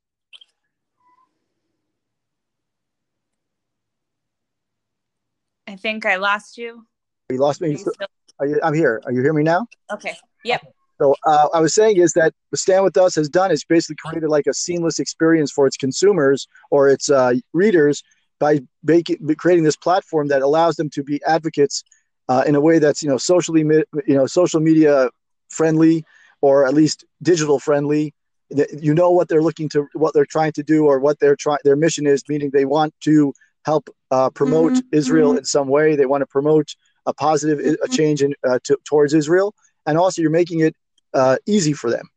I 5.67 5.75
think 5.75 6.05
I 6.05 6.17
lost 6.17 6.57
you. 6.57 6.85
You 7.29 7.37
lost 7.37 7.61
me. 7.61 7.71
You 7.71 7.93
Are 8.39 8.45
you, 8.45 8.59
I'm 8.63 8.73
here. 8.73 9.01
Are 9.05 9.11
you 9.11 9.21
hearing 9.21 9.37
me 9.37 9.43
now? 9.43 9.65
Okay. 9.91 10.15
Yep. 10.43 10.61
So 11.03 11.13
uh, 11.25 11.49
I 11.53 11.59
was 11.59 11.73
saying 11.73 11.97
is 11.97 12.13
that 12.13 12.33
Stand 12.55 12.85
With 12.85 12.95
Us 12.95 13.15
has 13.15 13.27
done 13.27 13.51
is 13.51 13.65
basically 13.65 13.97
created 13.97 14.29
like 14.29 14.47
a 14.47 14.53
seamless 14.53 14.99
experience 14.99 15.51
for 15.51 15.67
its 15.67 15.75
consumers 15.75 16.47
or 16.71 16.87
its 16.87 17.09
uh, 17.09 17.33
readers 17.51 18.01
by 18.39 18.61
making, 18.83 19.17
creating 19.37 19.65
this 19.65 19.75
platform 19.75 20.29
that 20.29 20.41
allows 20.41 20.77
them 20.77 20.89
to 20.91 21.03
be 21.03 21.19
advocates 21.27 21.83
uh, 22.29 22.45
in 22.47 22.55
a 22.55 22.61
way 22.61 22.79
that's 22.79 23.03
you 23.03 23.09
know 23.09 23.17
socially 23.17 23.65
you 24.07 24.15
know 24.15 24.25
social 24.25 24.61
media 24.61 25.09
friendly 25.49 26.05
or 26.39 26.65
at 26.65 26.73
least 26.73 27.03
digital 27.21 27.59
friendly. 27.59 28.13
You 28.49 28.93
know 28.93 29.11
what 29.11 29.27
they're 29.27 29.41
looking 29.41 29.67
to, 29.69 29.87
what 29.91 30.13
they're 30.13 30.25
trying 30.25 30.53
to 30.53 30.63
do, 30.63 30.85
or 30.85 30.99
what 30.99 31.19
their 31.19 31.35
try 31.35 31.57
their 31.65 31.75
mission 31.75 32.07
is. 32.07 32.23
Meaning 32.29 32.51
they 32.53 32.63
want 32.63 32.93
to 33.01 33.33
help 33.65 33.89
uh, 34.09 34.29
promote 34.29 34.71
mm-hmm. 34.71 34.87
Israel 34.93 35.31
mm-hmm. 35.31 35.39
in 35.39 35.45
some 35.45 35.67
way. 35.67 35.97
They 35.97 36.05
want 36.05 36.21
to 36.21 36.27
promote 36.27 36.69
a 37.05 37.13
positive 37.13 37.59
a 37.59 37.63
mm-hmm. 37.63 37.91
change 37.91 38.21
in, 38.21 38.33
uh, 38.47 38.59
to, 38.63 38.77
towards 38.85 39.13
Israel, 39.13 39.53
and 39.85 39.97
also 39.97 40.21
you're 40.21 40.31
making 40.31 40.61
it 40.61 40.73
uh, 41.13 41.37
easy 41.45 41.73
for 41.73 41.89
them. 41.89 42.09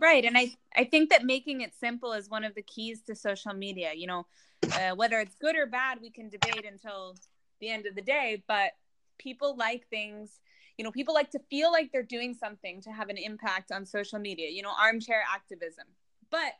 Right, 0.00 0.24
and 0.24 0.36
I 0.36 0.52
I 0.76 0.84
think 0.84 1.10
that 1.10 1.24
making 1.24 1.62
it 1.62 1.72
simple 1.74 2.12
is 2.12 2.28
one 2.28 2.44
of 2.44 2.54
the 2.54 2.62
keys 2.62 3.02
to 3.02 3.14
social 3.14 3.54
media. 3.54 3.92
You 3.94 4.06
know, 4.06 4.26
uh, 4.72 4.94
whether 4.94 5.18
it's 5.20 5.34
good 5.36 5.56
or 5.56 5.66
bad, 5.66 5.98
we 6.00 6.10
can 6.10 6.28
debate 6.28 6.64
until 6.70 7.16
the 7.60 7.70
end 7.70 7.86
of 7.86 7.94
the 7.94 8.02
day. 8.02 8.42
But 8.46 8.72
people 9.18 9.56
like 9.56 9.88
things. 9.88 10.40
You 10.76 10.84
know, 10.84 10.90
people 10.92 11.14
like 11.14 11.30
to 11.30 11.38
feel 11.48 11.72
like 11.72 11.90
they're 11.90 12.02
doing 12.02 12.34
something 12.34 12.82
to 12.82 12.90
have 12.90 13.08
an 13.08 13.16
impact 13.16 13.72
on 13.72 13.86
social 13.86 14.18
media. 14.18 14.50
You 14.50 14.62
know, 14.62 14.72
armchair 14.78 15.22
activism. 15.34 15.86
But 16.30 16.52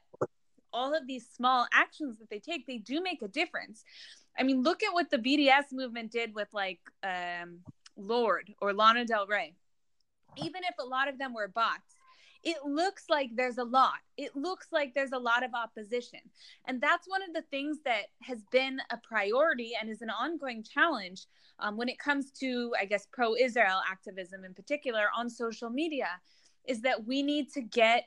all 0.72 0.94
of 0.94 1.06
these 1.06 1.26
small 1.28 1.66
actions 1.72 2.18
that 2.18 2.30
they 2.30 2.38
take, 2.38 2.66
they 2.66 2.78
do 2.78 3.02
make 3.02 3.20
a 3.22 3.28
difference. 3.28 3.84
I 4.38 4.42
mean, 4.42 4.62
look 4.62 4.82
at 4.82 4.92
what 4.92 5.10
the 5.10 5.18
BDS 5.18 5.72
movement 5.72 6.12
did 6.12 6.34
with 6.34 6.48
like 6.52 6.80
um, 7.02 7.60
Lorde 7.96 8.54
or 8.60 8.72
Lana 8.72 9.04
Del 9.04 9.26
Rey. 9.26 9.54
Even 10.36 10.62
if 10.64 10.74
a 10.78 10.84
lot 10.84 11.08
of 11.08 11.18
them 11.18 11.34
were 11.34 11.48
bots, 11.48 11.96
it 12.42 12.58
looks 12.64 13.06
like 13.10 13.30
there's 13.34 13.58
a 13.58 13.64
lot. 13.64 13.98
It 14.16 14.36
looks 14.36 14.68
like 14.70 14.94
there's 14.94 15.12
a 15.12 15.18
lot 15.18 15.42
of 15.42 15.52
opposition. 15.52 16.20
And 16.66 16.80
that's 16.80 17.08
one 17.08 17.22
of 17.22 17.34
the 17.34 17.42
things 17.50 17.78
that 17.84 18.06
has 18.22 18.44
been 18.52 18.78
a 18.90 18.98
priority 18.98 19.72
and 19.78 19.90
is 19.90 20.00
an 20.00 20.10
ongoing 20.10 20.62
challenge 20.62 21.26
um, 21.58 21.76
when 21.76 21.88
it 21.88 21.98
comes 21.98 22.30
to, 22.38 22.72
I 22.78 22.84
guess, 22.84 23.08
pro 23.10 23.34
Israel 23.34 23.80
activism 23.90 24.44
in 24.44 24.54
particular 24.54 25.06
on 25.16 25.28
social 25.28 25.70
media, 25.70 26.08
is 26.66 26.82
that 26.82 27.04
we 27.04 27.22
need 27.22 27.50
to 27.54 27.62
get 27.62 28.04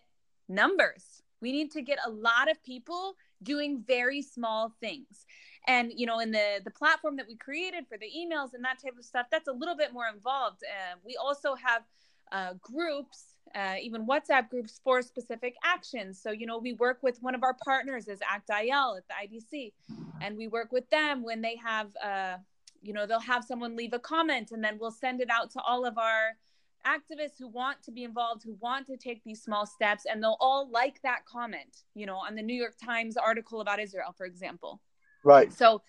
numbers. 0.47 1.21
We 1.41 1.51
need 1.51 1.71
to 1.71 1.81
get 1.81 1.99
a 2.05 2.09
lot 2.09 2.49
of 2.49 2.63
people 2.63 3.15
doing 3.43 3.83
very 3.85 4.21
small 4.21 4.73
things 4.79 5.25
and 5.67 5.91
you 5.95 6.05
know 6.05 6.19
in 6.19 6.31
the 6.31 6.59
the 6.65 6.71
platform 6.71 7.15
that 7.15 7.25
we 7.25 7.35
created 7.35 7.85
for 7.87 7.97
the 7.97 8.05
emails 8.05 8.53
and 8.53 8.63
that 8.63 8.81
type 8.81 8.97
of 8.97 9.05
stuff 9.05 9.27
that's 9.31 9.47
a 9.47 9.51
little 9.51 9.77
bit 9.77 9.93
more 9.93 10.07
involved 10.13 10.61
uh, 10.63 10.95
we 11.05 11.15
also 11.15 11.55
have 11.55 11.83
uh, 12.31 12.53
groups 12.61 13.35
uh, 13.55 13.75
even 13.81 14.05
whatsapp 14.05 14.49
groups 14.49 14.79
for 14.83 15.01
specific 15.01 15.55
actions 15.63 16.21
so 16.21 16.31
you 16.31 16.45
know 16.45 16.57
we 16.57 16.73
work 16.73 16.99
with 17.01 17.17
one 17.21 17.33
of 17.33 17.43
our 17.43 17.55
partners 17.65 18.07
is 18.07 18.19
ACT-IL 18.21 18.97
at 18.97 19.03
the 19.07 19.37
idc 19.37 19.73
and 20.21 20.37
we 20.37 20.47
work 20.47 20.71
with 20.71 20.89
them 20.89 21.23
when 21.23 21.41
they 21.41 21.55
have 21.55 21.91
uh, 22.03 22.37
you 22.81 22.93
know 22.93 23.05
they'll 23.05 23.19
have 23.19 23.43
someone 23.43 23.75
leave 23.75 23.93
a 23.93 23.99
comment 23.99 24.51
and 24.51 24.63
then 24.63 24.77
we'll 24.79 24.91
send 24.91 25.21
it 25.21 25.29
out 25.31 25.49
to 25.51 25.61
all 25.61 25.85
of 25.85 25.97
our 25.97 26.37
activists 26.85 27.37
who 27.37 27.47
want 27.47 27.81
to 27.83 27.91
be 27.91 28.03
involved 28.03 28.43
who 28.43 28.55
want 28.61 28.85
to 28.85 28.95
take 28.95 29.21
these 29.23 29.41
small 29.41 29.65
steps 29.65 30.05
and 30.09 30.23
they'll 30.23 30.37
all 30.39 30.69
like 30.71 31.01
that 31.01 31.25
comment 31.25 31.83
you 31.93 32.05
know 32.05 32.15
on 32.15 32.35
the 32.35 32.41
new 32.41 32.53
york 32.53 32.75
times 32.83 33.17
article 33.17 33.59
about 33.59 33.79
israel 33.79 34.13
for 34.15 34.25
example 34.25 34.79
Right. 35.23 35.51
So 35.51 35.81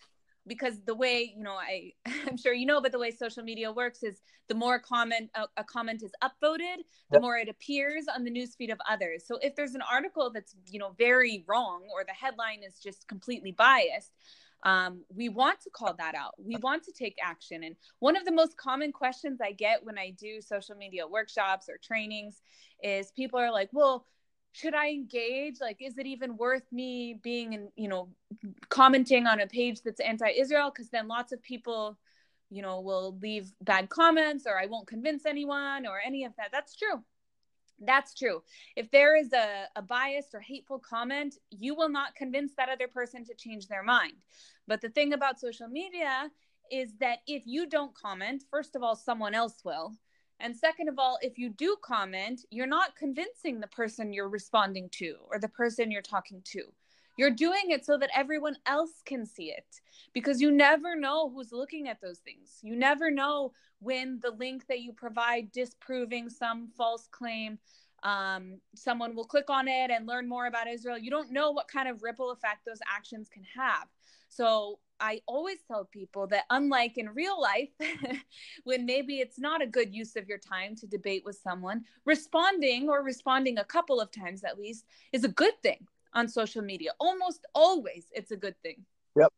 because 0.50 0.82
the 0.84 0.94
way 0.94 1.32
you 1.34 1.42
know 1.42 1.54
i 1.54 1.92
i'm 2.26 2.36
sure 2.36 2.52
you 2.52 2.66
know 2.66 2.80
but 2.80 2.92
the 2.92 2.98
way 2.98 3.10
social 3.10 3.42
media 3.42 3.70
works 3.72 4.02
is 4.02 4.20
the 4.48 4.54
more 4.54 4.80
comment 4.80 5.30
a, 5.36 5.46
a 5.56 5.64
comment 5.64 6.02
is 6.02 6.10
upvoted 6.22 6.78
the 7.10 7.16
yep. 7.16 7.22
more 7.22 7.36
it 7.36 7.48
appears 7.48 8.04
on 8.14 8.24
the 8.24 8.30
newsfeed 8.30 8.72
of 8.72 8.78
others. 8.88 9.24
So 9.26 9.38
if 9.42 9.54
there's 9.56 9.74
an 9.74 9.82
article 9.82 10.30
that's 10.32 10.54
you 10.68 10.78
know 10.78 10.94
very 10.98 11.44
wrong 11.46 11.82
or 11.92 12.04
the 12.04 12.12
headline 12.12 12.62
is 12.66 12.78
just 12.78 13.08
completely 13.08 13.52
biased 13.52 14.12
um, 14.62 15.04
we 15.14 15.30
want 15.30 15.60
to 15.62 15.70
call 15.70 15.94
that 15.94 16.14
out. 16.14 16.34
We 16.36 16.56
want 16.56 16.82
to 16.84 16.92
take 16.92 17.16
action. 17.22 17.64
And 17.64 17.76
one 18.00 18.14
of 18.14 18.26
the 18.26 18.32
most 18.32 18.58
common 18.58 18.92
questions 18.92 19.40
i 19.42 19.52
get 19.52 19.84
when 19.84 19.98
i 19.98 20.10
do 20.10 20.40
social 20.40 20.74
media 20.76 21.06
workshops 21.06 21.68
or 21.68 21.78
trainings 21.82 22.42
is 22.82 23.10
people 23.12 23.38
are 23.38 23.50
like 23.50 23.70
well 23.72 24.04
should 24.52 24.74
I 24.74 24.88
engage? 24.88 25.60
Like, 25.60 25.78
is 25.80 25.96
it 25.98 26.06
even 26.06 26.36
worth 26.36 26.70
me 26.72 27.18
being 27.22 27.52
in, 27.52 27.68
you 27.76 27.88
know, 27.88 28.08
commenting 28.68 29.26
on 29.26 29.40
a 29.40 29.46
page 29.46 29.82
that's 29.82 30.00
anti 30.00 30.28
Israel? 30.28 30.70
Because 30.70 30.90
then 30.90 31.08
lots 31.08 31.32
of 31.32 31.42
people, 31.42 31.98
you 32.50 32.62
know, 32.62 32.80
will 32.80 33.16
leave 33.20 33.52
bad 33.62 33.88
comments 33.88 34.46
or 34.46 34.58
I 34.58 34.66
won't 34.66 34.88
convince 34.88 35.24
anyone 35.24 35.86
or 35.86 36.00
any 36.04 36.24
of 36.24 36.34
that. 36.36 36.50
That's 36.52 36.74
true. 36.76 37.02
That's 37.80 38.14
true. 38.14 38.42
If 38.76 38.90
there 38.90 39.16
is 39.16 39.32
a, 39.32 39.64
a 39.74 39.82
biased 39.82 40.34
or 40.34 40.40
hateful 40.40 40.78
comment, 40.78 41.36
you 41.50 41.74
will 41.74 41.88
not 41.88 42.14
convince 42.14 42.52
that 42.56 42.68
other 42.68 42.88
person 42.88 43.24
to 43.24 43.34
change 43.34 43.68
their 43.68 43.82
mind. 43.82 44.24
But 44.66 44.80
the 44.80 44.90
thing 44.90 45.12
about 45.12 45.40
social 45.40 45.68
media 45.68 46.30
is 46.70 46.92
that 47.00 47.20
if 47.26 47.46
you 47.46 47.66
don't 47.66 47.94
comment, 47.94 48.44
first 48.50 48.76
of 48.76 48.82
all, 48.82 48.96
someone 48.96 49.34
else 49.34 49.60
will. 49.64 49.94
And 50.40 50.56
second 50.56 50.88
of 50.88 50.98
all, 50.98 51.18
if 51.22 51.38
you 51.38 51.50
do 51.50 51.76
comment, 51.82 52.44
you're 52.50 52.66
not 52.66 52.96
convincing 52.96 53.60
the 53.60 53.66
person 53.68 54.12
you're 54.12 54.28
responding 54.28 54.88
to 54.92 55.16
or 55.30 55.38
the 55.38 55.48
person 55.48 55.90
you're 55.90 56.02
talking 56.02 56.42
to. 56.46 56.62
You're 57.16 57.30
doing 57.30 57.70
it 57.70 57.84
so 57.84 57.98
that 57.98 58.10
everyone 58.14 58.56
else 58.64 59.02
can 59.04 59.26
see 59.26 59.50
it 59.50 59.80
because 60.14 60.40
you 60.40 60.50
never 60.50 60.96
know 60.96 61.28
who's 61.28 61.52
looking 61.52 61.88
at 61.88 62.00
those 62.00 62.18
things. 62.18 62.58
You 62.62 62.76
never 62.76 63.10
know 63.10 63.52
when 63.80 64.18
the 64.20 64.30
link 64.30 64.66
that 64.68 64.80
you 64.80 64.92
provide 64.92 65.52
disproving 65.52 66.30
some 66.30 66.68
false 66.76 67.08
claim, 67.10 67.58
um, 68.02 68.60
someone 68.74 69.14
will 69.14 69.26
click 69.26 69.50
on 69.50 69.68
it 69.68 69.90
and 69.90 70.06
learn 70.06 70.28
more 70.28 70.46
about 70.46 70.68
Israel. 70.68 70.96
You 70.96 71.10
don't 71.10 71.30
know 71.30 71.50
what 71.50 71.68
kind 71.68 71.88
of 71.88 72.02
ripple 72.02 72.30
effect 72.30 72.64
those 72.64 72.80
actions 72.90 73.28
can 73.28 73.42
have. 73.54 73.88
So 74.28 74.78
I 75.00 75.20
always 75.26 75.58
tell 75.66 75.84
people 75.84 76.26
that, 76.28 76.44
unlike 76.50 76.98
in 76.98 77.08
real 77.10 77.40
life, 77.40 77.70
when 78.64 78.86
maybe 78.86 79.20
it's 79.20 79.38
not 79.38 79.62
a 79.62 79.66
good 79.66 79.94
use 79.94 80.16
of 80.16 80.28
your 80.28 80.38
time 80.38 80.76
to 80.76 80.86
debate 80.86 81.22
with 81.24 81.36
someone, 81.42 81.84
responding 82.04 82.88
or 82.88 83.02
responding 83.02 83.58
a 83.58 83.64
couple 83.64 84.00
of 84.00 84.10
times 84.10 84.44
at 84.44 84.58
least 84.58 84.84
is 85.12 85.24
a 85.24 85.28
good 85.28 85.54
thing 85.62 85.86
on 86.12 86.28
social 86.28 86.62
media. 86.62 86.90
Almost 87.00 87.46
always, 87.54 88.06
it's 88.12 88.30
a 88.30 88.36
good 88.36 88.54
thing. 88.62 88.84
Yep. 89.16 89.32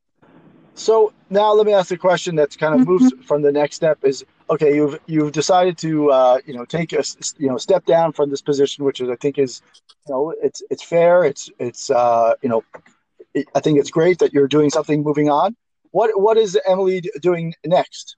So 0.75 1.13
now 1.31 1.53
let 1.53 1.67
me 1.67 1.75
ask 1.75 1.91
the 1.91 1.99
question 1.99 2.35
that's 2.35 2.57
kind 2.57 2.75
of 2.81 2.87
moves 2.87 3.13
mm-hmm. 3.13 3.23
from 3.23 3.43
the 3.43 3.53
next 3.53 3.77
step 3.77 3.99
is 4.03 4.25
okay 4.49 4.75
you've 4.75 4.99
you've 5.07 5.33
decided 5.33 5.77
to 5.79 6.11
uh, 6.11 6.39
you 6.47 6.55
know 6.55 6.65
take 6.65 6.93
a 6.93 7.03
you 7.37 7.49
know 7.49 7.59
step 7.59 7.85
down 7.85 8.13
from 8.13 8.31
this 8.31 8.41
position 8.41 8.85
which 8.85 9.01
is 9.01 9.11
I 9.11 9.17
think 9.17 9.39
is 9.39 9.61
you 10.09 10.15
know 10.15 10.35
it's 10.43 10.63
it's 10.71 10.83
fair 10.83 11.25
it's 11.25 11.51
it's 11.59 11.91
uh, 11.91 12.35
you 12.43 12.49
know 12.49 12.65
I 13.55 13.61
think 13.61 13.79
it's 13.79 13.91
great 13.91 14.19
that 14.19 14.33
you're 14.33 14.49
doing 14.49 14.71
something 14.71 15.03
moving 15.03 15.31
on. 15.31 15.57
What 15.91 16.19
what 16.21 16.37
is 16.37 16.59
Emily 16.67 17.03
doing 17.21 17.55
next? 17.65 18.17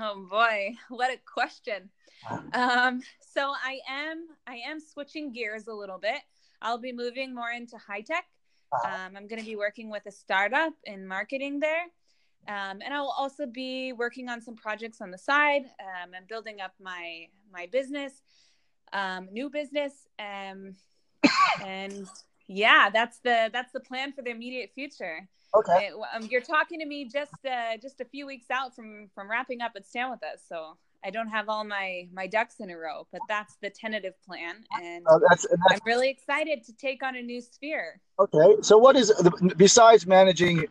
Oh 0.00 0.26
boy, 0.30 0.74
what 0.88 1.10
a 1.10 1.18
question. 1.24 1.90
Um, 2.52 3.00
so 3.20 3.52
I 3.64 3.80
am 3.88 4.26
I 4.46 4.56
am 4.66 4.80
switching 4.80 5.32
gears 5.32 5.66
a 5.68 5.72
little 5.72 5.98
bit. 5.98 6.20
I'll 6.60 6.78
be 6.78 6.92
moving 6.92 7.34
more 7.34 7.50
into 7.50 7.76
high 7.78 8.00
tech. 8.00 8.24
Um, 8.84 9.16
I'm 9.16 9.26
going 9.26 9.40
to 9.40 9.46
be 9.46 9.56
working 9.56 9.90
with 9.90 10.04
a 10.06 10.10
startup 10.10 10.74
in 10.84 11.06
marketing 11.06 11.60
there. 11.60 11.84
Um, 12.46 12.80
and 12.84 12.94
I 12.94 13.00
will 13.00 13.14
also 13.16 13.46
be 13.46 13.92
working 13.92 14.28
on 14.28 14.40
some 14.40 14.56
projects 14.56 15.00
on 15.00 15.10
the 15.10 15.18
side 15.18 15.64
um, 15.80 16.14
and 16.14 16.26
building 16.26 16.60
up 16.60 16.72
my 16.80 17.28
my 17.52 17.66
business, 17.66 18.22
um, 18.92 19.28
new 19.32 19.50
business, 19.50 20.06
um, 20.18 20.74
and 21.64 22.06
yeah, 22.48 22.90
that's 22.90 23.20
the 23.20 23.50
that's 23.52 23.72
the 23.72 23.80
plan 23.80 24.12
for 24.12 24.22
the 24.22 24.30
immediate 24.30 24.70
future. 24.74 25.28
Okay. 25.54 25.86
It, 25.86 25.94
um, 26.14 26.28
you're 26.30 26.40
talking 26.40 26.80
to 26.80 26.86
me 26.86 27.04
just 27.04 27.32
uh, 27.46 27.76
just 27.80 28.00
a 28.00 28.04
few 28.04 28.26
weeks 28.26 28.46
out 28.50 28.74
from 28.74 29.08
from 29.14 29.30
wrapping 29.30 29.60
up 29.60 29.72
at 29.76 29.86
Stand 29.86 30.10
with 30.10 30.22
Us, 30.24 30.40
so 30.48 30.76
I 31.04 31.10
don't 31.10 31.28
have 31.28 31.48
all 31.48 31.64
my 31.64 32.08
my 32.12 32.26
ducks 32.26 32.56
in 32.60 32.70
a 32.70 32.76
row, 32.76 33.06
but 33.12 33.20
that's 33.28 33.56
the 33.62 33.70
tentative 33.70 34.14
plan, 34.26 34.56
and, 34.82 35.06
uh, 35.06 35.18
that's, 35.28 35.46
that's, 35.48 35.60
I'm 35.70 35.80
really 35.86 36.10
excited 36.10 36.64
to 36.64 36.72
take 36.72 37.02
on 37.02 37.16
a 37.16 37.22
new 37.22 37.40
sphere. 37.40 38.00
Okay, 38.18 38.60
so 38.62 38.76
what 38.76 38.96
is 38.96 39.12
besides 39.56 40.06
managing 40.06 40.66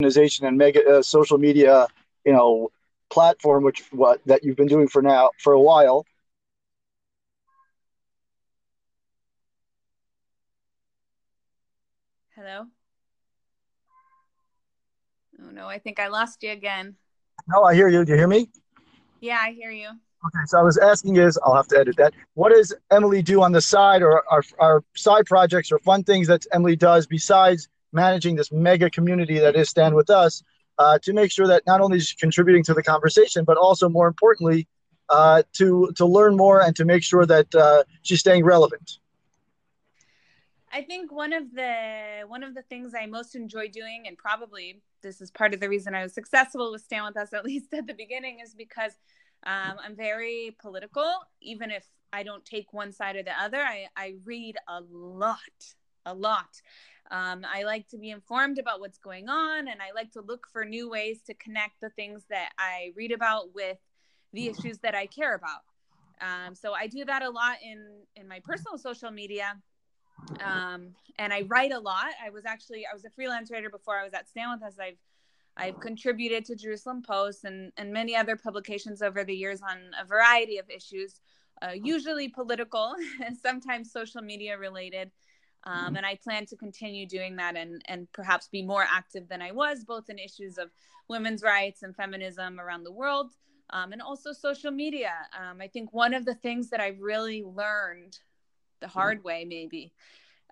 organization 0.00 0.46
and 0.46 0.56
mega 0.58 0.98
uh, 0.98 1.02
social 1.02 1.38
media, 1.38 1.86
you 2.24 2.32
know, 2.32 2.70
platform, 3.10 3.64
which 3.64 3.82
what 3.92 4.20
that 4.26 4.44
you've 4.44 4.56
been 4.56 4.68
doing 4.68 4.88
for 4.88 5.02
now 5.02 5.30
for 5.38 5.52
a 5.52 5.60
while? 5.60 6.06
Hello? 12.46 12.66
Oh 15.40 15.50
no, 15.50 15.66
I 15.66 15.78
think 15.78 15.98
I 15.98 16.08
lost 16.08 16.42
you 16.42 16.50
again. 16.50 16.94
No, 17.48 17.62
I 17.62 17.74
hear 17.74 17.88
you. 17.88 18.04
Do 18.04 18.12
you 18.12 18.18
hear 18.18 18.28
me? 18.28 18.50
Yeah, 19.22 19.38
I 19.42 19.52
hear 19.52 19.70
you. 19.70 19.88
Okay, 19.88 20.44
so 20.44 20.58
I 20.58 20.62
was 20.62 20.76
asking 20.76 21.16
is, 21.16 21.38
I'll 21.42 21.54
have 21.54 21.68
to 21.68 21.78
edit 21.78 21.96
that. 21.96 22.12
What 22.34 22.50
does 22.50 22.74
Emily 22.90 23.22
do 23.22 23.42
on 23.42 23.52
the 23.52 23.62
side 23.62 24.02
or 24.02 24.30
our, 24.30 24.42
our 24.58 24.84
side 24.94 25.24
projects 25.24 25.72
or 25.72 25.78
fun 25.78 26.04
things 26.04 26.26
that 26.26 26.44
Emily 26.52 26.76
does 26.76 27.06
besides 27.06 27.70
managing 27.94 28.36
this 28.36 28.52
mega 28.52 28.90
community 28.90 29.38
that 29.38 29.56
is 29.56 29.70
Stand 29.70 29.94
With 29.94 30.10
Us 30.10 30.42
uh, 30.76 30.98
to 30.98 31.14
make 31.14 31.30
sure 31.30 31.46
that 31.46 31.62
not 31.66 31.80
only 31.80 31.96
is 31.96 32.12
contributing 32.12 32.62
to 32.64 32.74
the 32.74 32.82
conversation, 32.82 33.44
but 33.46 33.56
also 33.56 33.88
more 33.88 34.06
importantly, 34.06 34.68
uh, 35.08 35.42
to, 35.54 35.90
to 35.96 36.04
learn 36.04 36.36
more 36.36 36.60
and 36.60 36.76
to 36.76 36.84
make 36.84 37.04
sure 37.04 37.24
that 37.24 37.54
uh, 37.54 37.84
she's 38.02 38.20
staying 38.20 38.44
relevant? 38.44 38.98
I 40.74 40.82
think 40.82 41.12
one 41.12 41.32
of 41.32 41.54
the 41.54 42.22
one 42.26 42.42
of 42.42 42.56
the 42.56 42.62
things 42.62 42.94
I 43.00 43.06
most 43.06 43.36
enjoy 43.36 43.68
doing, 43.68 44.04
and 44.08 44.18
probably 44.18 44.82
this 45.02 45.20
is 45.20 45.30
part 45.30 45.54
of 45.54 45.60
the 45.60 45.68
reason 45.68 45.94
I 45.94 46.02
was 46.02 46.12
successful 46.12 46.72
with 46.72 46.82
Stand 46.82 47.04
with 47.04 47.16
Us 47.16 47.32
at 47.32 47.44
least 47.50 47.72
at 47.72 47.86
the 47.86 47.94
beginning, 47.94 48.40
is 48.40 48.54
because 48.54 48.92
um, 49.46 49.76
I'm 49.84 49.94
very 49.94 50.56
political. 50.60 51.08
Even 51.40 51.70
if 51.70 51.86
I 52.12 52.24
don't 52.24 52.44
take 52.44 52.72
one 52.72 52.90
side 52.90 53.14
or 53.14 53.22
the 53.22 53.40
other, 53.40 53.60
I, 53.60 53.86
I 53.96 54.14
read 54.24 54.56
a 54.66 54.80
lot, 54.90 55.38
a 56.06 56.12
lot. 56.12 56.60
Um, 57.08 57.46
I 57.48 57.62
like 57.62 57.86
to 57.90 57.98
be 57.98 58.10
informed 58.10 58.58
about 58.58 58.80
what's 58.80 58.98
going 58.98 59.28
on, 59.28 59.68
and 59.68 59.80
I 59.80 59.92
like 59.94 60.10
to 60.12 60.22
look 60.22 60.48
for 60.52 60.64
new 60.64 60.90
ways 60.90 61.20
to 61.26 61.34
connect 61.34 61.80
the 61.82 61.90
things 61.90 62.24
that 62.30 62.50
I 62.58 62.92
read 62.96 63.12
about 63.12 63.54
with 63.54 63.78
the 64.32 64.48
issues 64.48 64.78
that 64.78 64.96
I 64.96 65.06
care 65.06 65.36
about. 65.36 65.62
Um, 66.20 66.56
so 66.56 66.72
I 66.72 66.88
do 66.88 67.04
that 67.04 67.22
a 67.22 67.30
lot 67.30 67.58
in 67.62 67.86
in 68.16 68.26
my 68.26 68.40
personal 68.40 68.76
social 68.76 69.12
media 69.12 69.54
um, 70.44 70.94
and 71.18 71.32
I 71.32 71.42
write 71.42 71.72
a 71.72 71.78
lot. 71.78 72.10
I 72.24 72.30
was 72.30 72.44
actually 72.44 72.86
I 72.90 72.94
was 72.94 73.04
a 73.04 73.10
freelance 73.10 73.50
writer 73.50 73.70
before 73.70 73.98
I 73.98 74.04
was 74.04 74.14
at 74.14 74.28
Stand 74.28 74.50
with 74.52 74.68
Us. 74.68 74.78
I've 74.78 74.98
I've 75.56 75.78
contributed 75.80 76.44
to 76.46 76.56
Jerusalem 76.56 77.02
Post 77.02 77.44
and 77.44 77.72
and 77.76 77.92
many 77.92 78.16
other 78.16 78.36
publications 78.36 79.02
over 79.02 79.24
the 79.24 79.34
years 79.34 79.60
on 79.62 79.78
a 80.00 80.04
variety 80.04 80.58
of 80.58 80.68
issues, 80.70 81.20
uh, 81.62 81.72
usually 81.72 82.28
political, 82.28 82.94
and 83.24 83.36
sometimes 83.36 83.92
social 83.92 84.22
media 84.22 84.58
related. 84.58 85.10
Um, 85.66 85.96
and 85.96 86.04
I 86.04 86.16
plan 86.22 86.44
to 86.46 86.56
continue 86.56 87.06
doing 87.06 87.36
that 87.36 87.56
and, 87.56 87.80
and 87.86 88.06
perhaps 88.12 88.48
be 88.48 88.60
more 88.60 88.84
active 88.86 89.28
than 89.28 89.40
I 89.40 89.50
was, 89.50 89.82
both 89.82 90.10
in 90.10 90.18
issues 90.18 90.58
of 90.58 90.70
women's 91.08 91.42
rights 91.42 91.82
and 91.82 91.96
feminism 91.96 92.60
around 92.60 92.84
the 92.84 92.92
world, 92.92 93.30
um, 93.70 93.92
and 93.92 94.02
also 94.02 94.34
social 94.34 94.70
media. 94.70 95.12
Um, 95.32 95.62
I 95.62 95.68
think 95.68 95.90
one 95.94 96.12
of 96.12 96.26
the 96.26 96.34
things 96.34 96.68
that 96.68 96.80
I've 96.80 97.00
really 97.00 97.42
learned 97.42 98.18
the 98.84 98.88
hard 98.88 99.24
way, 99.24 99.46
maybe, 99.46 99.92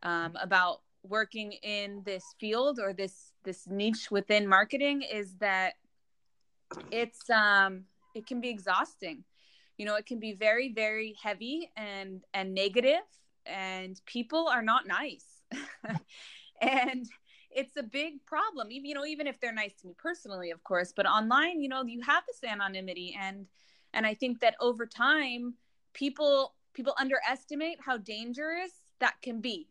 um, 0.03 0.33
about 0.41 0.80
working 1.03 1.53
in 1.62 2.03
this 2.05 2.24
field 2.41 2.78
or 2.80 2.93
this 2.95 3.33
this 3.45 3.66
niche 3.66 4.11
within 4.11 4.49
marketing 4.49 5.03
is 5.03 5.37
that 5.37 5.74
it's 6.91 7.28
um 7.28 7.85
it 8.14 8.26
can 8.26 8.41
be 8.41 8.49
exhausting. 8.49 9.24
You 9.76 9.85
know 9.87 9.97
it 9.97 10.07
can 10.07 10.18
be 10.18 10.33
very 10.33 10.72
very 10.72 11.14
heavy 11.22 11.70
and 11.76 12.22
and 12.33 12.55
negative 12.55 13.07
and 13.45 14.01
people 14.07 14.49
are 14.49 14.62
not 14.62 14.87
nice. 14.87 15.26
And 16.61 17.05
it's 17.51 17.76
a 17.76 17.83
big 17.83 18.24
problem. 18.24 18.70
Even 18.70 18.87
you 18.87 18.95
know 18.95 19.05
even 19.05 19.26
if 19.26 19.41
they're 19.41 19.53
nice 19.53 19.74
to 19.80 19.89
me 19.89 19.95
personally 19.99 20.51
of 20.53 20.62
course 20.62 20.93
but 20.95 21.07
online 21.07 21.61
you 21.61 21.68
know 21.68 21.83
you 21.85 22.01
have 22.03 22.22
this 22.26 22.43
anonymity. 22.49 23.14
And 23.20 23.47
and 23.93 24.07
i 24.07 24.14
think 24.14 24.41
that 24.41 24.55
over 24.59 24.87
time 24.87 25.55
people 25.93 26.55
people 26.75 26.95
underestimate 26.99 27.79
how 27.85 27.99
dangerous 27.99 28.73
that 29.01 29.14
can 29.23 29.41
be. 29.41 29.68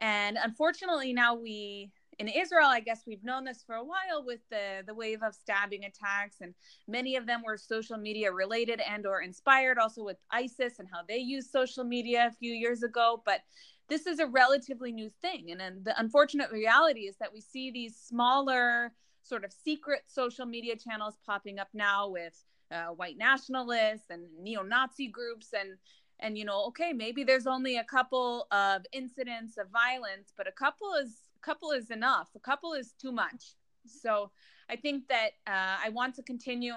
And 0.00 0.36
unfortunately 0.42 1.12
now 1.12 1.34
we 1.34 1.92
in 2.18 2.28
Israel, 2.28 2.66
I 2.66 2.80
guess 2.80 3.02
we've 3.06 3.24
known 3.24 3.44
this 3.44 3.62
for 3.66 3.74
a 3.74 3.84
while 3.84 4.24
with 4.24 4.40
the 4.50 4.82
the 4.86 4.94
wave 4.94 5.22
of 5.22 5.34
stabbing 5.34 5.84
attacks, 5.84 6.36
and 6.40 6.54
many 6.86 7.16
of 7.16 7.26
them 7.26 7.42
were 7.44 7.56
social 7.56 7.96
media 7.96 8.32
related 8.32 8.80
and 8.80 9.06
or 9.06 9.22
inspired, 9.22 9.78
also 9.78 10.04
with 10.04 10.16
ISIS 10.30 10.78
and 10.78 10.88
how 10.92 11.00
they 11.08 11.18
used 11.18 11.50
social 11.50 11.84
media 11.84 12.28
a 12.28 12.36
few 12.36 12.52
years 12.52 12.82
ago. 12.82 13.22
But 13.24 13.40
this 13.88 14.06
is 14.06 14.18
a 14.18 14.26
relatively 14.26 14.92
new 14.92 15.10
thing, 15.22 15.50
and, 15.50 15.60
and 15.60 15.84
the 15.84 15.98
unfortunate 15.98 16.50
reality 16.50 17.00
is 17.00 17.16
that 17.16 17.32
we 17.32 17.40
see 17.40 17.70
these 17.70 17.96
smaller, 17.96 18.92
sort 19.22 19.44
of 19.44 19.52
secret 19.52 20.02
social 20.06 20.46
media 20.46 20.76
channels 20.76 21.14
popping 21.26 21.58
up 21.58 21.68
now 21.74 22.08
with 22.08 22.44
uh, 22.70 22.86
white 22.86 23.18
nationalists 23.18 24.06
and 24.10 24.22
neo-Nazi 24.40 25.08
groups. 25.08 25.48
And 25.52 25.78
and 26.20 26.38
you 26.38 26.44
know 26.44 26.64
okay 26.64 26.92
maybe 26.92 27.24
there's 27.24 27.46
only 27.46 27.76
a 27.76 27.84
couple 27.84 28.46
of 28.50 28.86
incidents 28.92 29.56
of 29.58 29.68
violence 29.70 30.32
but 30.36 30.46
a 30.46 30.52
couple 30.52 30.94
is 30.94 31.24
couple 31.44 31.72
is 31.72 31.90
enough. 31.90 32.30
A 32.34 32.40
couple 32.40 32.72
is 32.72 32.92
too 32.92 33.12
much. 33.12 33.54
So 33.86 34.30
I 34.68 34.76
think 34.76 35.08
that 35.08 35.30
uh, 35.46 35.76
I 35.84 35.90
want 35.90 36.14
to 36.16 36.22
continue 36.22 36.72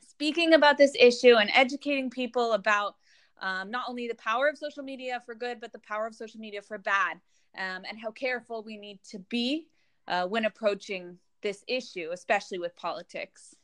speaking 0.00 0.54
about 0.54 0.78
this 0.78 0.94
issue 0.98 1.36
and 1.36 1.50
educating 1.54 2.10
people 2.10 2.52
about 2.52 2.96
um, 3.40 3.70
not 3.70 3.84
only 3.88 4.08
the 4.08 4.14
power 4.14 4.48
of 4.48 4.56
social 4.56 4.82
media 4.82 5.20
for 5.24 5.34
good, 5.34 5.60
but 5.60 5.72
the 5.72 5.80
power 5.80 6.06
of 6.06 6.14
social 6.14 6.40
media 6.40 6.62
for 6.62 6.78
bad, 6.78 7.20
um, 7.58 7.82
and 7.88 7.98
how 8.02 8.10
careful 8.10 8.62
we 8.62 8.76
need 8.76 9.00
to 9.10 9.18
be 9.18 9.66
uh, 10.08 10.26
when 10.26 10.46
approaching 10.46 11.18
this 11.42 11.62
issue, 11.68 12.10
especially 12.12 12.58
with 12.58 12.74
politics. 12.76 13.56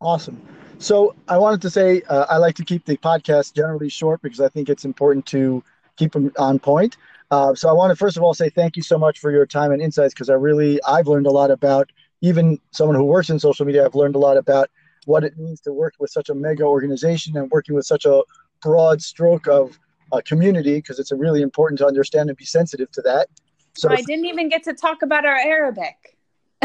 Awesome. 0.00 0.40
So 0.78 1.14
I 1.28 1.38
wanted 1.38 1.62
to 1.62 1.70
say 1.70 2.02
uh, 2.08 2.26
I 2.28 2.36
like 2.36 2.54
to 2.56 2.64
keep 2.64 2.84
the 2.84 2.96
podcast 2.96 3.54
generally 3.54 3.88
short 3.88 4.20
because 4.22 4.40
I 4.40 4.48
think 4.48 4.68
it's 4.68 4.84
important 4.84 5.26
to 5.26 5.62
keep 5.96 6.12
them 6.12 6.32
on 6.38 6.58
point. 6.58 6.96
Uh, 7.30 7.54
so 7.54 7.68
I 7.68 7.72
want 7.72 7.90
to 7.90 7.96
first 7.96 8.16
of 8.16 8.22
all 8.22 8.34
say 8.34 8.50
thank 8.50 8.76
you 8.76 8.82
so 8.82 8.98
much 8.98 9.18
for 9.18 9.30
your 9.30 9.46
time 9.46 9.72
and 9.72 9.80
insights 9.80 10.14
because 10.14 10.30
I 10.30 10.34
really 10.34 10.80
I've 10.86 11.06
learned 11.06 11.26
a 11.26 11.30
lot 11.30 11.50
about 11.50 11.90
even 12.20 12.58
someone 12.70 12.96
who 12.96 13.04
works 13.04 13.30
in 13.30 13.38
social 13.38 13.64
media. 13.66 13.84
I've 13.84 13.94
learned 13.94 14.14
a 14.14 14.18
lot 14.18 14.36
about 14.36 14.70
what 15.06 15.24
it 15.24 15.36
means 15.38 15.60
to 15.62 15.72
work 15.72 15.94
with 15.98 16.10
such 16.10 16.28
a 16.28 16.34
mega 16.34 16.64
organization 16.64 17.36
and 17.36 17.50
working 17.50 17.74
with 17.74 17.86
such 17.86 18.04
a 18.04 18.22
broad 18.62 19.02
stroke 19.02 19.46
of 19.46 19.78
a 20.12 20.22
community 20.22 20.76
because 20.76 20.98
it's 20.98 21.12
really 21.12 21.42
important 21.42 21.78
to 21.78 21.86
understand 21.86 22.30
and 22.30 22.36
be 22.36 22.44
sensitive 22.44 22.90
to 22.92 23.02
that. 23.02 23.28
So 23.76 23.90
I 23.90 24.02
didn't 24.02 24.26
even 24.26 24.48
get 24.48 24.62
to 24.64 24.72
talk 24.72 25.02
about 25.02 25.26
our 25.26 25.36
Arabic. 25.36 26.13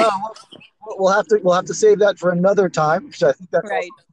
Oh, 0.02 0.34
we'll 0.98 1.14
have 1.14 1.28
to 1.28 1.40
we'll 1.44 1.56
have 1.56 1.66
to 1.66 1.74
save 1.74 2.00
that 2.00 2.18
for 2.18 2.32
another 2.32 2.70
time 2.70 3.06
because 3.06 3.24
I 3.24 3.32
think 3.34 3.50
that's 3.52 3.70
right. 3.70 3.90
Awesome. 3.92 4.06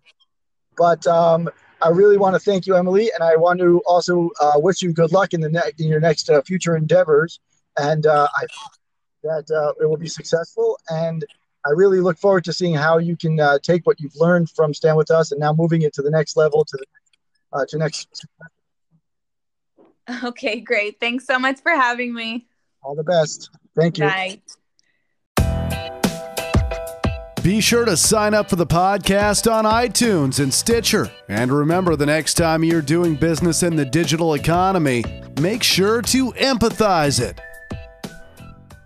But 0.76 1.06
um, 1.06 1.50
I 1.82 1.88
really 1.90 2.16
want 2.16 2.34
to 2.34 2.40
thank 2.40 2.66
you, 2.66 2.76
Emily, 2.76 3.10
and 3.14 3.22
I 3.22 3.36
want 3.36 3.60
to 3.60 3.82
also 3.86 4.30
uh, 4.40 4.52
wish 4.56 4.82
you 4.82 4.92
good 4.92 5.12
luck 5.12 5.34
in 5.34 5.40
the 5.40 5.48
ne- 5.48 5.72
in 5.78 5.88
your 5.88 6.00
next 6.00 6.30
uh, 6.30 6.42
future 6.42 6.76
endeavors. 6.76 7.40
And 7.78 8.06
uh, 8.06 8.28
I 8.34 8.40
hope 8.40 8.72
that 9.22 9.54
uh, 9.54 9.72
it 9.80 9.88
will 9.88 9.96
be 9.96 10.08
successful. 10.08 10.78
And 10.88 11.24
I 11.66 11.70
really 11.70 12.00
look 12.00 12.16
forward 12.16 12.44
to 12.44 12.52
seeing 12.52 12.74
how 12.74 12.98
you 12.98 13.16
can 13.16 13.40
uh, 13.40 13.58
take 13.62 13.86
what 13.86 14.00
you've 14.00 14.16
learned 14.16 14.50
from 14.50 14.72
Stand 14.72 14.96
with 14.96 15.10
Us 15.10 15.32
and 15.32 15.40
now 15.40 15.52
moving 15.52 15.82
it 15.82 15.92
to 15.94 16.02
the 16.02 16.10
next 16.10 16.36
level 16.36 16.64
to 16.64 16.76
the 16.76 17.58
uh, 17.58 17.64
to 17.68 17.78
next. 17.78 18.08
Okay, 20.22 20.60
great. 20.60 21.00
Thanks 21.00 21.26
so 21.26 21.36
much 21.36 21.60
for 21.60 21.72
having 21.72 22.14
me. 22.14 22.46
All 22.82 22.94
the 22.94 23.02
best. 23.02 23.50
Thank 23.74 23.98
you. 23.98 24.06
Bye. 24.06 24.40
Be 27.46 27.60
sure 27.60 27.84
to 27.84 27.96
sign 27.96 28.34
up 28.34 28.50
for 28.50 28.56
the 28.56 28.66
podcast 28.66 29.48
on 29.48 29.66
iTunes 29.66 30.40
and 30.40 30.52
Stitcher. 30.52 31.12
And 31.28 31.52
remember, 31.52 31.94
the 31.94 32.04
next 32.04 32.34
time 32.34 32.64
you're 32.64 32.82
doing 32.82 33.14
business 33.14 33.62
in 33.62 33.76
the 33.76 33.84
digital 33.84 34.34
economy, 34.34 35.04
make 35.40 35.62
sure 35.62 36.02
to 36.02 36.32
empathize 36.32 37.20
it. 37.20 37.40